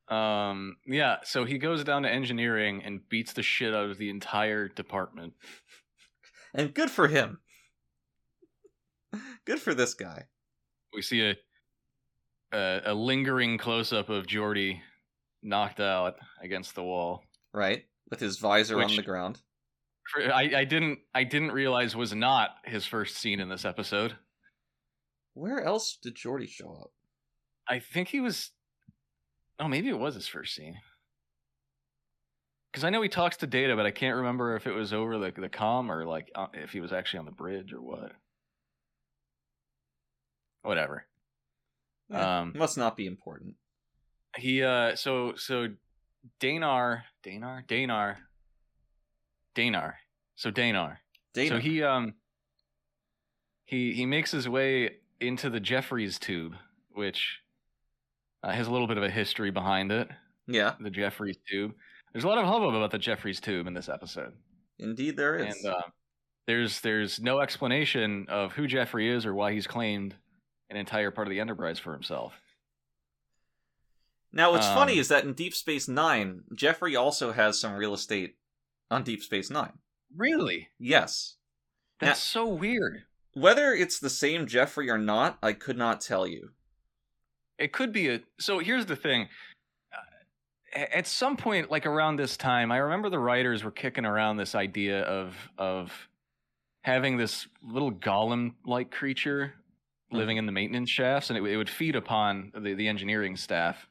um, 0.12 0.76
yeah. 0.86 1.16
So 1.24 1.44
he 1.44 1.58
goes 1.58 1.84
down 1.84 2.02
to 2.02 2.10
engineering 2.10 2.82
and 2.84 3.06
beats 3.08 3.32
the 3.32 3.42
shit 3.42 3.74
out 3.74 3.90
of 3.90 3.98
the 3.98 4.10
entire 4.10 4.68
department. 4.68 5.34
And 6.54 6.74
good 6.74 6.90
for 6.90 7.06
him. 7.08 7.38
good 9.44 9.60
for 9.60 9.74
this 9.74 9.94
guy. 9.94 10.24
We 10.94 11.02
see 11.02 11.22
a 11.22 11.36
a, 12.52 12.80
a 12.86 12.94
lingering 12.94 13.58
close 13.58 13.92
up 13.92 14.08
of 14.08 14.26
Geordi 14.26 14.80
knocked 15.42 15.80
out 15.80 16.16
against 16.42 16.74
the 16.74 16.82
wall. 16.82 17.22
Right, 17.54 17.84
with 18.10 18.20
his 18.20 18.38
visor 18.38 18.80
on 18.80 18.94
the 18.94 19.02
ground. 19.02 19.40
I, 20.16 20.50
I 20.56 20.64
didn't 20.64 21.00
I 21.14 21.24
didn't 21.24 21.52
realize 21.52 21.94
was 21.96 22.14
not 22.14 22.50
his 22.64 22.86
first 22.86 23.16
scene 23.16 23.40
in 23.40 23.48
this 23.48 23.64
episode. 23.64 24.16
Where 25.34 25.62
else 25.62 25.98
did 26.02 26.14
Geordi 26.14 26.48
show 26.48 26.70
up? 26.70 26.90
I 27.68 27.78
think 27.78 28.08
he 28.08 28.20
was. 28.20 28.50
Oh, 29.60 29.68
maybe 29.68 29.88
it 29.88 29.98
was 29.98 30.14
his 30.14 30.28
first 30.28 30.54
scene. 30.54 30.76
Because 32.72 32.84
I 32.84 32.90
know 32.90 33.02
he 33.02 33.08
talks 33.08 33.38
to 33.38 33.46
Data, 33.46 33.76
but 33.76 33.86
I 33.86 33.90
can't 33.90 34.16
remember 34.16 34.54
if 34.56 34.66
it 34.66 34.72
was 34.72 34.92
over 34.92 35.18
the 35.18 35.32
the 35.36 35.48
com 35.48 35.90
or 35.90 36.04
like 36.04 36.30
uh, 36.34 36.46
if 36.54 36.70
he 36.70 36.80
was 36.80 36.92
actually 36.92 37.20
on 37.20 37.26
the 37.26 37.32
bridge 37.32 37.72
or 37.72 37.80
what. 37.80 38.12
Whatever. 40.62 41.06
Eh, 42.12 42.18
Um, 42.18 42.52
must 42.56 42.76
not 42.78 42.96
be 42.96 43.06
important. 43.06 43.54
He 44.36 44.62
uh 44.62 44.94
so 44.96 45.34
so 45.36 45.68
Danar 46.40 47.02
Danar 47.24 47.66
Danar 47.66 48.16
Danar. 49.54 49.94
So 50.36 50.50
Danar. 50.50 50.98
Dana. 51.34 51.48
So 51.48 51.58
he 51.58 51.82
um 51.82 52.14
he 53.64 53.92
he 53.92 54.06
makes 54.06 54.30
his 54.30 54.48
way 54.48 54.96
into 55.20 55.50
the 55.50 55.60
Jefferies 55.60 56.18
tube, 56.18 56.54
which 56.92 57.40
uh, 58.42 58.50
has 58.52 58.66
a 58.66 58.70
little 58.70 58.86
bit 58.86 58.96
of 58.96 59.02
a 59.02 59.10
history 59.10 59.50
behind 59.50 59.90
it. 59.90 60.08
yeah, 60.46 60.74
The 60.80 60.90
Jefferies 60.90 61.36
tube. 61.50 61.72
There's 62.12 62.24
a 62.24 62.28
lot 62.28 62.38
of 62.38 62.44
hubbub 62.46 62.74
about 62.74 62.90
the 62.92 62.98
Jefferies 62.98 63.40
tube 63.40 63.66
in 63.66 63.74
this 63.74 63.88
episode, 63.88 64.32
indeed 64.78 65.16
there 65.16 65.36
is. 65.36 65.56
and 65.64 65.74
uh, 65.74 65.82
there's 66.46 66.80
there's 66.80 67.20
no 67.20 67.40
explanation 67.40 68.26
of 68.28 68.52
who 68.52 68.66
Jeffrey 68.66 69.10
is 69.10 69.26
or 69.26 69.34
why 69.34 69.52
he's 69.52 69.66
claimed 69.66 70.14
an 70.70 70.76
entire 70.76 71.10
part 71.10 71.26
of 71.26 71.30
the 71.30 71.40
Enterprise 71.40 71.78
for 71.78 71.92
himself. 71.92 72.34
now, 74.32 74.52
what's 74.52 74.66
funny 74.66 74.94
um, 74.94 74.98
is 74.98 75.08
that 75.08 75.24
in 75.24 75.32
Deep 75.32 75.54
Space 75.54 75.88
Nine, 75.88 76.42
Jeffrey 76.54 76.94
also 76.94 77.32
has 77.32 77.58
some 77.58 77.74
real 77.74 77.94
estate 77.94 78.36
on 78.90 79.02
Deep 79.02 79.22
Space 79.22 79.50
Nine. 79.50 79.72
Really? 80.16 80.68
Yes. 80.78 81.34
That's 82.00 82.22
so 82.22 82.46
weird. 82.46 83.02
Whether 83.34 83.72
it's 83.72 83.98
the 83.98 84.10
same 84.10 84.46
Jeffrey 84.46 84.90
or 84.90 84.98
not, 84.98 85.38
I 85.42 85.52
could 85.52 85.76
not 85.76 86.00
tell 86.00 86.26
you. 86.26 86.50
It 87.58 87.72
could 87.72 87.92
be 87.92 88.08
a. 88.08 88.20
So 88.38 88.58
here's 88.60 88.86
the 88.86 88.96
thing. 88.96 89.28
Uh, 89.92 90.78
At 90.92 91.06
some 91.06 91.36
point, 91.36 91.70
like 91.70 91.86
around 91.86 92.16
this 92.16 92.36
time, 92.36 92.70
I 92.70 92.78
remember 92.78 93.10
the 93.10 93.18
writers 93.18 93.64
were 93.64 93.70
kicking 93.70 94.04
around 94.04 94.36
this 94.36 94.54
idea 94.54 95.02
of 95.02 95.34
of 95.58 96.08
having 96.82 97.16
this 97.16 97.48
little 97.62 97.92
golem-like 97.92 98.90
creature 98.90 99.54
living 100.10 100.36
in 100.36 100.46
the 100.46 100.52
maintenance 100.52 100.90
shafts, 100.90 101.30
and 101.30 101.38
it, 101.38 101.42
it 101.50 101.56
would 101.56 101.70
feed 101.70 101.96
upon 101.96 102.52
the, 102.56 102.74
the 102.74 102.88
engineering 102.88 103.36
staff. 103.36 103.86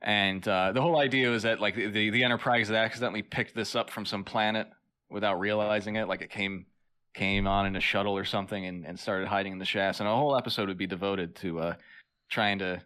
And 0.00 0.46
uh, 0.46 0.72
the 0.72 0.80
whole 0.80 0.98
idea 0.98 1.28
was 1.30 1.42
that 1.42 1.60
like 1.60 1.74
the, 1.74 1.88
the 1.88 2.10
the 2.10 2.22
Enterprise 2.22 2.68
had 2.68 2.76
accidentally 2.76 3.22
picked 3.22 3.54
this 3.54 3.74
up 3.74 3.90
from 3.90 4.06
some 4.06 4.24
planet 4.24 4.68
without 5.10 5.40
realizing 5.40 5.96
it, 5.96 6.06
like 6.06 6.22
it 6.22 6.30
came 6.30 6.66
came 7.14 7.48
on 7.48 7.66
in 7.66 7.74
a 7.74 7.80
shuttle 7.80 8.16
or 8.16 8.24
something 8.24 8.66
and, 8.66 8.86
and 8.86 8.98
started 8.98 9.26
hiding 9.26 9.52
in 9.52 9.58
the 9.58 9.64
shafts. 9.64 9.98
And 9.98 10.08
a 10.08 10.14
whole 10.14 10.36
episode 10.36 10.68
would 10.68 10.78
be 10.78 10.86
devoted 10.86 11.34
to 11.36 11.58
uh, 11.58 11.74
trying 12.30 12.60
to 12.60 12.80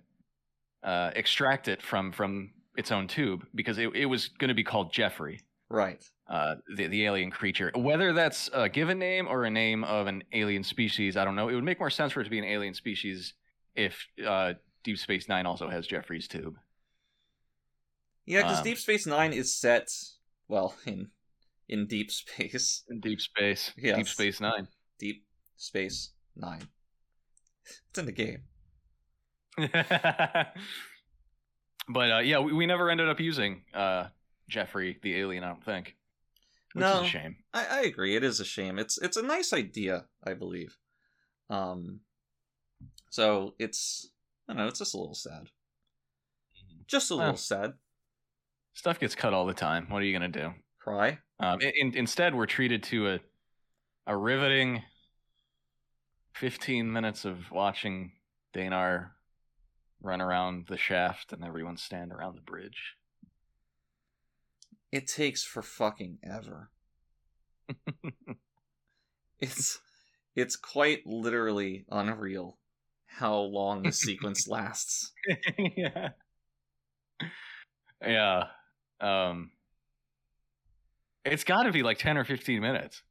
uh, 0.82 1.10
extract 1.14 1.68
it 1.68 1.82
from 1.82 2.12
from 2.12 2.50
its 2.76 2.90
own 2.90 3.06
tube 3.06 3.46
because 3.54 3.76
it, 3.78 3.94
it 3.94 4.06
was 4.06 4.28
going 4.28 4.48
to 4.48 4.54
be 4.54 4.64
called 4.64 4.92
Jeffrey, 4.92 5.40
Right. 5.72 6.04
uh, 6.28 6.56
the 6.76 6.86
the 6.86 7.06
alien 7.06 7.30
creature. 7.30 7.72
Whether 7.74 8.12
that's 8.12 8.50
a 8.52 8.68
given 8.68 8.98
name 8.98 9.26
or 9.26 9.44
a 9.44 9.50
name 9.50 9.84
of 9.84 10.06
an 10.06 10.22
alien 10.34 10.64
species, 10.64 11.16
I 11.16 11.24
don't 11.24 11.34
know. 11.34 11.48
It 11.48 11.54
would 11.54 11.64
make 11.64 11.78
more 11.80 11.88
sense 11.88 12.12
for 12.12 12.20
it 12.20 12.24
to 12.24 12.30
be 12.30 12.38
an 12.38 12.44
alien 12.44 12.74
species 12.74 13.32
if 13.74 14.06
uh, 14.26 14.52
Deep 14.84 14.98
Space 14.98 15.28
Nine 15.28 15.46
also 15.46 15.68
has 15.70 15.86
Jeffrey's 15.86 16.28
tube. 16.28 16.56
Yeah, 18.26 18.42
because 18.42 18.58
Um, 18.58 18.64
Deep 18.64 18.78
Space 18.78 19.06
Nine 19.06 19.32
is 19.32 19.54
set 19.54 19.88
well 20.46 20.74
in 20.84 21.08
in 21.68 21.86
deep 21.86 22.10
space. 22.10 22.84
In 22.90 23.00
Deep 23.00 23.20
Space. 23.20 23.72
Yes. 23.78 23.96
Deep 23.96 24.08
Space 24.08 24.40
Nine. 24.42 24.68
Deep 24.98 25.24
Space 25.56 26.10
Nine. 26.36 26.68
It's 27.64 27.98
in 27.98 28.04
the 28.04 28.12
game. 28.12 28.42
but 31.88 32.10
uh, 32.10 32.18
yeah, 32.18 32.40
we, 32.40 32.52
we 32.52 32.66
never 32.66 32.90
ended 32.90 33.08
up 33.08 33.20
using 33.20 33.62
uh, 33.74 34.08
Jeffrey 34.52 34.98
the 35.02 35.16
alien. 35.16 35.42
I 35.44 35.48
don't 35.48 35.64
think. 35.64 35.96
Which 36.74 36.80
No. 36.82 37.00
is 37.00 37.06
a 37.08 37.10
shame. 37.10 37.36
I, 37.54 37.66
I 37.66 37.80
agree. 37.82 38.14
It 38.16 38.22
is 38.22 38.38
a 38.40 38.44
shame. 38.44 38.78
It's 38.78 38.98
it's 38.98 39.16
a 39.16 39.22
nice 39.22 39.52
idea, 39.52 40.04
I 40.24 40.34
believe. 40.34 40.76
Um, 41.50 42.00
so 43.10 43.54
it's 43.58 44.10
I 44.48 44.52
don't 44.52 44.62
know. 44.62 44.68
It's 44.68 44.78
just 44.78 44.94
a 44.94 44.98
little 44.98 45.14
sad. 45.14 45.48
Just 46.86 47.10
a 47.10 47.14
little 47.14 47.30
Well. 47.32 47.36
sad. 47.38 47.72
Stuff 48.74 48.98
gets 49.00 49.14
cut 49.14 49.32
all 49.34 49.46
the 49.46 49.54
time. 49.54 49.86
What 49.88 50.02
are 50.02 50.04
you 50.04 50.12
gonna 50.12 50.28
do? 50.28 50.52
Cry. 50.78 51.18
Um, 51.40 51.60
in, 51.60 51.72
in- 51.76 51.96
instead, 51.96 52.34
we're 52.34 52.46
treated 52.46 52.82
to 52.84 53.08
a 53.14 53.20
a 54.06 54.16
riveting 54.16 54.82
fifteen 56.34 56.92
minutes 56.92 57.24
of 57.24 57.50
watching 57.50 58.12
Danar 58.54 59.10
run 60.02 60.20
around 60.20 60.66
the 60.68 60.76
shaft 60.76 61.32
and 61.32 61.44
everyone 61.44 61.76
stand 61.76 62.12
around 62.12 62.34
the 62.36 62.40
bridge. 62.42 62.94
It 64.92 65.08
takes 65.08 65.42
for 65.42 65.62
fucking 65.62 66.18
ever. 66.22 66.70
It's 69.40 69.80
it's 70.36 70.54
quite 70.54 71.04
literally 71.04 71.84
unreal 71.90 72.58
how 73.06 73.36
long 73.38 73.82
the 73.82 73.92
sequence 73.92 74.46
lasts. 74.48 75.12
yeah. 75.58 76.10
Yeah. 78.00 78.44
Um 79.00 79.50
it's 81.24 81.44
got 81.44 81.64
to 81.64 81.72
be 81.72 81.82
like 81.82 81.98
10 81.98 82.16
or 82.16 82.24
15 82.24 82.60
minutes. 82.60 83.02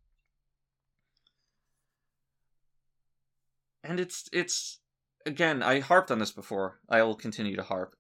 And 3.84 4.00
it's 4.00 4.30
it's 4.32 4.80
again, 5.26 5.62
I 5.64 5.80
harped 5.80 6.12
on 6.12 6.20
this 6.20 6.32
before. 6.32 6.80
I 6.90 7.04
will 7.04 7.16
continue 7.16 7.56
to 7.56 7.64
harp. 7.64 7.96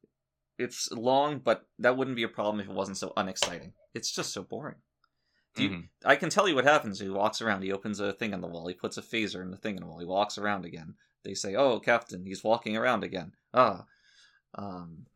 It's 0.61 0.91
long, 0.91 1.39
but 1.39 1.67
that 1.79 1.97
wouldn't 1.97 2.15
be 2.15 2.23
a 2.23 2.27
problem 2.29 2.59
if 2.59 2.67
it 2.69 2.73
wasn't 2.75 2.97
so 2.97 3.13
unexciting. 3.17 3.73
It's 3.93 4.11
just 4.11 4.31
so 4.33 4.43
boring. 4.43 4.75
You, 5.57 5.69
Mhm. 5.69 5.89
I 6.05 6.15
can 6.15 6.29
tell 6.29 6.47
you 6.47 6.55
what 6.55 6.63
happens. 6.63 6.99
He 6.99 7.09
walks 7.09 7.41
around. 7.41 7.63
He 7.63 7.73
opens 7.73 7.99
a 7.99 8.13
thing 8.13 8.33
on 8.33 8.41
the 8.41 8.47
wall. 8.47 8.67
He 8.67 8.73
puts 8.73 8.97
a 8.97 9.01
phaser 9.01 9.41
in 9.41 9.51
the 9.51 9.57
thing 9.57 9.75
on 9.75 9.81
the 9.81 9.87
wall. 9.87 9.99
He 9.99 10.05
walks 10.05 10.37
around 10.37 10.63
again. 10.65 10.95
They 11.23 11.33
say, 11.33 11.55
"Oh, 11.55 11.79
Captain, 11.79 12.25
he's 12.25 12.43
walking 12.43 12.77
around 12.77 13.03
again." 13.03 13.35
Ah, 13.53 13.85
um, 14.55 15.07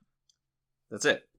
that's 0.89 1.05
it. 1.05 1.29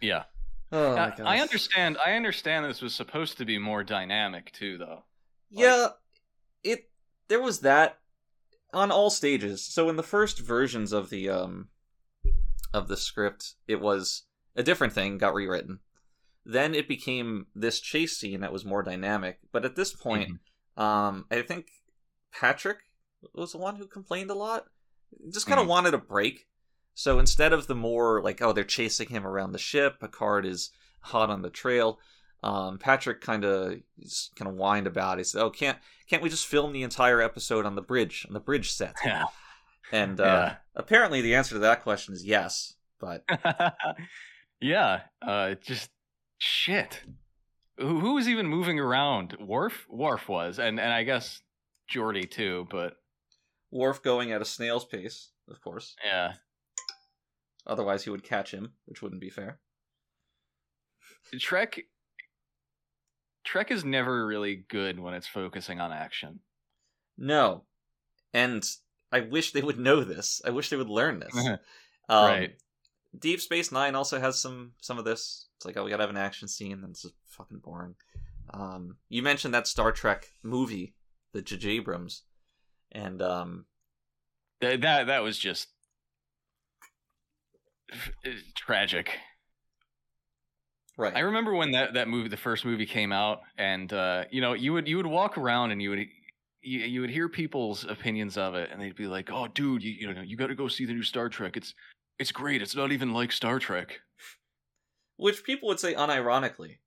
Yeah. 0.00 0.24
Oh. 0.70 0.94
I 0.94 1.40
understand 1.40 1.96
I 2.04 2.12
understand 2.14 2.66
this 2.66 2.82
was 2.82 2.94
supposed 2.94 3.38
to 3.38 3.44
be 3.44 3.58
more 3.58 3.82
dynamic 3.82 4.52
too 4.52 4.76
though. 4.78 5.04
Yeah, 5.50 5.88
it 6.62 6.90
there 7.28 7.40
was 7.40 7.60
that 7.60 8.00
on 8.72 8.90
all 8.90 9.10
stages. 9.10 9.62
So 9.64 9.88
in 9.88 9.96
the 9.96 10.02
first 10.02 10.38
versions 10.38 10.92
of 10.92 11.10
the 11.10 11.28
um 11.30 11.68
of 12.72 12.88
the 12.88 12.96
script, 12.96 13.54
it 13.66 13.80
was 13.80 14.24
a 14.56 14.62
different 14.62 14.92
thing, 14.92 15.18
got 15.18 15.34
rewritten. 15.34 15.80
Then 16.44 16.74
it 16.74 16.88
became 16.88 17.46
this 17.54 17.80
chase 17.80 18.16
scene 18.16 18.40
that 18.40 18.52
was 18.52 18.64
more 18.64 18.82
dynamic. 18.82 19.38
But 19.52 19.64
at 19.64 19.76
this 19.76 19.92
point, 19.92 20.30
um, 20.76 21.26
I 21.30 21.42
think 21.42 21.66
Patrick 22.32 22.78
was 23.34 23.52
the 23.52 23.58
one 23.58 23.76
who 23.76 23.86
complained 23.86 24.30
a 24.30 24.34
lot. 24.34 24.66
Just 25.32 25.46
kind 25.46 25.60
of 25.60 25.66
Mhm. 25.66 25.70
wanted 25.70 25.94
a 25.94 25.98
break. 25.98 26.46
So 26.94 27.18
instead 27.18 27.52
of 27.52 27.66
the 27.66 27.74
more 27.74 28.22
like, 28.22 28.42
oh, 28.42 28.52
they're 28.52 28.64
chasing 28.64 29.08
him 29.08 29.26
around 29.26 29.52
the 29.52 29.58
ship, 29.58 30.00
Picard 30.00 30.44
is 30.44 30.70
hot 31.00 31.30
on 31.30 31.42
the 31.42 31.50
trail. 31.50 31.98
Um, 32.42 32.78
Patrick 32.78 33.20
kind 33.20 33.44
of 33.44 33.80
kind 34.36 34.48
of 34.50 34.54
whined 34.54 34.86
about. 34.86 35.18
It. 35.18 35.20
He 35.20 35.24
said, 35.24 35.42
"Oh, 35.42 35.50
can't 35.50 35.78
can't 36.08 36.22
we 36.22 36.28
just 36.28 36.46
film 36.46 36.72
the 36.72 36.82
entire 36.82 37.20
episode 37.20 37.66
on 37.66 37.74
the 37.74 37.82
bridge 37.82 38.24
on 38.28 38.34
the 38.34 38.40
bridge 38.40 38.70
set?" 38.70 38.94
Yeah. 39.04 39.24
And 39.90 40.20
uh, 40.20 40.24
Yeah. 40.24 40.56
apparently, 40.76 41.20
the 41.22 41.34
answer 41.34 41.54
to 41.54 41.58
that 41.60 41.82
question 41.82 42.14
is 42.14 42.24
yes. 42.24 42.74
But 43.00 43.24
yeah, 44.60 45.02
uh 45.22 45.54
just 45.54 45.90
shit. 46.38 47.02
Who, 47.78 48.00
who 48.00 48.14
was 48.14 48.28
even 48.28 48.46
moving 48.46 48.78
around? 48.80 49.36
Worf? 49.40 49.86
Worf 49.88 50.28
was, 50.28 50.58
and 50.58 50.78
and 50.80 50.92
I 50.92 51.04
guess 51.04 51.40
Geordi 51.92 52.30
too, 52.30 52.66
but 52.70 52.96
Worf 53.70 54.02
going 54.02 54.32
at 54.32 54.42
a 54.42 54.44
snail's 54.44 54.84
pace, 54.84 55.30
of 55.48 55.60
course. 55.62 55.94
yeah. 56.04 56.34
Otherwise, 57.66 58.02
he 58.04 58.10
would 58.10 58.24
catch 58.24 58.50
him, 58.52 58.72
which 58.86 59.02
wouldn't 59.02 59.20
be 59.20 59.28
fair. 59.30 59.58
Trek 61.38 61.78
Trek 63.48 63.70
is 63.70 63.82
never 63.82 64.26
really 64.26 64.66
good 64.68 65.00
when 65.00 65.14
it's 65.14 65.26
focusing 65.26 65.80
on 65.80 65.90
action. 65.90 66.40
No, 67.16 67.62
and 68.34 68.62
I 69.10 69.20
wish 69.20 69.52
they 69.52 69.62
would 69.62 69.78
know 69.78 70.04
this. 70.04 70.42
I 70.44 70.50
wish 70.50 70.68
they 70.68 70.76
would 70.76 70.90
learn 70.90 71.18
this. 71.18 71.34
um, 72.10 72.24
Right. 72.26 72.56
Deep 73.18 73.40
Space 73.40 73.72
Nine 73.72 73.94
also 73.94 74.20
has 74.20 74.38
some 74.38 74.72
some 74.82 74.98
of 74.98 75.06
this. 75.06 75.46
It's 75.56 75.64
like, 75.64 75.78
oh, 75.78 75.84
we 75.84 75.90
gotta 75.90 76.02
have 76.02 76.10
an 76.10 76.18
action 76.18 76.46
scene, 76.46 76.72
and 76.84 76.90
it's 76.90 77.00
just 77.00 77.14
fucking 77.24 77.60
boring. 77.60 77.94
Um, 78.52 78.96
you 79.08 79.22
mentioned 79.22 79.54
that 79.54 79.66
Star 79.66 79.92
Trek 79.92 80.28
movie, 80.42 80.92
the 81.32 81.40
J.J. 81.40 81.70
Abrams, 81.70 82.24
and 82.92 83.22
um, 83.22 83.64
Th- 84.60 84.78
that 84.82 85.06
that 85.06 85.22
was 85.22 85.38
just 85.38 85.68
tragic. 88.54 89.12
Right, 90.98 91.16
I 91.16 91.20
remember 91.20 91.54
when 91.54 91.70
that, 91.72 91.94
that 91.94 92.08
movie, 92.08 92.28
the 92.28 92.36
first 92.36 92.64
movie 92.64 92.86
came 92.86 93.12
out, 93.12 93.40
and 93.56 93.90
uh, 93.92 94.24
you 94.30 94.40
know, 94.40 94.52
you 94.52 94.74
would 94.74 94.86
you 94.86 94.98
would 94.98 95.06
walk 95.06 95.38
around 95.38 95.70
and 95.70 95.80
you 95.80 95.90
would 95.90 96.00
you, 96.60 96.80
you 96.80 97.00
would 97.00 97.10
hear 97.10 97.28
people's 97.28 97.84
opinions 97.84 98.36
of 98.36 98.54
it, 98.54 98.70
and 98.70 98.82
they'd 98.82 98.96
be 98.96 99.06
like, 99.06 99.30
"Oh, 99.32 99.48
dude, 99.48 99.82
you, 99.82 99.92
you 99.92 100.12
know, 100.12 100.20
you 100.20 100.36
got 100.36 100.48
to 100.48 100.54
go 100.54 100.68
see 100.68 100.84
the 100.84 100.92
new 100.92 101.02
Star 101.02 101.28
Trek. 101.30 101.56
It's 101.56 101.72
it's 102.18 102.32
great. 102.32 102.60
It's 102.60 102.76
not 102.76 102.92
even 102.92 103.14
like 103.14 103.32
Star 103.32 103.58
Trek." 103.58 104.00
which 105.18 105.44
people 105.44 105.68
would 105.68 105.80
say 105.80 105.94
unironically. 105.94 106.78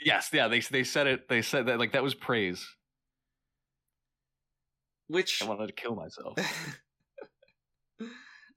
Yes, 0.00 0.30
yeah, 0.32 0.48
they 0.48 0.60
they 0.60 0.84
said 0.84 1.06
it. 1.06 1.28
They 1.28 1.42
said 1.42 1.66
that 1.66 1.78
like 1.78 1.92
that 1.92 2.02
was 2.02 2.14
praise. 2.14 2.66
Which 5.08 5.42
I 5.42 5.46
wanted 5.46 5.66
to 5.66 5.72
kill 5.74 5.94
myself. 5.94 6.38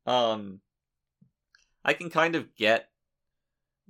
um 0.06 0.62
I 1.84 1.94
can 1.94 2.10
kind 2.10 2.36
of 2.36 2.56
get 2.56 2.88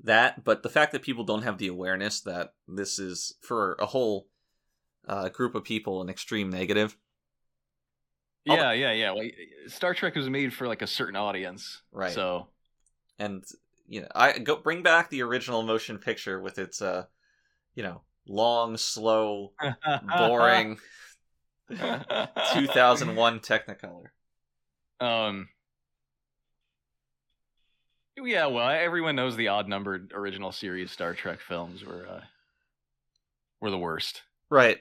that, 0.04 0.44
but 0.44 0.64
the 0.64 0.70
fact 0.70 0.92
that 0.92 1.02
people 1.02 1.24
don't 1.24 1.44
have 1.44 1.58
the 1.58 1.68
awareness 1.68 2.22
that 2.22 2.54
this 2.68 3.00
is 3.00 3.36
for 3.42 3.76
a 3.80 3.86
whole 3.86 4.28
uh, 5.08 5.30
group 5.30 5.56
of 5.56 5.64
people 5.64 6.02
an 6.02 6.10
extreme 6.10 6.50
negative. 6.50 6.98
Yeah, 8.46 8.74
yeah, 8.74 8.92
yeah. 8.92 9.14
Star 9.68 9.94
Trek 9.94 10.16
was 10.16 10.30
made 10.30 10.54
for 10.54 10.68
like 10.68 10.82
a 10.82 10.88
certain 10.88 11.16
audience, 11.16 11.82
Right. 11.92 12.12
So 12.12 12.48
And 13.18 13.44
you 13.88 14.02
know, 14.02 14.08
I 14.14 14.38
go 14.40 14.58
bring 14.58 14.84
back 14.84 15.10
the 15.10 15.24
original 15.24 15.64
motion 15.64 15.98
picture 15.98 16.42
with 16.42 16.60
its 16.60 16.82
uh 16.82 17.06
you 17.76 17.84
know, 17.84 18.02
long, 18.28 18.78
slow, 18.78 19.54
boring 20.18 20.78
2001 21.70 23.40
Technicolor. 23.40 24.08
Um. 25.00 25.48
Yeah, 28.18 28.46
well, 28.48 28.70
everyone 28.70 29.16
knows 29.16 29.36
the 29.36 29.48
odd-numbered 29.48 30.12
original 30.14 30.52
series 30.52 30.92
Star 30.92 31.14
Trek 31.14 31.40
films 31.40 31.84
were 31.84 32.06
uh, 32.08 32.22
were 33.60 33.72
the 33.72 33.78
worst. 33.78 34.22
Right. 34.50 34.78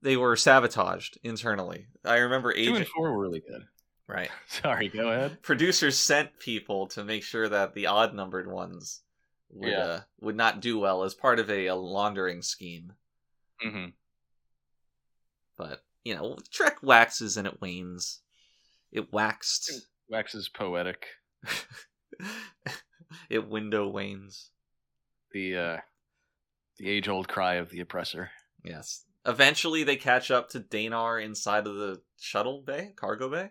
They 0.00 0.16
were 0.16 0.36
sabotaged 0.36 1.18
internally. 1.22 1.86
I 2.04 2.18
remember 2.18 2.52
Two 2.52 2.60
agent 2.60 2.76
and 2.78 2.86
four 2.88 3.12
were 3.12 3.20
really 3.20 3.40
good. 3.40 3.64
right. 4.06 4.30
Sorry, 4.48 4.88
go 4.88 5.08
ahead. 5.10 5.42
producers 5.42 5.98
sent 5.98 6.38
people 6.38 6.86
to 6.88 7.04
make 7.04 7.22
sure 7.22 7.48
that 7.48 7.74
the 7.74 7.86
odd 7.88 8.14
numbered 8.14 8.50
ones 8.50 9.02
would 9.50 9.70
Yeah. 9.70 9.78
uh, 9.78 10.00
would 10.20 10.36
not 10.36 10.60
do 10.60 10.78
well 10.78 11.02
as 11.02 11.14
part 11.14 11.38
of 11.40 11.50
a, 11.50 11.66
a 11.66 11.74
laundering 11.74 12.40
scheme. 12.42 12.92
Mm-hmm. 13.64 13.86
But 15.56 15.82
you 16.04 16.14
know, 16.14 16.36
Trek 16.50 16.78
waxes 16.82 17.36
and 17.36 17.46
it 17.46 17.60
wanes. 17.60 18.20
It 18.92 19.12
waxed. 19.12 19.70
Wax 20.08 20.34
is 20.34 20.48
poetic. 20.48 21.06
it 23.30 23.48
window 23.48 23.88
wanes. 23.88 24.50
The 25.32 25.56
uh, 25.56 25.76
the 26.78 26.88
age-old 26.88 27.28
cry 27.28 27.54
of 27.54 27.70
the 27.70 27.80
oppressor. 27.80 28.30
Yes. 28.64 29.04
Eventually, 29.26 29.84
they 29.84 29.96
catch 29.96 30.30
up 30.30 30.48
to 30.50 30.60
Danar 30.60 31.22
inside 31.22 31.66
of 31.66 31.74
the 31.74 32.00
shuttle 32.18 32.62
bay, 32.62 32.92
cargo 32.96 33.28
bay. 33.28 33.50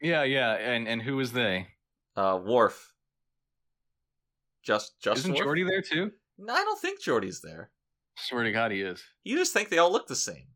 Yeah, 0.00 0.24
yeah, 0.24 0.52
and 0.54 0.88
and 0.88 1.00
who 1.00 1.20
is 1.20 1.32
they? 1.32 1.68
Uh, 2.16 2.38
Worf. 2.42 2.92
Just, 4.62 5.00
just 5.00 5.20
Isn't 5.20 5.34
Worf? 5.34 5.46
Geordi 5.46 5.66
there 5.66 5.82
too? 5.82 6.12
No, 6.38 6.52
I 6.52 6.64
don't 6.64 6.78
think 6.78 7.02
Geordi's 7.02 7.40
there. 7.40 7.70
Swear 8.16 8.44
to 8.44 8.52
God, 8.52 8.72
he 8.72 8.82
is. 8.82 9.02
You 9.24 9.36
just 9.36 9.52
think 9.52 9.68
they 9.68 9.78
all 9.78 9.92
look 9.92 10.06
the 10.06 10.16
same. 10.16 10.46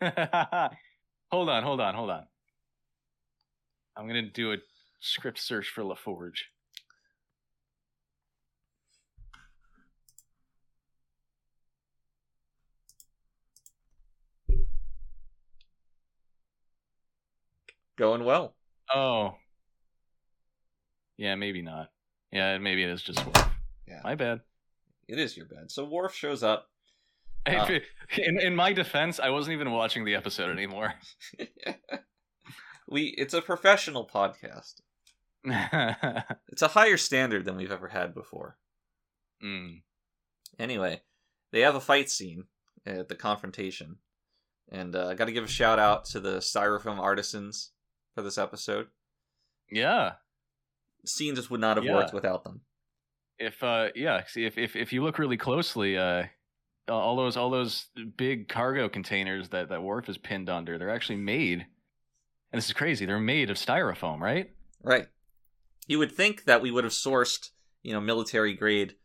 hold 0.00 1.48
on, 1.48 1.62
hold 1.62 1.80
on, 1.80 1.94
hold 1.94 2.10
on. 2.10 2.26
I'm 3.96 4.06
gonna 4.06 4.30
do 4.30 4.52
a 4.52 4.56
script 5.00 5.38
search 5.38 5.68
for 5.68 5.82
LaForge. 5.82 6.44
Going 17.96 18.24
well. 18.24 18.54
Oh. 18.94 19.36
Yeah, 21.16 21.34
maybe 21.34 21.62
not. 21.62 21.90
Yeah, 22.30 22.58
maybe 22.58 22.82
it 22.82 22.90
is 22.90 23.02
just 23.02 23.24
Worf. 23.24 23.48
Yeah. 23.88 24.00
My 24.04 24.14
bad. 24.14 24.40
It 25.08 25.18
is 25.18 25.36
your 25.36 25.46
bad. 25.46 25.70
So 25.70 25.84
Worf 25.84 26.14
shows 26.14 26.42
up. 26.42 26.68
Uh. 27.46 27.78
in 28.18 28.40
in 28.40 28.56
my 28.56 28.72
defense, 28.72 29.20
I 29.20 29.30
wasn't 29.30 29.54
even 29.54 29.70
watching 29.70 30.04
the 30.04 30.16
episode 30.16 30.50
anymore. 30.50 30.94
we 32.88 33.14
it's 33.16 33.34
a 33.34 33.40
professional 33.40 34.04
podcast. 34.12 34.80
It's 36.48 36.62
a 36.62 36.68
higher 36.68 36.96
standard 36.96 37.44
than 37.44 37.56
we've 37.56 37.72
ever 37.72 37.88
had 37.88 38.14
before. 38.14 38.56
mm. 39.42 39.82
Anyway, 40.58 41.02
they 41.52 41.60
have 41.60 41.74
a 41.74 41.80
fight 41.80 42.08
scene 42.10 42.44
at 42.86 43.08
the 43.08 43.14
confrontation. 43.14 43.96
And 44.72 44.96
uh, 44.96 45.08
I 45.08 45.14
got 45.14 45.26
to 45.26 45.32
give 45.32 45.44
a 45.44 45.48
shout 45.48 45.78
out 45.78 46.06
to 46.06 46.20
the 46.20 46.38
styrofoam 46.38 46.98
artisans 46.98 47.72
for 48.14 48.22
this 48.22 48.38
episode. 48.38 48.86
Yeah. 49.70 50.12
Scene 51.04 51.34
just 51.34 51.50
would 51.50 51.60
not 51.60 51.76
have 51.76 51.84
Yeah. 51.84 51.94
worked 51.94 52.12
without 52.14 52.42
them. 52.44 52.62
If 53.38 53.62
uh 53.62 53.88
yeah, 53.94 54.22
see 54.26 54.46
if 54.46 54.56
if 54.56 54.74
if 54.74 54.92
you 54.94 55.04
look 55.04 55.18
really 55.18 55.36
closely, 55.36 55.98
uh 55.98 56.24
all 56.88 57.16
those 57.16 57.36
all 57.36 57.50
those 57.50 57.86
big 58.16 58.48
cargo 58.48 58.88
containers 58.88 59.50
that 59.50 59.68
that 59.68 59.82
Worf 59.82 60.08
is 60.08 60.16
pinned 60.16 60.48
under, 60.48 60.78
they're 60.78 60.88
actually 60.94 61.16
made 61.18 61.66
and 62.52 62.58
this 62.58 62.66
is 62.66 62.72
crazy, 62.72 63.04
they're 63.04 63.20
made 63.20 63.50
of 63.50 63.58
styrofoam, 63.58 64.20
right? 64.20 64.50
Right. 64.82 65.06
You 65.86 65.98
would 65.98 66.12
think 66.12 66.44
that 66.44 66.62
we 66.62 66.70
would 66.70 66.84
have 66.84 66.92
sourced, 66.92 67.50
you 67.82 67.92
know, 67.92 68.00
military 68.00 68.54
grade 68.54 68.96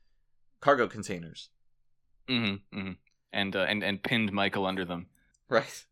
cargo 0.60 0.88
containers. 0.88 1.50
Mm-hmm. 2.28 2.78
mm-hmm. 2.78 2.92
And 3.34 3.56
uh, 3.56 3.66
and 3.68 3.84
and 3.84 4.04
pinned 4.04 4.32
Michael 4.32 4.66
under 4.66 4.84
them. 4.84 5.08
Right. 5.48 5.86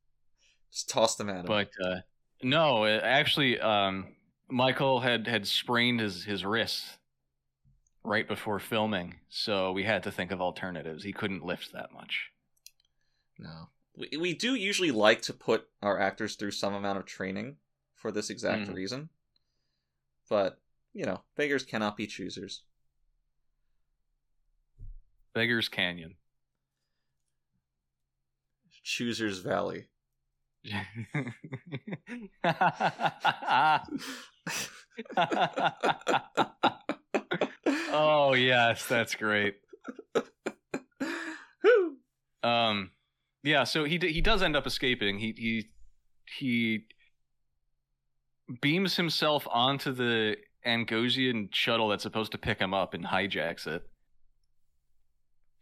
Just 0.72 0.90
toss 0.90 1.16
them 1.16 1.30
at 1.30 1.42
him. 1.42 1.46
But 1.46 1.70
uh 1.84 2.02
no, 2.44 2.84
uh, 2.84 3.00
actually 3.02 3.60
um 3.60 4.16
Michael 4.50 5.00
had 5.00 5.28
had 5.28 5.48
sprained 5.48 6.00
his 6.00 6.24
his 6.24 6.44
wrist 6.44 6.84
right 8.04 8.28
before 8.28 8.60
filming, 8.60 9.16
so 9.30 9.72
we 9.72 9.84
had 9.84 10.04
to 10.04 10.12
think 10.12 10.32
of 10.32 10.42
alternatives. 10.42 11.04
He 11.04 11.14
couldn't 11.14 11.46
lift 11.46 11.72
that 11.74 11.94
much. 11.94 12.32
No. 13.38 13.70
We, 13.96 14.18
we 14.18 14.34
do 14.34 14.56
usually 14.56 14.92
like 14.92 15.22
to 15.24 15.34
put 15.34 15.68
our 15.82 16.00
actors 16.00 16.36
through 16.36 16.52
some 16.52 16.74
amount 16.74 16.98
of 16.98 17.06
training 17.06 17.58
for 17.96 18.12
this 18.12 18.30
exact 18.30 18.70
Mhm. 18.70 18.76
reason. 18.76 19.10
But, 20.30 20.60
you 20.94 21.06
know, 21.06 21.22
beggars 21.36 21.64
cannot 21.64 21.98
be 21.98 22.08
choosers. 22.08 22.64
Beggar's 25.34 25.70
Canyon. 25.70 26.16
Choosers 28.84 29.40
Valley. 29.40 29.88
oh 37.92 38.34
yes, 38.34 38.86
that's 38.88 39.16
great. 39.16 39.56
Um, 42.44 42.92
yeah. 43.44 43.64
So 43.64 43.84
he 43.86 43.98
d- 43.98 44.12
he 44.12 44.22
does 44.22 44.42
end 44.42 44.56
up 44.56 44.68
escaping. 44.68 45.20
He 45.20 45.34
he 45.38 45.70
he 46.38 46.86
beams 48.62 48.96
himself 48.96 49.48
onto 49.50 49.92
the 49.92 50.38
Angosian 50.66 51.50
shuttle 51.54 51.90
that's 51.90 52.04
supposed 52.04 52.32
to 52.34 52.38
pick 52.38 52.60
him 52.60 52.74
up 52.74 52.94
and 52.94 53.06
hijacks 53.06 53.66
it, 53.68 53.84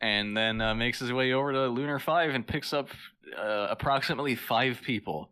and 0.02 0.36
then 0.36 0.62
uh, 0.62 0.76
makes 0.76 1.00
his 1.00 1.12
way 1.14 1.34
over 1.34 1.52
to 1.54 1.68
Lunar 1.68 2.00
Five 2.00 2.34
and 2.34 2.46
picks 2.46 2.74
up 2.74 2.90
uh, 3.38 3.68
approximately 3.70 4.36
five 4.36 4.82
people. 4.84 5.32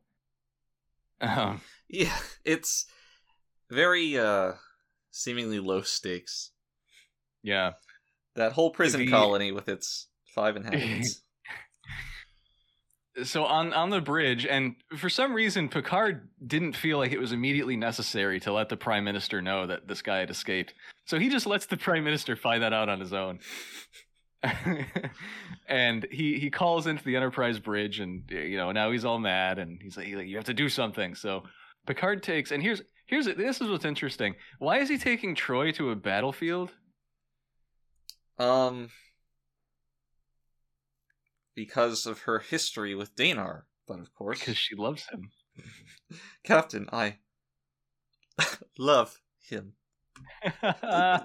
Um, 1.21 1.61
Yeah, 1.87 2.15
it's 2.43 2.85
very 3.71 4.17
uh 4.17 4.53
seemingly 5.11 5.59
low 5.59 5.81
stakes. 5.81 6.51
yeah. 7.43 7.73
That 8.35 8.51
whole 8.51 8.69
prison 8.71 8.99
The- 9.01 9.07
colony 9.11 9.51
with 9.53 9.69
its 9.69 10.07
five 10.33 10.55
inhabitants. 10.57 11.21
so 13.23 13.45
on 13.45 13.71
on 13.73 13.89
the 13.89 14.01
bridge 14.01 14.45
and 14.45 14.75
for 14.97 15.09
some 15.09 15.33
reason 15.33 15.69
picard 15.69 16.27
didn't 16.45 16.75
feel 16.75 16.97
like 16.97 17.13
it 17.13 17.19
was 17.19 17.31
immediately 17.31 17.77
necessary 17.77 18.39
to 18.41 18.51
let 18.51 18.67
the 18.67 18.75
prime 18.75 19.05
minister 19.05 19.41
know 19.41 19.65
that 19.65 19.87
this 19.87 20.01
guy 20.01 20.17
had 20.17 20.29
escaped. 20.29 20.73
So 21.05 21.17
he 21.17 21.29
just 21.29 21.45
lets 21.45 21.65
the 21.65 21.77
prime 21.77 22.03
minister 22.03 22.35
find 22.35 22.61
that 22.63 22.73
out 22.73 22.89
on 22.89 22.99
his 22.99 23.13
own. 23.13 23.39
And 25.67 26.05
he 26.11 26.37
he 26.39 26.51
calls 26.51 26.85
into 26.85 27.03
the 27.03 27.15
enterprise 27.15 27.59
bridge 27.59 27.99
and 27.99 28.23
you 28.29 28.57
know 28.57 28.71
now 28.71 28.91
he's 28.91 29.03
all 29.03 29.17
mad 29.17 29.57
and 29.57 29.81
he's 29.81 29.97
like, 29.97 30.05
he's 30.05 30.15
like 30.15 30.27
you 30.27 30.35
have 30.35 30.45
to 30.45 30.53
do 30.53 30.69
something. 30.69 31.15
So 31.15 31.43
picard 31.87 32.21
takes 32.21 32.51
and 32.51 32.61
here's 32.61 32.83
here's 33.07 33.25
this 33.25 33.61
is 33.61 33.69
what's 33.69 33.85
interesting. 33.85 34.35
Why 34.59 34.77
is 34.77 34.89
he 34.89 34.97
taking 34.97 35.33
troi 35.35 35.73
to 35.75 35.89
a 35.89 35.95
battlefield? 35.95 36.71
Um 38.37 38.89
because 41.55 42.05
of 42.05 42.21
her 42.21 42.39
history 42.39 42.95
with 42.95 43.15
Danar, 43.15 43.63
but 43.87 43.99
of 43.99 44.13
course 44.13 44.39
because 44.39 44.57
she 44.57 44.75
loves 44.75 45.07
him 45.09 45.31
Captain, 46.43 46.87
I 46.91 47.17
love 48.77 49.19
him. 49.39 49.73
uh, 50.43 51.19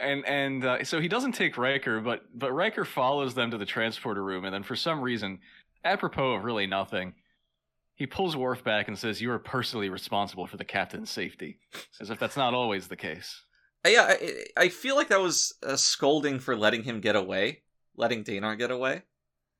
and 0.00 0.26
and 0.26 0.64
uh, 0.64 0.84
so 0.84 1.00
he 1.00 1.08
doesn't 1.08 1.32
take 1.32 1.56
Riker, 1.58 2.00
but 2.00 2.22
but 2.34 2.52
Riker 2.52 2.84
follows 2.84 3.34
them 3.34 3.50
to 3.50 3.58
the 3.58 3.66
transporter 3.66 4.22
room, 4.22 4.44
and 4.44 4.54
then 4.54 4.62
for 4.62 4.76
some 4.76 5.00
reason, 5.00 5.40
apropos 5.84 6.34
of 6.34 6.44
really 6.44 6.66
nothing, 6.66 7.14
he 8.00 8.06
pulls 8.06 8.34
Worf 8.34 8.64
back 8.64 8.88
and 8.88 8.98
says, 8.98 9.20
"You 9.20 9.30
are 9.30 9.38
personally 9.38 9.90
responsible 9.90 10.46
for 10.46 10.56
the 10.56 10.64
captain's 10.64 11.10
safety," 11.10 11.58
as 12.00 12.08
if 12.08 12.18
that's 12.18 12.36
not 12.36 12.54
always 12.54 12.88
the 12.88 12.96
case. 12.96 13.44
yeah, 13.86 14.06
I, 14.08 14.44
I 14.56 14.68
feel 14.70 14.96
like 14.96 15.08
that 15.08 15.20
was 15.20 15.52
a 15.62 15.76
scolding 15.76 16.38
for 16.38 16.56
letting 16.56 16.82
him 16.82 17.00
get 17.00 17.14
away, 17.14 17.62
letting 17.94 18.24
Danar 18.24 18.56
get 18.56 18.70
away, 18.70 19.02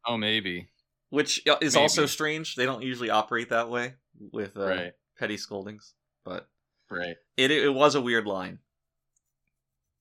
Oh, 0.07 0.17
maybe 0.17 0.71
which 1.11 1.47
uh, 1.47 1.59
is 1.61 1.77
also 1.77 2.07
strange. 2.07 2.55
They 2.55 2.65
don't 2.65 2.83
usually 2.83 3.11
operate 3.11 3.51
that 3.51 3.69
way 3.69 3.97
with 4.33 4.57
uh, 4.57 4.67
right, 4.67 4.93
petty 5.19 5.37
scoldings, 5.37 5.93
but 6.25 6.49
right. 6.91 7.17
it 7.37 7.51
it 7.51 7.75
was 7.75 7.95
a 7.95 8.01
weird 8.01 8.27
line. 8.27 8.61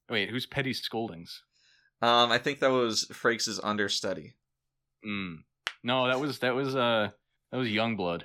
Wait, 0.09 0.29
who's 0.29 0.45
petty 0.45 0.73
scoldings? 0.73 1.43
Um, 2.01 2.31
I 2.31 2.37
think 2.37 2.59
that 2.59 2.71
was 2.71 3.05
Frakes' 3.11 3.59
understudy. 3.61 4.35
Mm. 5.05 5.39
No, 5.83 6.07
that 6.07 6.21
was 6.21 6.39
that 6.39 6.55
was 6.55 6.75
uh 6.75 7.09
that 7.51 7.57
was 7.57 7.67
Youngblood, 7.69 8.23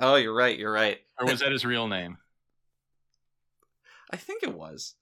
Oh, 0.00 0.16
you're 0.16 0.34
right. 0.34 0.58
You're 0.58 0.72
right. 0.72 0.98
or 1.20 1.26
was 1.26 1.40
that 1.40 1.52
his 1.52 1.64
real 1.64 1.86
name? 1.88 2.18
I 4.10 4.16
think 4.16 4.42
it 4.42 4.52
was. 4.54 4.94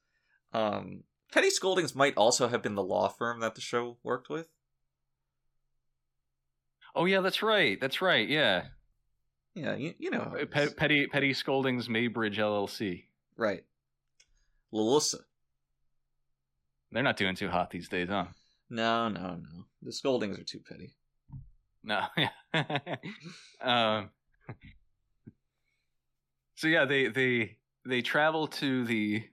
Um, 0.52 1.04
Petty 1.32 1.50
Scoldings 1.50 1.94
might 1.94 2.16
also 2.16 2.48
have 2.48 2.62
been 2.62 2.74
the 2.74 2.82
law 2.82 3.08
firm 3.08 3.40
that 3.40 3.54
the 3.54 3.60
show 3.60 3.96
worked 4.02 4.28
with. 4.28 4.46
Oh 6.94 7.04
yeah, 7.04 7.20
that's 7.20 7.42
right. 7.42 7.80
That's 7.80 8.02
right. 8.02 8.28
Yeah, 8.28 8.64
Yeah, 9.54 9.76
you, 9.76 9.94
you 9.98 10.10
know. 10.10 10.34
Pe- 10.50 10.74
petty 10.74 11.06
petty 11.06 11.32
scoldings 11.34 11.88
Maybridge 11.88 12.36
LLC. 12.38 13.04
Right. 13.36 13.64
Lalissa. 14.72 15.20
They're 16.92 17.02
not 17.04 17.16
doing 17.16 17.36
too 17.36 17.48
hot 17.48 17.70
these 17.70 17.88
days, 17.88 18.08
huh? 18.08 18.26
No, 18.68 19.08
no, 19.08 19.36
no. 19.36 19.64
The 19.82 19.92
Scoldings 19.92 20.38
are 20.38 20.44
too 20.44 20.58
petty. 20.68 20.92
No. 21.82 22.02
um, 23.62 24.10
so 26.56 26.68
yeah, 26.68 26.84
they 26.84 27.08
they 27.08 27.56
they 27.86 28.02
travel 28.02 28.46
to 28.46 28.84
the 28.84 29.24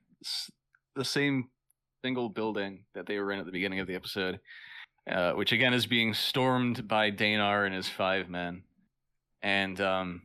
the 0.95 1.05
same 1.05 1.49
single 2.03 2.29
building 2.29 2.85
that 2.93 3.05
they 3.05 3.19
were 3.19 3.31
in 3.31 3.39
at 3.39 3.45
the 3.45 3.51
beginning 3.51 3.79
of 3.79 3.87
the 3.87 3.95
episode, 3.95 4.39
uh, 5.11 5.33
which 5.33 5.51
again 5.51 5.73
is 5.73 5.85
being 5.85 6.13
stormed 6.13 6.87
by 6.87 7.11
Danar 7.11 7.65
and 7.65 7.75
his 7.75 7.89
five 7.89 8.29
men, 8.29 8.63
and 9.41 9.79
um, 9.81 10.21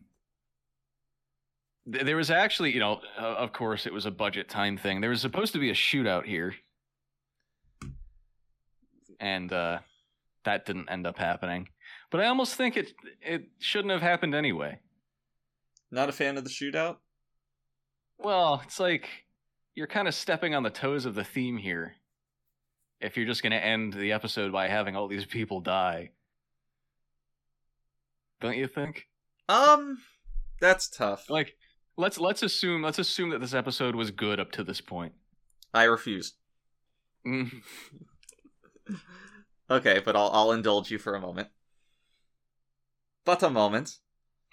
th- 1.91 2.05
there 2.05 2.17
was 2.17 2.31
actually, 2.31 2.73
you 2.73 2.81
know, 2.81 3.01
uh, 3.19 3.35
of 3.35 3.53
course, 3.53 3.87
it 3.87 3.93
was 3.93 4.07
a 4.07 4.11
budget 4.11 4.49
time 4.49 4.77
thing. 4.77 5.01
There 5.01 5.11
was 5.11 5.21
supposed 5.21 5.53
to 5.55 5.59
be 5.59 5.71
a 5.71 5.75
shootout 5.75 6.25
here, 6.25 6.55
and 9.19 9.53
uh, 9.53 9.79
that 10.45 10.67
didn't 10.67 10.89
end 10.89 11.07
up 11.07 11.19
happening. 11.19 11.69
But 12.11 12.21
I 12.21 12.27
almost 12.27 12.55
think 12.55 12.77
it 12.77 12.93
it 13.21 13.49
shouldn't 13.59 13.93
have 13.93 14.03
happened 14.03 14.35
anyway. 14.35 14.81
Not 15.91 16.09
a 16.09 16.13
fan 16.13 16.39
of 16.39 16.45
the 16.45 16.51
shootout? 16.51 16.97
Well, 18.19 18.63
it's 18.65 18.81
like 18.81 19.09
you're 19.75 19.87
kind 19.87 20.09
of 20.09 20.15
stepping 20.15 20.55
on 20.55 20.63
the 20.63 20.71
toes 20.71 21.05
of 21.07 21.15
the 21.15 21.25
theme 21.25 21.57
here. 21.59 21.97
If 23.01 23.17
you're 23.17 23.27
just 23.27 23.43
going 23.43 23.53
to 23.53 23.65
end 23.65 23.95
the 23.95 24.13
episode 24.13 24.53
by 24.53 24.69
having 24.69 24.95
all 24.95 25.09
these 25.09 25.25
people 25.27 25.61
die, 25.61 26.11
Don't 28.41 28.57
you 28.57 28.67
think? 28.69 29.09
Um, 29.49 29.99
that's 30.61 30.89
tough. 30.89 31.29
Like, 31.29 31.57
let's 31.97 32.19
let's 32.19 32.43
assume 32.43 32.83
let's 32.83 32.99
assume 32.99 33.31
that 33.31 33.41
this 33.41 33.55
episode 33.55 33.95
was 33.97 34.11
good 34.11 34.39
up 34.41 34.53
to 34.53 34.65
this 34.65 34.81
point. 34.81 35.15
I 35.75 35.85
refuse. 35.85 36.35
Mm. 37.27 37.63
Okay, 39.71 40.03
but 40.05 40.17
I'll 40.17 40.29
I'll 40.35 40.53
indulge 40.53 40.91
you 40.91 40.99
for 40.99 41.15
a 41.15 41.21
moment. 41.21 41.49
But 43.25 43.43
a 43.43 43.51
moment, 43.51 43.99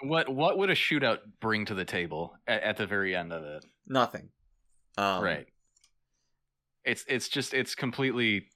What 0.01 0.29
what 0.29 0.57
would 0.57 0.69
a 0.69 0.75
shootout 0.75 1.19
bring 1.41 1.65
to 1.65 1.73
the 1.75 1.85
table 1.85 2.35
at, 2.47 2.63
at 2.63 2.77
the 2.77 2.85
very 2.87 3.15
end 3.15 3.33
of 3.33 3.43
it? 3.43 3.65
nothing. 3.87 4.29
Um, 4.97 5.23
right. 5.23 5.47
It's 6.85 7.03
it's 7.07 7.27
just 7.29 7.53
it's 7.53 7.75
completely 7.75 8.47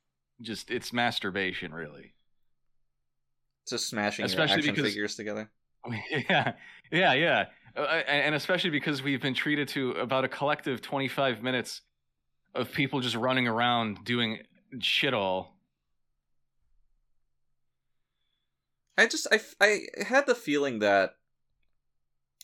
just 0.42 0.70
it's 0.72 0.94
masturbation 0.94 1.74
really. 1.74 2.14
Just 3.68 3.88
smashing 3.90 4.26
Especially 4.26 4.58
action 4.58 4.76
because- 4.76 4.90
figures 4.92 5.16
together. 5.16 5.50
yeah, 6.30 6.54
yeah, 6.94 7.14
yeah, 7.14 7.46
uh, 7.76 7.82
and, 7.82 8.36
especially 8.36 8.70
because 8.70 9.04
we've 9.04 9.22
been 9.22 9.34
treated 9.34 9.68
to 9.68 9.92
about 9.92 10.24
a 10.24 10.30
collective 10.30 10.82
twenty 10.82 11.10
five 11.10 11.44
minutes 11.44 11.82
of 12.56 12.72
people 12.72 13.02
just 13.02 13.16
running 13.18 13.50
around 13.50 13.98
doing 14.06 14.40
shit 14.80 15.14
all. 15.14 15.53
I 18.98 19.08
just 19.08 19.28
I 19.32 19.40
I 19.60 20.04
had 20.04 20.26
the 20.28 20.36
feeling 20.36 20.80
that 20.80 21.16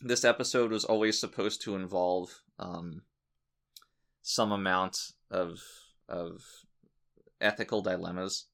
this 0.01 0.23
episode 0.23 0.71
was 0.71 0.85
always 0.85 1.19
supposed 1.19 1.61
to 1.63 1.75
involve 1.75 2.41
um 2.57 3.03
some 4.21 4.51
amount 4.51 5.11
of 5.29 5.59
of 6.07 6.43
ethical 7.41 7.81
dilemmas. 7.81 8.45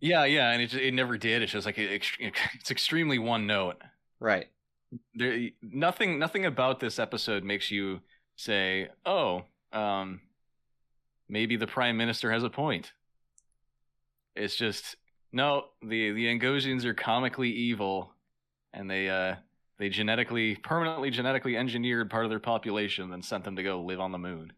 Yeah, 0.00 0.24
yeah, 0.24 0.50
and 0.50 0.60
it 0.60 0.74
it 0.74 0.94
never 0.94 1.16
did. 1.16 1.42
It's 1.42 1.52
just 1.52 1.66
like 1.66 1.78
it, 1.78 2.02
it's 2.54 2.70
extremely 2.70 3.18
one 3.18 3.46
note. 3.46 3.76
Right. 4.18 4.48
There, 5.14 5.48
nothing, 5.62 6.18
nothing 6.18 6.44
about 6.44 6.80
this 6.80 6.98
episode 6.98 7.44
makes 7.44 7.70
you 7.70 8.00
say, 8.36 8.88
"Oh, 9.06 9.44
um, 9.72 10.20
maybe 11.28 11.56
the 11.56 11.66
prime 11.66 11.96
minister 11.96 12.32
has 12.32 12.42
a 12.42 12.50
point." 12.50 12.92
It's 14.34 14.56
just 14.56 14.96
no. 15.32 15.66
the 15.82 16.12
The 16.12 16.26
Angosians 16.26 16.84
are 16.84 16.94
comically 16.94 17.50
evil, 17.50 18.12
and 18.72 18.90
they 18.90 19.08
uh 19.08 19.36
they 19.78 19.88
genetically, 19.88 20.54
permanently 20.56 21.10
genetically 21.10 21.56
engineered 21.56 22.10
part 22.10 22.24
of 22.24 22.30
their 22.30 22.38
population, 22.38 23.12
and 23.12 23.24
sent 23.24 23.44
them 23.44 23.56
to 23.56 23.62
go 23.62 23.80
live 23.82 24.00
on 24.00 24.12
the 24.12 24.18
moon. 24.18 24.52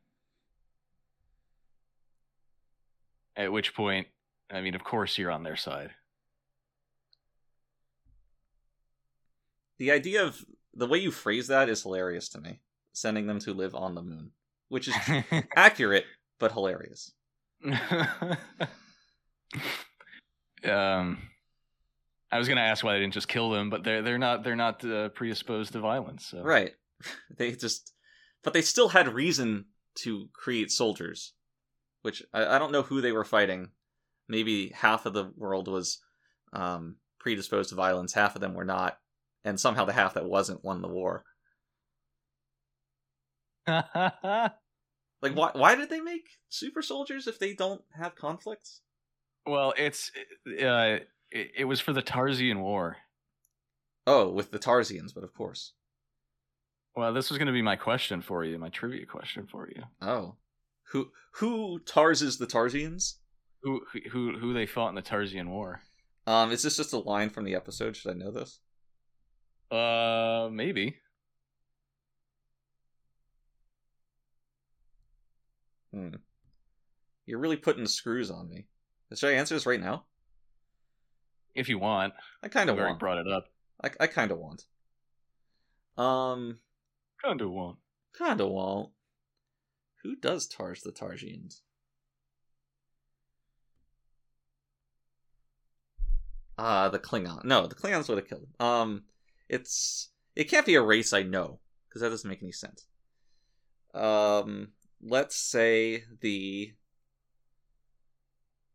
At 3.37 3.53
which 3.53 3.75
point, 3.75 4.09
I 4.51 4.61
mean, 4.61 4.75
of 4.75 4.85
course, 4.85 5.17
you're 5.17 5.31
on 5.31 5.43
their 5.43 5.57
side. 5.57 5.91
The 9.79 9.91
idea 9.91 10.25
of 10.25 10.45
the 10.75 10.87
way 10.87 10.99
you 10.99 11.11
phrase 11.11 11.49
that 11.49 11.69
is 11.69 11.83
hilarious 11.83 12.29
to 12.31 12.41
me. 12.41 12.61
Sending 12.93 13.27
them 13.27 13.41
to 13.41 13.53
live 13.53 13.75
on 13.75 13.95
the 13.95 14.03
moon, 14.03 14.31
which 14.69 14.89
is 14.89 14.95
accurate 15.57 16.05
but 16.39 16.53
hilarious. 16.53 17.13
um, 20.65 21.19
I 22.31 22.39
was 22.39 22.49
gonna 22.49 22.61
ask 22.61 22.85
why 22.85 22.95
they 22.95 23.01
didn't 23.01 23.15
just 23.15 23.29
kill 23.29 23.51
them, 23.51 23.71
but 23.71 23.85
they're 23.85 24.03
they're 24.03 24.19
not 24.19 24.45
they're 24.45 24.57
not 24.57 24.85
uh, 24.85 25.09
predisposed 25.11 25.73
to 25.73 25.81
violence. 25.81 26.27
So. 26.27 26.43
Right. 26.43 26.73
They 27.37 27.53
just, 27.53 27.93
but 28.43 28.53
they 28.53 28.63
still 28.63 28.89
had 28.89 29.09
reason 29.13 29.67
to 29.97 30.29
create 30.33 30.71
soldiers, 30.71 31.35
which 32.03 32.23
I, 32.33 32.57
I 32.57 32.59
don't 32.59 32.73
know 32.73 32.83
who 32.83 33.01
they 33.01 33.13
were 33.13 33.25
fighting. 33.25 33.71
Maybe 34.29 34.69
half 34.69 35.05
of 35.05 35.13
the 35.13 35.33
world 35.37 35.69
was 35.69 36.01
um, 36.53 36.97
predisposed 37.19 37.71
to 37.71 37.75
violence, 37.75 38.15
half 38.15 38.37
of 38.37 38.41
them 38.41 38.55
were 38.55 38.65
not, 38.65 38.99
and 39.45 39.59
somehow 39.59 39.85
the 39.85 39.93
half 39.93 40.15
that 40.15 40.25
wasn't 40.25 40.65
won 40.65 40.81
the 40.81 40.89
war. 40.89 41.25
Like, 45.25 45.35
why? 45.35 45.51
Why 45.55 45.75
did 45.75 45.89
they 45.89 46.03
make 46.03 46.29
super 46.51 46.83
soldiers 46.83 47.27
if 47.27 47.39
they 47.39 47.55
don't 47.55 47.81
have 47.95 48.15
conflicts? 48.15 48.83
Well, 49.47 49.75
it's 49.77 50.11
uh, 50.47 50.99
it, 51.31 51.51
it 51.59 51.65
was 51.65 51.81
for 51.81 51.93
the 51.93 52.03
Tarsian 52.03 52.61
War. 52.61 52.97
Oh, 54.07 54.31
with 54.31 54.51
the 54.51 54.59
Tarsians, 54.59 55.15
but 55.15 55.25
of 55.25 55.35
course. 55.35 55.73
Well, 56.97 57.13
this 57.13 57.29
was 57.29 57.39
going 57.39 57.47
to 57.47 57.53
be 57.53 57.63
my 57.63 57.77
question 57.77 58.23
for 58.23 58.45
you, 58.45 58.59
my 58.59 58.69
trivia 58.69 59.05
question 59.07 59.47
for 59.51 59.69
you. 59.69 59.83
Oh, 60.01 60.37
who 60.93 61.11
who 61.35 61.81
Tarses 61.81 62.39
the 62.39 62.47
Tarsians? 62.47 63.15
Who 63.63 63.83
who 64.13 64.39
who 64.39 64.53
they 64.53 64.67
fought 64.67 64.91
in 64.91 64.95
the 64.95 65.03
Tarsian 65.03 65.49
War? 65.49 65.81
Um, 66.27 66.53
is 66.53 66.63
this 66.63 66.77
just 66.77 66.93
a 66.93 66.99
line 66.99 67.31
from 67.31 67.45
the 67.45 67.55
episode? 67.55 67.97
Should 67.97 68.13
I 68.13 68.15
know 68.15 68.31
this? 68.31 68.61
Uh, 69.71 70.49
maybe. 70.53 70.97
Hmm. 75.93 76.15
You're 77.27 77.39
really 77.39 77.57
putting 77.57 77.87
screws 77.87 78.31
on 78.31 78.49
me. 78.49 78.67
Should 79.17 79.31
I 79.31 79.35
answer 79.35 79.55
this 79.55 79.67
right 79.67 79.81
now? 79.81 80.05
If 81.55 81.69
you 81.69 81.79
want, 81.79 82.15
I 82.43 82.49
kind 82.49 82.69
of 82.69 82.77
want. 82.77 82.99
brought 82.99 83.19
it 83.19 83.29
up. 83.29 83.47
I, 83.83 83.91
I 84.01 84.07
kind 84.07 84.31
of 84.33 84.39
want. 84.39 84.65
Um, 85.97 86.59
Kind 87.23 87.41
of 87.41 87.51
want. 87.51 87.79
kind 88.19 88.41
of 88.41 88.49
want. 88.51 88.91
Who 90.03 90.17
does 90.17 90.47
Tars 90.47 90.83
the 90.83 90.91
Tarsians? 90.93 91.61
Uh, 96.57 96.89
the 96.89 96.99
Klingon. 96.99 97.45
No, 97.45 97.67
the 97.67 97.75
Klingons 97.75 98.09
would 98.09 98.19
have 98.19 98.29
killed 98.29 98.43
him. 98.43 98.67
Um, 98.67 99.03
it's 99.49 100.11
it 100.37 100.45
can't 100.45 100.67
be 100.67 100.75
a 100.75 100.83
race 100.83 101.13
I 101.13 101.23
know 101.23 101.61
because 101.89 102.03
that 102.03 102.11
doesn't 102.11 102.29
make 102.29 102.43
any 102.43 102.53
sense. 102.53 102.87
Um, 103.93 104.69
let's 105.03 105.37
say 105.37 106.05
the 106.21 106.73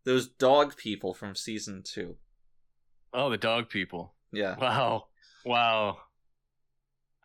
those 0.10 0.28
dog 0.28 0.76
people 0.76 1.14
from 1.14 1.36
season 1.36 1.84
two. 1.84 2.16
Oh, 3.14 3.30
the 3.30 3.38
dog 3.38 3.70
people. 3.70 4.16
Yeah, 4.32 4.55
Wow. 4.60 5.05
Wow. 5.45 5.97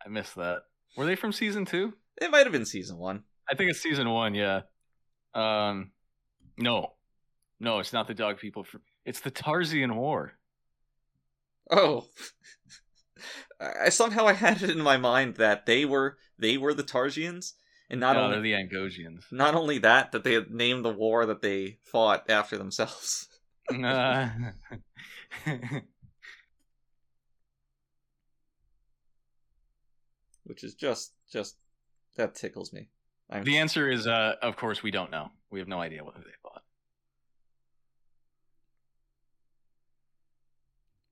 I 0.05 0.09
missed 0.09 0.35
that. 0.35 0.59
Were 0.95 1.05
they 1.05 1.15
from 1.15 1.31
season 1.31 1.65
two? 1.65 1.93
it 2.21 2.29
might 2.31 2.45
have 2.45 2.51
been 2.51 2.65
season 2.65 2.97
one. 2.97 3.23
I 3.49 3.55
think 3.55 3.71
it's 3.71 3.81
season 3.81 4.09
one, 4.09 4.35
yeah. 4.35 4.61
Um 5.33 5.91
no. 6.57 6.93
No, 7.59 7.79
it's 7.79 7.91
not 7.91 8.07
the 8.07 8.13
dog 8.13 8.37
people 8.37 8.63
from 8.63 8.81
it's 9.03 9.19
the 9.19 9.31
Tarsian 9.31 9.95
War. 9.95 10.33
Oh, 11.71 12.05
I 13.59 13.89
somehow 13.89 14.27
I 14.27 14.33
had 14.33 14.61
it 14.61 14.69
in 14.69 14.81
my 14.81 14.97
mind 14.97 15.35
that 15.37 15.65
they 15.65 15.85
were 15.85 16.17
they 16.37 16.57
were 16.57 16.73
the 16.75 16.83
Tarsians, 16.83 17.53
and 17.89 17.99
not 17.99 18.15
no, 18.15 18.23
only 18.23 18.41
the 18.41 18.53
Angosians. 18.53 19.23
not 19.31 19.55
only 19.55 19.77
that 19.79 20.11
that 20.11 20.23
they 20.23 20.41
named 20.49 20.85
the 20.85 20.93
war 20.93 21.25
that 21.25 21.41
they 21.41 21.77
fought 21.83 22.29
after 22.29 22.57
themselves. 22.57 23.27
Uh, 23.71 24.29
which 30.43 30.63
is 30.63 30.75
just 30.75 31.13
just 31.31 31.57
that 32.15 32.35
tickles 32.35 32.71
me. 32.71 32.87
I'm 33.29 33.43
the 33.43 33.57
answer 33.57 33.89
is 33.89 34.07
uh 34.07 34.35
of 34.41 34.55
course 34.55 34.83
we 34.83 34.91
don't 34.91 35.11
know. 35.11 35.31
We 35.49 35.59
have 35.59 35.67
no 35.67 35.79
idea 35.79 36.03
what 36.03 36.15
they 36.15 36.21
fought. 36.41 36.63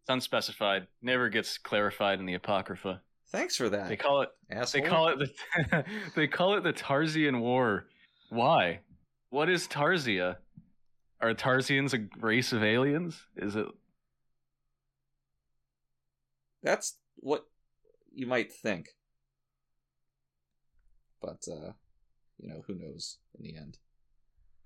It's 0.02 0.10
unspecified. 0.10 0.88
Never 1.02 1.30
gets 1.30 1.58
clarified 1.58 2.20
in 2.20 2.26
the 2.26 2.34
Apocrypha. 2.34 3.02
Thanks 3.34 3.58
for 3.58 3.68
that. 3.70 3.90
They 3.90 3.98
call 3.98 4.22
it 4.22 4.30
asshole. 4.52 4.84
They 4.84 4.88
call 4.88 5.08
it 5.10 5.18
the 5.20 5.86
they 6.16 6.28
call 6.28 6.56
it 6.56 6.64
the 6.64 6.72
Tarsian 6.72 7.42
War. 7.42 7.88
Why? 8.30 8.82
What 9.32 9.50
is 9.50 9.68
Tarsia? 9.68 10.38
Are 11.20 11.34
Tarsians 11.34 11.96
a 11.96 12.08
race 12.24 12.54
of 12.54 12.64
aliens? 12.64 13.26
Is 13.36 13.56
it? 13.56 13.66
That's 16.62 16.98
what 17.16 17.46
you 18.14 18.28
might 18.28 18.54
think, 18.54 18.90
but 21.20 21.44
uh, 21.52 21.72
you 22.38 22.50
know 22.50 22.64
who 22.68 22.76
knows 22.76 23.18
in 23.36 23.44
the 23.44 23.58
end. 23.58 23.80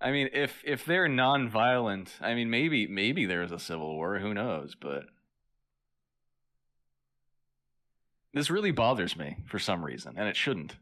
I 0.01 0.11
mean, 0.11 0.30
if 0.34 0.61
if 0.65 0.84
they're 0.84 1.07
non-violent, 1.07 2.15
I 2.20 2.34
mean, 2.34 2.49
maybe 2.49 2.86
maybe 2.86 3.26
there's 3.26 3.53
a 3.53 3.59
civil 3.59 3.95
war. 3.95 4.20
Who 4.20 4.34
knows? 4.34 4.76
But 4.80 5.05
this 8.38 8.49
really 8.49 8.71
bothers 8.71 9.15
me 9.17 9.38
for 9.47 9.59
some 9.59 9.83
reason, 9.83 10.15
and 10.17 10.27
it 10.27 10.35
shouldn't. 10.35 10.75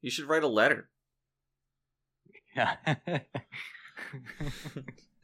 You 0.00 0.10
should 0.10 0.28
write 0.28 0.44
a 0.44 0.48
letter. 0.48 0.88
Yeah. 2.54 2.76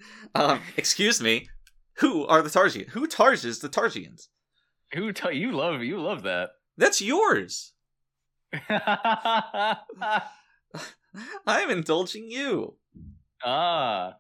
Um, 0.35 0.61
excuse 0.77 1.21
me. 1.21 1.49
Who 1.97 2.27
are 2.27 2.43
the 2.43 2.49
Tarsians? 2.49 2.89
Who 2.91 3.07
Tarses 3.07 3.61
the 3.61 3.69
Tarsians? 3.69 4.29
Who 4.95 5.13
tell 5.13 5.33
you 5.33 5.53
love 5.53 5.83
you 5.83 6.01
love 6.01 6.23
that? 6.25 6.51
That's 6.77 7.01
yours. 7.01 7.73
I'm 11.47 11.71
indulging 11.71 12.31
you. 12.31 12.77
Ah. 13.45 14.17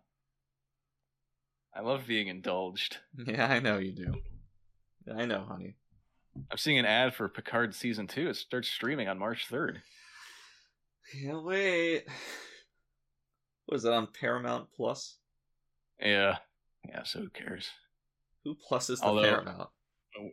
I 1.74 1.80
love 1.80 2.06
being 2.06 2.28
indulged. 2.28 2.98
Yeah, 3.26 3.46
I 3.46 3.60
know 3.60 3.78
you 3.78 3.92
do. 3.92 4.14
I 5.16 5.24
know, 5.24 5.44
honey. 5.48 5.74
I'm 6.50 6.56
seeing 6.58 6.78
an 6.78 6.86
ad 6.86 7.14
for 7.14 7.28
Picard 7.28 7.74
season 7.74 8.06
two. 8.06 8.28
It 8.28 8.36
starts 8.36 8.68
streaming 8.68 9.08
on 9.08 9.18
March 9.18 9.46
3rd. 9.50 9.78
Can't 11.12 11.44
wait. 11.44 12.04
Was 13.68 13.82
that 13.82 13.92
on 13.92 14.08
Paramount 14.18 14.68
Plus? 14.74 15.16
Yeah. 16.00 16.38
Yeah, 16.88 17.02
so 17.04 17.20
who 17.20 17.28
cares? 17.30 17.68
Who 18.44 18.54
pluses 18.56 18.98
the 19.00 19.04
Although- 19.06 19.22
Paramount? 19.22 19.68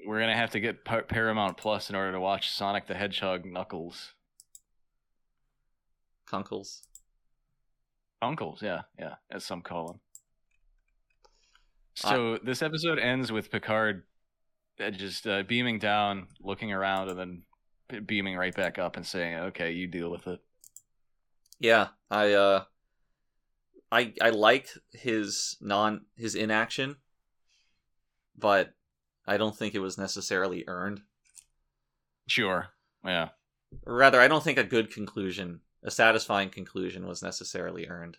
We're 0.05 0.17
going 0.19 0.29
to 0.29 0.35
have 0.35 0.51
to 0.51 0.59
get 0.59 0.83
Pa- 0.83 1.01
Paramount 1.07 1.55
Plus 1.57 1.89
in 1.89 1.95
order 1.95 2.11
to 2.11 2.19
watch 2.19 2.51
Sonic 2.51 2.85
the 2.87 2.95
Hedgehog 2.95 3.45
Knuckles. 3.45 4.13
Kunkles. 6.29 6.81
Uncles, 8.21 8.61
yeah, 8.61 8.81
yeah, 8.99 9.15
as 9.31 9.45
some 9.45 9.61
call 9.61 9.87
them. 9.87 9.99
So 11.95 12.37
this 12.43 12.61
episode 12.61 12.99
ends 12.99 13.31
with 13.31 13.49
Picard 13.49 14.03
just 14.91 15.27
uh, 15.27 15.43
beaming 15.43 15.79
down, 15.79 16.27
looking 16.41 16.71
around, 16.71 17.09
and 17.09 17.19
then 17.19 18.05
beaming 18.05 18.37
right 18.37 18.55
back 18.55 18.77
up 18.77 18.95
and 18.95 19.05
saying, 19.05 19.35
"Okay, 19.35 19.71
you 19.71 19.87
deal 19.87 20.09
with 20.09 20.27
it." 20.27 20.39
Yeah, 21.59 21.89
I 22.09 22.33
uh 22.33 22.63
I 23.91 24.13
I 24.21 24.29
like 24.29 24.69
his 24.91 25.57
non 25.61 26.05
his 26.15 26.35
inaction, 26.35 26.97
but 28.37 28.73
I 29.27 29.37
don't 29.37 29.55
think 29.55 29.75
it 29.75 29.79
was 29.79 29.97
necessarily 29.97 30.63
earned. 30.67 31.01
Sure. 32.27 32.67
Yeah. 33.05 33.29
Or 33.85 33.95
rather, 33.95 34.19
I 34.19 34.27
don't 34.27 34.43
think 34.43 34.57
a 34.57 34.63
good 34.63 34.91
conclusion, 34.91 35.61
a 35.83 35.91
satisfying 35.91 36.49
conclusion 36.49 37.07
was 37.07 37.21
necessarily 37.21 37.87
earned. 37.87 38.17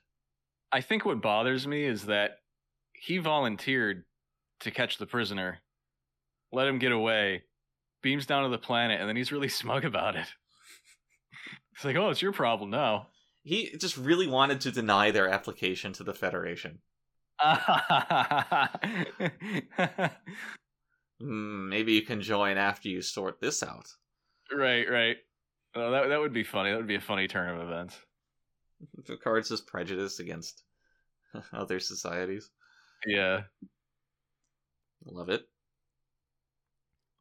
I 0.72 0.80
think 0.80 1.04
what 1.04 1.22
bothers 1.22 1.66
me 1.66 1.84
is 1.84 2.04
that 2.06 2.38
he 2.92 3.18
volunteered 3.18 4.04
to 4.61 4.70
catch 4.70 4.98
the 4.98 5.06
prisoner, 5.06 5.58
let 6.53 6.68
him 6.68 6.78
get 6.78 6.92
away, 6.92 7.42
beams 8.03 8.26
down 8.26 8.44
to 8.44 8.48
the 8.48 8.59
planet, 8.59 9.01
and 9.01 9.09
then 9.09 9.16
he's 9.16 9.32
really 9.32 9.48
smug 9.61 9.84
about 9.84 10.16
it. 10.16 10.26
It's 11.74 11.84
like, 11.84 11.96
oh, 11.96 12.11
it's 12.11 12.22
your 12.22 12.32
problem 12.32 12.70
now. 12.70 13.09
He 13.42 13.70
just 13.78 13.96
really 13.96 14.26
wanted 14.26 14.61
to 14.62 14.70
deny 14.70 15.11
their 15.11 15.28
application 15.28 15.92
to 15.94 16.05
the 16.05 16.14
Federation. 16.14 16.80
Hmm, 21.20 21.68
maybe 21.68 21.92
you 21.92 22.03
can 22.03 22.22
join 22.22 22.57
after 22.57 22.88
you 22.88 23.03
sort 23.03 23.40
this 23.40 23.62
out. 23.62 23.86
right, 24.51 24.88
right. 24.90 25.16
Well, 25.74 25.92
that 25.92 26.09
that 26.09 26.20
would 26.20 26.32
be 26.32 26.44
funny. 26.44 26.70
That 26.70 26.78
would 26.78 26.86
be 26.86 26.96
a 26.96 27.01
funny 27.01 27.28
turn 27.28 27.55
of 27.55 27.68
events. 27.68 27.96
Picard's 29.07 29.51
just 29.51 29.66
prejudice 29.66 30.18
against 30.18 30.62
other 31.53 31.78
societies. 31.78 32.51
Yeah. 33.07 33.42
Love 35.05 35.28
it. 35.28 35.46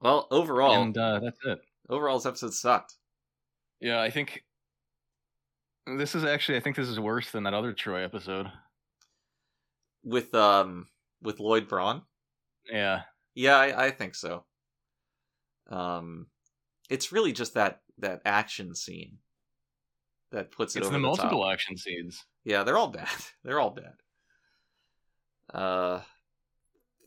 Well, 0.02 0.28
overall, 0.32 0.82
And 0.82 0.98
uh, 0.98 1.20
that's 1.20 1.38
it. 1.46 1.60
overall, 1.90 2.18
this 2.18 2.26
episode 2.26 2.54
sucked. 2.54 2.96
Yeah, 3.82 4.02
I 4.02 4.10
think 4.10 4.44
this 5.86 6.16
is 6.16 6.24
actually. 6.24 6.58
I 6.58 6.62
think 6.62 6.76
this 6.76 6.88
is 6.88 7.00
worse 7.00 7.32
than 7.32 7.44
that 7.44 7.54
other 7.54 7.74
Troi 7.74 8.04
episode. 8.04 8.52
With 10.04 10.34
um, 10.34 10.88
with 11.22 11.40
Lloyd 11.40 11.68
Braun. 11.68 12.04
Yeah. 12.72 13.02
Yeah, 13.36 13.58
I, 13.58 13.86
I 13.86 13.92
think 13.92 14.16
so. 14.16 14.46
Um, 15.70 16.28
it's 16.90 17.12
really 17.12 17.32
just 17.32 17.54
that 17.56 17.82
that 18.00 18.22
action 18.26 18.76
scene 18.76 19.18
that 20.32 20.52
puts 20.52 20.76
it 20.76 20.80
It's 20.80 20.88
over 20.88 20.94
the 20.94 21.02
the 21.02 21.08
multiple 21.08 21.42
top. 21.44 21.54
action 21.54 21.78
scenes. 21.78 22.24
Yeah, 22.46 22.64
they're 22.64 22.78
all 22.78 22.88
bad. 22.90 23.10
They're 23.44 23.60
all 23.60 23.72
bad. 23.72 23.94
Uh, 25.54 26.02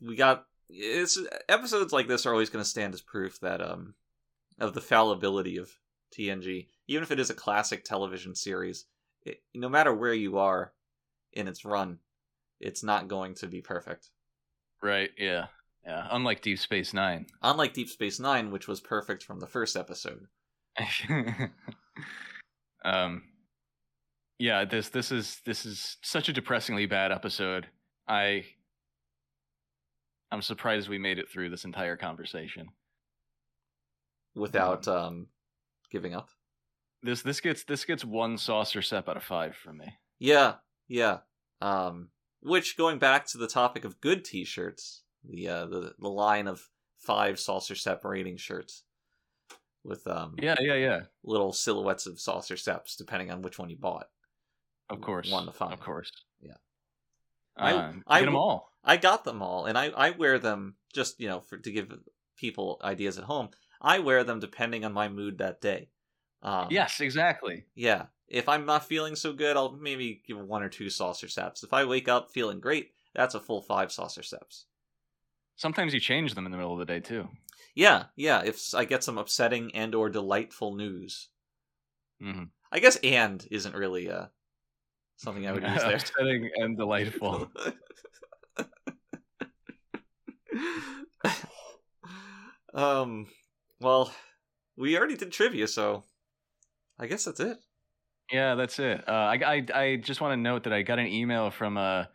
we 0.07 0.17
got 0.17 0.45
it's 0.73 1.19
episodes 1.49 1.93
like 1.93 2.09
this 2.09 2.25
are 2.27 2.33
always 2.33 2.51
going 2.51 2.65
to 2.65 2.69
stand 2.69 2.95
as 2.95 3.01
proof 3.01 3.39
that 3.41 3.61
um 3.61 3.95
of 4.59 4.75
the 4.75 4.81
fallibility 4.81 5.57
of 5.57 5.71
TNG, 6.17 6.67
even 6.87 7.03
if 7.03 7.11
it 7.11 7.19
is 7.19 7.31
a 7.31 7.35
classic 7.35 7.85
television 7.85 8.35
series. 8.35 8.87
It, 9.25 9.43
no 9.55 9.69
matter 9.69 9.95
where 9.95 10.15
you 10.15 10.39
are 10.39 10.73
in 11.33 11.49
its 11.49 11.65
run, 11.65 11.99
it's 12.61 12.83
not 12.83 13.09
going 13.09 13.35
to 13.37 13.47
be 13.47 13.61
perfect. 13.61 14.11
Right. 14.83 15.11
Yeah. 15.17 15.47
Yeah. 15.87 16.07
Unlike 16.11 16.43
Deep 16.43 16.59
Space 16.59 16.93
Nine. 16.93 17.27
Unlike 17.43 17.75
Deep 17.75 17.89
Space 17.89 18.21
Nine, 18.21 18.51
which 18.51 18.69
was 18.69 18.81
perfect 18.81 19.23
from 19.23 19.41
the 19.41 19.47
first 19.47 19.77
episode. 19.77 20.27
um. 22.85 23.23
Yeah. 24.39 24.65
This 24.65 24.89
this 24.89 25.13
is 25.13 25.41
this 25.45 25.65
is 25.67 25.99
such 26.03 26.29
a 26.29 26.33
depressingly 26.33 26.87
bad 26.87 27.13
episode. 27.13 27.69
I. 28.09 28.45
I'm 30.33 30.43
surprised 30.43 30.89
we 30.89 30.99
made 30.99 31.19
it 31.19 31.29
through 31.29 31.51
this 31.51 31.65
entire 31.65 31.97
conversation. 31.97 32.69
without 34.35 34.89
um 34.89 35.27
giving 35.91 36.15
up. 36.15 36.31
This 37.03 37.23
this 37.23 37.41
gets 37.41 37.65
this 37.65 37.85
gets 37.85 38.05
one 38.05 38.39
saucer 38.39 38.81
sep 38.83 39.09
out 39.09 39.17
of 39.17 39.25
five 39.25 39.55
from 39.57 39.79
me. 39.79 39.93
Yeah, 40.19 40.55
yeah. 40.89 41.19
Um 41.61 42.09
which 42.41 42.77
going 42.77 42.99
back 42.99 43.27
to 43.27 43.39
the 43.39 43.47
topic 43.47 43.85
of 43.85 44.01
good 44.01 44.25
t-shirts, 44.25 45.03
the 45.25 45.49
uh 45.49 45.67
the, 45.67 45.95
the 45.99 46.09
line 46.09 46.47
of 46.49 46.69
five 46.99 47.39
saucer 47.39 47.75
separating 47.75 48.37
shirts 48.39 48.85
with 49.85 50.07
um 50.07 50.35
Yeah. 50.39 50.57
Yeah. 50.61 50.75
Yeah. 50.75 51.01
little 51.25 51.53
silhouettes 51.53 52.07
of 52.07 52.19
saucer 52.19 52.55
seps 52.55 52.97
depending 52.97 53.31
on 53.31 53.43
which 53.43 53.59
one 53.59 53.69
you 53.69 53.77
bought. 53.77 54.09
Of 54.89 55.01
course. 55.03 55.31
One 55.31 55.45
to 55.47 55.53
five. 55.53 55.73
Of 55.73 55.81
course. 55.81 56.11
Yeah. 56.41 56.57
I, 57.57 57.73
I- 57.75 57.93
get 57.93 58.03
I 58.07 58.21
them 58.25 58.37
all. 58.37 58.72
I 58.85 58.97
got 58.97 59.25
them 59.25 59.43
all 59.43 59.67
and 59.67 59.77
I 59.79 59.87
I 59.91 60.11
wear 60.11 60.39
them 60.39 60.77
just, 60.93 61.21
you 61.21 61.29
know, 61.29 61.41
for 61.41 61.59
to 61.59 61.73
give 61.73 61.93
people 62.37 62.81
ideas 62.85 63.19
at 63.19 63.25
home. 63.25 63.51
I 63.81 63.99
wear 64.01 64.25
them 64.25 64.41
depending 64.41 64.85
on 64.85 64.93
my 64.93 65.09
mood 65.09 65.39
that 65.39 65.61
day. 65.61 65.91
Um 66.43 66.71
yes. 66.71 67.01
Exactly. 67.01 67.67
Yeah. 67.75 68.09
If 68.29 68.49
I'm 68.49 68.67
not 68.67 68.87
feeling 68.87 69.17
so 69.17 69.33
good, 69.35 69.57
I'll 69.57 69.73
maybe 69.73 70.23
give 70.27 70.39
one 70.41 70.63
or 70.63 70.69
two 70.71 70.91
saucer 70.91 71.27
seps. 71.29 71.63
If 71.65 71.73
I 71.75 71.85
wake 71.85 72.09
up 72.09 72.31
feeling 72.33 72.61
great, 72.61 72.93
that's 73.15 73.35
a 73.35 73.41
full 73.41 73.63
five 73.63 73.93
saucer 73.93 74.23
seps. 74.23 74.65
Sometimes 75.57 75.95
you 75.95 76.01
change 76.01 76.35
them 76.35 76.45
in 76.45 76.53
the 76.53 76.59
middle 76.59 76.75
of 76.75 76.79
the 76.79 76.85
day 76.85 77.01
too. 77.01 77.31
Yeah, 77.75 78.07
yeah. 78.17 78.43
If 78.43 78.73
I 78.75 78.87
get 78.87 79.05
some 79.05 79.19
upsetting 79.19 79.75
and 79.75 79.95
or 79.95 80.09
delightful 80.09 80.75
news, 80.75 81.29
Mm-hmm. 82.21 82.45
I 82.73 82.81
guess 82.81 82.97
"and" 83.05 83.47
isn't 83.53 83.75
really 83.77 84.11
uh 84.11 84.27
something 85.17 85.47
I 85.47 85.53
would 85.53 85.67
use 85.67 85.85
there. 85.85 86.05
Upsetting 86.17 86.51
and 86.57 86.77
delightful. 86.77 87.51
um. 92.75 93.27
Well, 93.81 94.13
we 94.77 94.97
already 94.97 95.17
did 95.17 95.33
trivia, 95.33 95.67
so 95.67 96.05
I 96.99 97.07
guess 97.07 97.25
that's 97.25 97.41
it. 97.41 97.59
Yeah, 98.31 98.55
that's 98.55 98.79
it. 98.79 99.07
Uh, 99.09 99.13
I, 99.13 99.35
I 99.45 99.67
I 99.75 99.97
just 99.97 100.21
want 100.21 100.33
to 100.33 100.37
note 100.37 100.63
that 100.65 100.73
I 100.73 100.83
got 100.83 100.99
an 100.99 101.07
email 101.09 101.51
from 101.51 101.77
a 101.77 102.09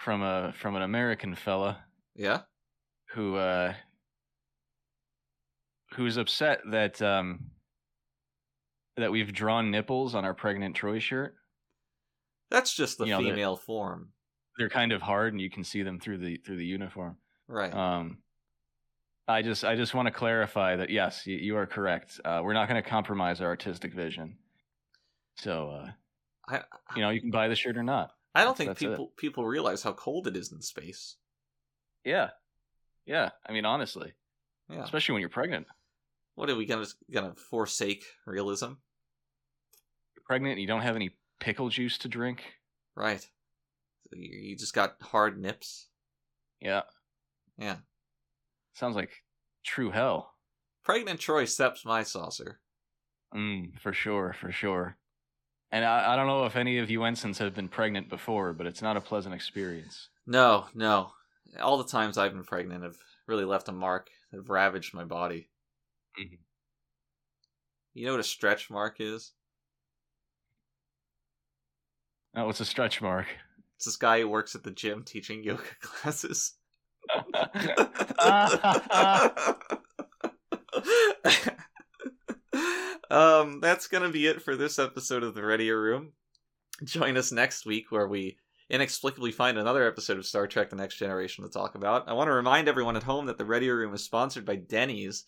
from 0.00 0.22
a 0.22 0.52
from 0.58 0.74
an 0.76 0.82
American 0.82 1.34
fella 1.36 1.78
Yeah. 2.16 2.40
who 3.14 3.36
uh 3.36 3.74
who's 5.94 6.16
upset 6.16 6.60
that 6.70 7.00
um 7.00 7.38
that 8.96 9.10
we've 9.12 9.32
drawn 9.32 9.70
nipples 9.70 10.14
on 10.14 10.24
our 10.24 10.34
pregnant 10.34 10.76
Troi 10.76 11.00
shirt. 11.00 11.34
That's 12.50 12.74
just 12.74 12.98
the 12.98 13.06
You 13.06 13.12
know, 13.12 13.22
they're- 13.22 13.32
female 13.32 13.56
form, 13.56 14.10
They're 14.58 14.68
kind 14.68 14.92
of 14.92 15.00
hard 15.02 15.32
and 15.32 15.40
you 15.40 15.50
can 15.50 15.64
see 15.64 15.82
them 15.82 15.98
through 16.00 16.18
the 16.18 16.36
through 16.38 16.56
the 16.56 16.66
uniform. 16.66 17.16
Right? 17.48 17.72
Um 17.72 18.18
I 19.26 19.42
just 19.42 19.64
I 19.64 19.74
just 19.76 19.94
want 19.94 20.06
to 20.06 20.12
clarify 20.12 20.76
that 20.76 20.90
yes, 20.90 21.26
you, 21.26 21.36
you 21.36 21.56
are 21.56 21.66
correct. 21.66 22.20
Uh, 22.24 22.40
we're 22.44 22.52
not 22.52 22.68
going 22.68 22.82
to 22.82 22.86
compromise 22.88 23.40
our 23.40 23.48
artistic 23.48 23.94
vision. 23.94 24.36
So 25.36 25.70
uh 25.70 25.90
I 26.48 26.62
you 26.94 27.02
know, 27.02 27.10
you 27.10 27.20
can 27.20 27.30
buy 27.30 27.48
the 27.48 27.54
shirt 27.56 27.76
or 27.76 27.82
not. 27.82 28.10
I 28.34 28.40
don't 28.44 28.56
That's- 28.56 28.58
think 28.58 28.68
that's 28.70 28.82
it. 28.82 28.88
people 28.90 29.12
people 29.16 29.46
realize 29.46 29.82
how 29.82 29.92
cold 29.92 30.26
it 30.26 30.36
is 30.36 30.52
in 30.52 30.60
space. 30.60 31.16
Yeah. 32.04 32.30
Yeah, 33.06 33.30
I 33.46 33.52
mean 33.52 33.64
honestly, 33.64 34.12
Yeah. 34.68 34.82
especially 34.84 35.14
when 35.14 35.20
you're 35.20 35.28
pregnant. 35.30 35.66
What 36.36 36.50
are 36.50 36.56
we 36.56 36.66
gonna 36.66 36.86
gonna 37.10 37.34
forsake 37.34 38.04
realism? 38.26 38.72
You're 40.14 40.24
pregnant 40.26 40.52
and 40.52 40.60
you 40.60 40.66
don't 40.66 40.82
have 40.82 40.96
any 40.96 41.16
pickle 41.38 41.68
juice 41.68 41.96
to 41.98 42.08
drink. 42.08 42.42
Right. 42.94 43.20
So 43.20 44.16
you, 44.16 44.38
you 44.50 44.56
just 44.56 44.74
got 44.74 44.96
hard 45.00 45.38
nips. 45.40 45.88
Yeah. 46.60 46.82
Yeah. 47.58 47.78
Sounds 48.74 48.96
like 48.96 49.22
true 49.62 49.90
hell. 49.90 50.34
Pregnant 50.82 51.20
Troi 51.20 51.46
steps 51.46 51.84
my 51.84 52.02
saucer. 52.02 52.60
Mm, 53.34 53.78
for 53.80 53.92
sure, 53.92 54.32
for 54.32 54.52
sure. 54.52 54.96
And 55.72 55.84
I, 55.84 56.12
I 56.12 56.16
don't 56.16 56.26
know 56.26 56.46
if 56.46 56.56
any 56.56 56.78
of 56.78 56.90
you 56.90 57.04
ensigns 57.04 57.38
have 57.38 57.54
been 57.54 57.68
pregnant 57.68 58.08
before, 58.08 58.52
but 58.52 58.66
it's 58.66 58.82
not 58.82 58.96
a 58.96 59.00
pleasant 59.00 59.34
experience. 59.34 60.08
No, 60.26 60.68
no. 60.74 61.12
All 61.60 61.78
the 61.78 61.84
times 61.90 62.18
I've 62.18 62.32
been 62.32 62.44
pregnant 62.44 62.84
have 62.84 62.98
really 63.26 63.44
left 63.44 63.68
a 63.68 63.72
mark. 63.72 64.10
Have 64.32 64.50
ravaged 64.50 64.94
my 64.94 65.04
body. 65.04 65.50
Mhm. 66.18 66.38
You 67.94 68.04
know 68.04 68.10
what 68.12 68.20
a 68.20 68.24
stretch 68.24 68.68
mark 68.68 69.00
is? 69.00 69.32
Oh, 72.36 72.48
it's 72.48 72.60
a 72.60 72.64
stretch 72.64 73.00
mark. 73.02 73.26
It's 73.76 73.84
this 73.84 73.96
guy 73.96 74.20
who 74.20 74.28
works 74.28 74.54
at 74.54 74.62
the 74.64 74.70
gym 74.72 75.04
teaching 75.04 75.42
yoga 75.44 75.62
classes. 75.80 76.54
um, 83.10 83.60
that's 83.60 83.88
gonna 83.88 84.10
be 84.10 84.26
it 84.26 84.42
for 84.42 84.56
this 84.56 84.78
episode 84.78 85.22
of 85.22 85.34
the 85.34 85.44
Readier 85.44 85.80
Room. 85.80 86.12
Join 86.84 87.16
us 87.16 87.32
next 87.32 87.66
week 87.66 87.90
where 87.90 88.08
we 88.08 88.36
inexplicably 88.70 89.32
find 89.32 89.58
another 89.58 89.86
episode 89.86 90.18
of 90.18 90.26
Star 90.26 90.46
Trek: 90.46 90.70
The 90.70 90.76
Next 90.76 90.96
Generation 90.96 91.44
to 91.44 91.50
talk 91.50 91.74
about. 91.74 92.08
I 92.08 92.14
want 92.14 92.28
to 92.28 92.32
remind 92.32 92.68
everyone 92.68 92.96
at 92.96 93.02
home 93.02 93.26
that 93.26 93.38
the 93.38 93.44
Readier 93.44 93.76
Room 93.76 93.94
is 93.94 94.04
sponsored 94.04 94.44
by 94.44 94.56
Denny's, 94.56 95.24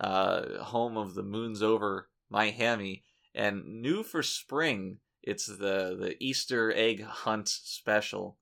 uh, 0.00 0.62
home 0.64 0.96
of 0.96 1.14
the 1.14 1.22
Moon's 1.22 1.62
Over 1.62 2.08
Miami, 2.30 3.04
and 3.34 3.82
new 3.82 4.02
for 4.02 4.22
spring. 4.22 4.98
It's 5.22 5.46
the 5.46 5.96
the 5.98 6.16
Easter 6.20 6.72
egg 6.74 7.02
hunt 7.02 7.48
special, 7.48 8.38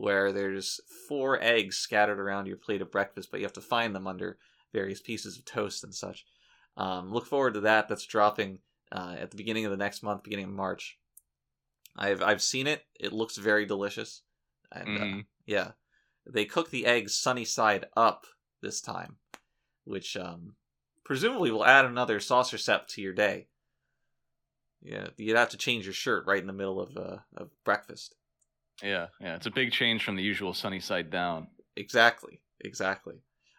where 0.00 0.32
there's 0.32 0.80
four 1.06 1.38
eggs 1.42 1.76
scattered 1.76 2.18
around 2.18 2.46
your 2.46 2.56
plate 2.56 2.80
of 2.80 2.90
breakfast, 2.90 3.30
but 3.30 3.38
you 3.38 3.44
have 3.44 3.52
to 3.52 3.60
find 3.60 3.94
them 3.94 4.06
under 4.06 4.38
various 4.72 4.98
pieces 4.98 5.36
of 5.36 5.44
toast 5.44 5.84
and 5.84 5.94
such. 5.94 6.24
Um, 6.78 7.12
look 7.12 7.26
forward 7.26 7.52
to 7.54 7.60
that. 7.60 7.86
That's 7.86 8.06
dropping 8.06 8.60
uh, 8.90 9.16
at 9.18 9.30
the 9.30 9.36
beginning 9.36 9.66
of 9.66 9.70
the 9.70 9.76
next 9.76 10.02
month, 10.02 10.22
beginning 10.22 10.46
of 10.46 10.52
March. 10.52 10.98
I've 11.96 12.22
I've 12.22 12.40
seen 12.40 12.66
it. 12.66 12.86
It 12.98 13.12
looks 13.12 13.36
very 13.36 13.66
delicious, 13.66 14.22
and 14.72 14.88
uh, 14.88 15.00
Mhm. 15.00 15.24
yeah, 15.44 15.72
they 16.24 16.46
cook 16.46 16.70
the 16.70 16.86
eggs 16.86 17.14
sunny 17.14 17.44
side 17.44 17.84
up 17.94 18.26
this 18.62 18.80
time, 18.80 19.18
which 19.84 20.16
um, 20.16 20.56
presumably 21.04 21.50
will 21.50 21.64
add 21.64 21.84
another 21.84 22.20
saucer 22.20 22.56
sep 22.56 22.88
to 22.88 23.02
your 23.02 23.12
day. 23.12 23.48
Yeah, 24.80 25.08
you'd 25.18 25.36
have 25.36 25.50
to 25.50 25.58
change 25.58 25.84
your 25.84 25.92
shirt 25.92 26.24
right 26.26 26.40
in 26.40 26.46
the 26.46 26.54
middle 26.54 26.80
of 26.80 26.96
uh, 26.96 27.18
of 27.36 27.50
breakfast. 27.64 28.14
Yeah, 28.82 29.08
yeah. 29.20 29.36
It's 29.36 29.46
a 29.46 29.50
big 29.50 29.72
change 29.72 30.04
from 30.04 30.16
the 30.16 30.22
usual 30.22 30.54
sunny 30.54 30.80
side 30.80 31.10
down. 31.10 31.48
Exactly, 31.76 32.40
exactly. 32.60 33.16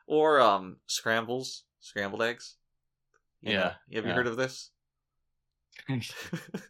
Or 0.08 0.42
um, 0.42 0.78
scrambles, 0.88 1.64
scrambled 1.80 2.24
eggs. 2.24 2.58
You 3.42 3.54
know, 3.54 3.60
Yeah, 3.60 3.74
have 3.94 4.06
you 4.06 4.10
yeah. 4.10 4.14
heard 4.14 4.28
of 4.28 4.38
this? 4.38 4.72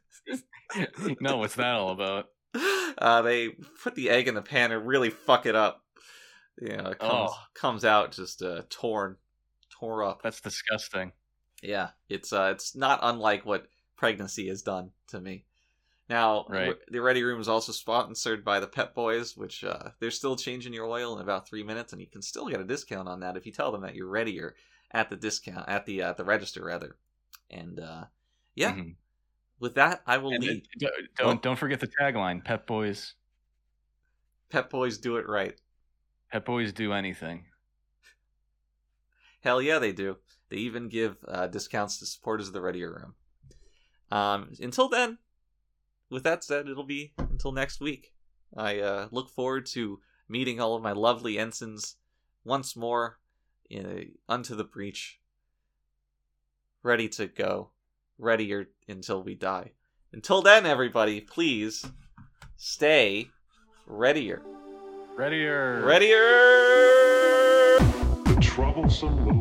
no, 1.20 1.38
what's 1.38 1.56
that 1.56 1.76
all 1.76 1.92
about? 1.92 2.28
uh, 2.98 3.22
they 3.22 3.50
put 3.84 3.96
the 3.96 4.10
egg 4.10 4.28
in 4.28 4.36
the 4.36 4.42
pan 4.42 4.72
and 4.72 4.86
really 4.86 5.10
fuck 5.10 5.46
it 5.46 5.56
up. 5.56 5.84
You 6.62 6.78
know, 6.78 6.92
it 6.92 7.00
comes 7.00 7.32
Oh. 7.32 7.38
comes 7.54 7.86
out 7.86 8.12
just 8.12 8.42
uh, 8.42 8.64
torn, 8.70 9.18
tore 9.70 10.04
up. 10.04 10.22
That's 10.22 10.42
disgusting. 10.42 11.14
Yeah, 11.64 11.92
it's 12.10 12.34
uh, 12.34 12.52
it's 12.54 12.76
not 12.76 13.00
unlike 13.04 13.46
what 13.46 13.68
pregnancy 13.96 14.48
has 14.50 14.62
done 14.62 14.92
to 15.08 15.22
me. 15.22 15.46
Now, 16.10 16.46
Right. 16.50 16.76
the 16.90 17.00
Ready 17.02 17.24
Room 17.24 17.40
is 17.40 17.48
also 17.48 17.72
sponsored 17.72 18.44
by 18.44 18.60
the 18.60 18.68
Pep 18.68 18.94
Boys, 18.94 19.38
which 19.38 19.64
uh, 19.64 19.92
they're 20.00 20.12
still 20.12 20.36
changing 20.36 20.74
your 20.74 20.86
oil 20.88 21.16
in 21.16 21.22
about 21.22 21.48
three 21.48 21.64
minutes, 21.64 21.94
and 21.94 22.02
you 22.02 22.08
can 22.08 22.22
still 22.22 22.50
get 22.50 22.60
a 22.60 22.66
discount 22.66 23.08
on 23.08 23.22
that 23.22 23.38
if 23.38 23.46
you 23.46 23.52
tell 23.52 23.72
them 23.72 23.82
that 23.82 23.96
you're 23.96 24.10
readier 24.10 24.56
at 24.92 25.10
the 25.10 25.16
discount 25.16 25.70
at 25.70 25.86
the 25.86 26.02
at 26.02 26.18
the 26.18 26.26
register 26.26 26.66
rather. 26.66 26.98
And 27.50 27.80
uh, 27.80 28.06
yeah, 28.56 28.74
Mhm. 28.74 28.96
with 29.60 29.76
that, 29.76 30.02
I 30.06 30.18
will 30.18 30.34
And 30.34 30.44
leave. 30.44 30.64
it- 30.64 30.80
don't 30.80 31.16
don't, 31.16 31.38
Oh. 31.38 31.40
don't 31.42 31.56
forget 31.56 31.80
the 31.80 31.88
tagline: 31.88 32.44
"Pep 32.44 32.68
boys, 32.68 33.14
Pep 34.50 34.70
Boys 34.70 34.98
do 34.98 35.16
it 35.16 35.28
right. 35.30 35.58
pep 36.30 36.44
boys 36.46 36.74
do 36.74 36.92
anything." 36.92 37.46
Hell 39.42 39.62
yeah, 39.62 39.80
they 39.80 39.94
do. 39.94 40.18
They 40.50 40.58
even 40.58 40.90
give 40.90 41.18
uh, 41.28 41.48
discounts 41.48 41.98
to 42.00 42.06
supporters 42.06 42.48
of 42.48 42.54
the 42.54 42.62
Readier 42.62 42.92
Room. 42.94 43.16
Um, 44.12 44.52
until 44.60 44.90
then, 44.90 45.18
with 46.12 46.24
that 46.24 46.44
said, 46.44 46.68
it'll 46.68 46.84
be 46.84 47.14
until 47.18 47.54
next 47.54 47.80
week. 47.80 48.14
I 48.56 48.80
uh, 48.80 49.08
look 49.12 49.30
forward 49.30 49.66
to 49.68 50.02
meeting 50.28 50.60
all 50.60 50.76
of 50.76 50.84
my 50.84 50.92
lovely 50.92 51.40
ensigns 51.40 51.96
once 52.44 52.76
more 52.76 53.18
in, 53.70 54.12
unto 54.28 54.56
the 54.56 54.66
breach, 54.66 55.20
ready 56.84 57.08
to 57.10 57.28
go, 57.28 57.70
readier 58.18 58.68
until 58.88 59.24
we 59.24 59.36
die. 59.36 59.72
Until 60.12 60.42
then, 60.42 60.66
everybody, 60.66 61.22
please 61.22 61.86
stay 62.58 63.30
readier. 63.88 64.42
Readier. 65.16 65.86
Readier! 65.86 66.18
The 68.26 68.38
troublesome 68.42 69.26
little 69.26 69.41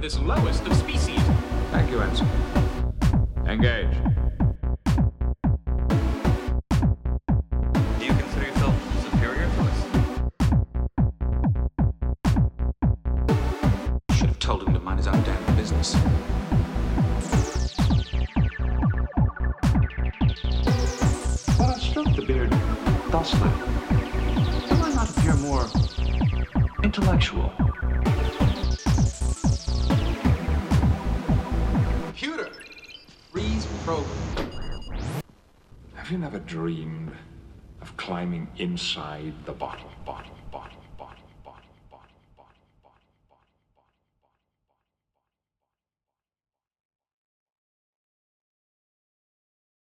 of 0.00 0.02
this 0.02 0.18
lowest 0.20 0.66
of 0.66 0.74
species. 0.74 1.20
Thank 1.72 1.90
you, 1.90 2.00
Ensign. 2.00 2.26
Engage. 3.46 3.94
Do 7.98 8.04
you 8.06 8.14
consider 8.14 8.46
yourself 8.46 8.74
superior 9.04 9.46
to 9.46 9.60
us? 9.60 9.78
Should 14.16 14.28
have 14.28 14.38
told 14.38 14.62
him 14.62 14.72
to 14.72 14.80
mind 14.80 15.00
his 15.00 15.06
own 15.06 15.22
damn 15.22 15.56
business. 15.56 15.94
But 21.58 21.68
I 21.68 21.78
stroked 21.78 22.16
the 22.16 22.22
beard 22.26 22.50
thusly. 23.10 23.50
Do 24.66 24.74
I 24.82 24.94
not 24.94 25.10
appear 25.10 25.34
more 25.34 25.66
intellectual? 26.82 27.69
Have 36.10 36.18
you 36.18 36.24
never 36.24 36.40
dreamed 36.40 37.12
of 37.80 37.96
climbing 37.96 38.48
inside 38.56 39.32
the 39.44 39.52
bottle? 39.52 39.92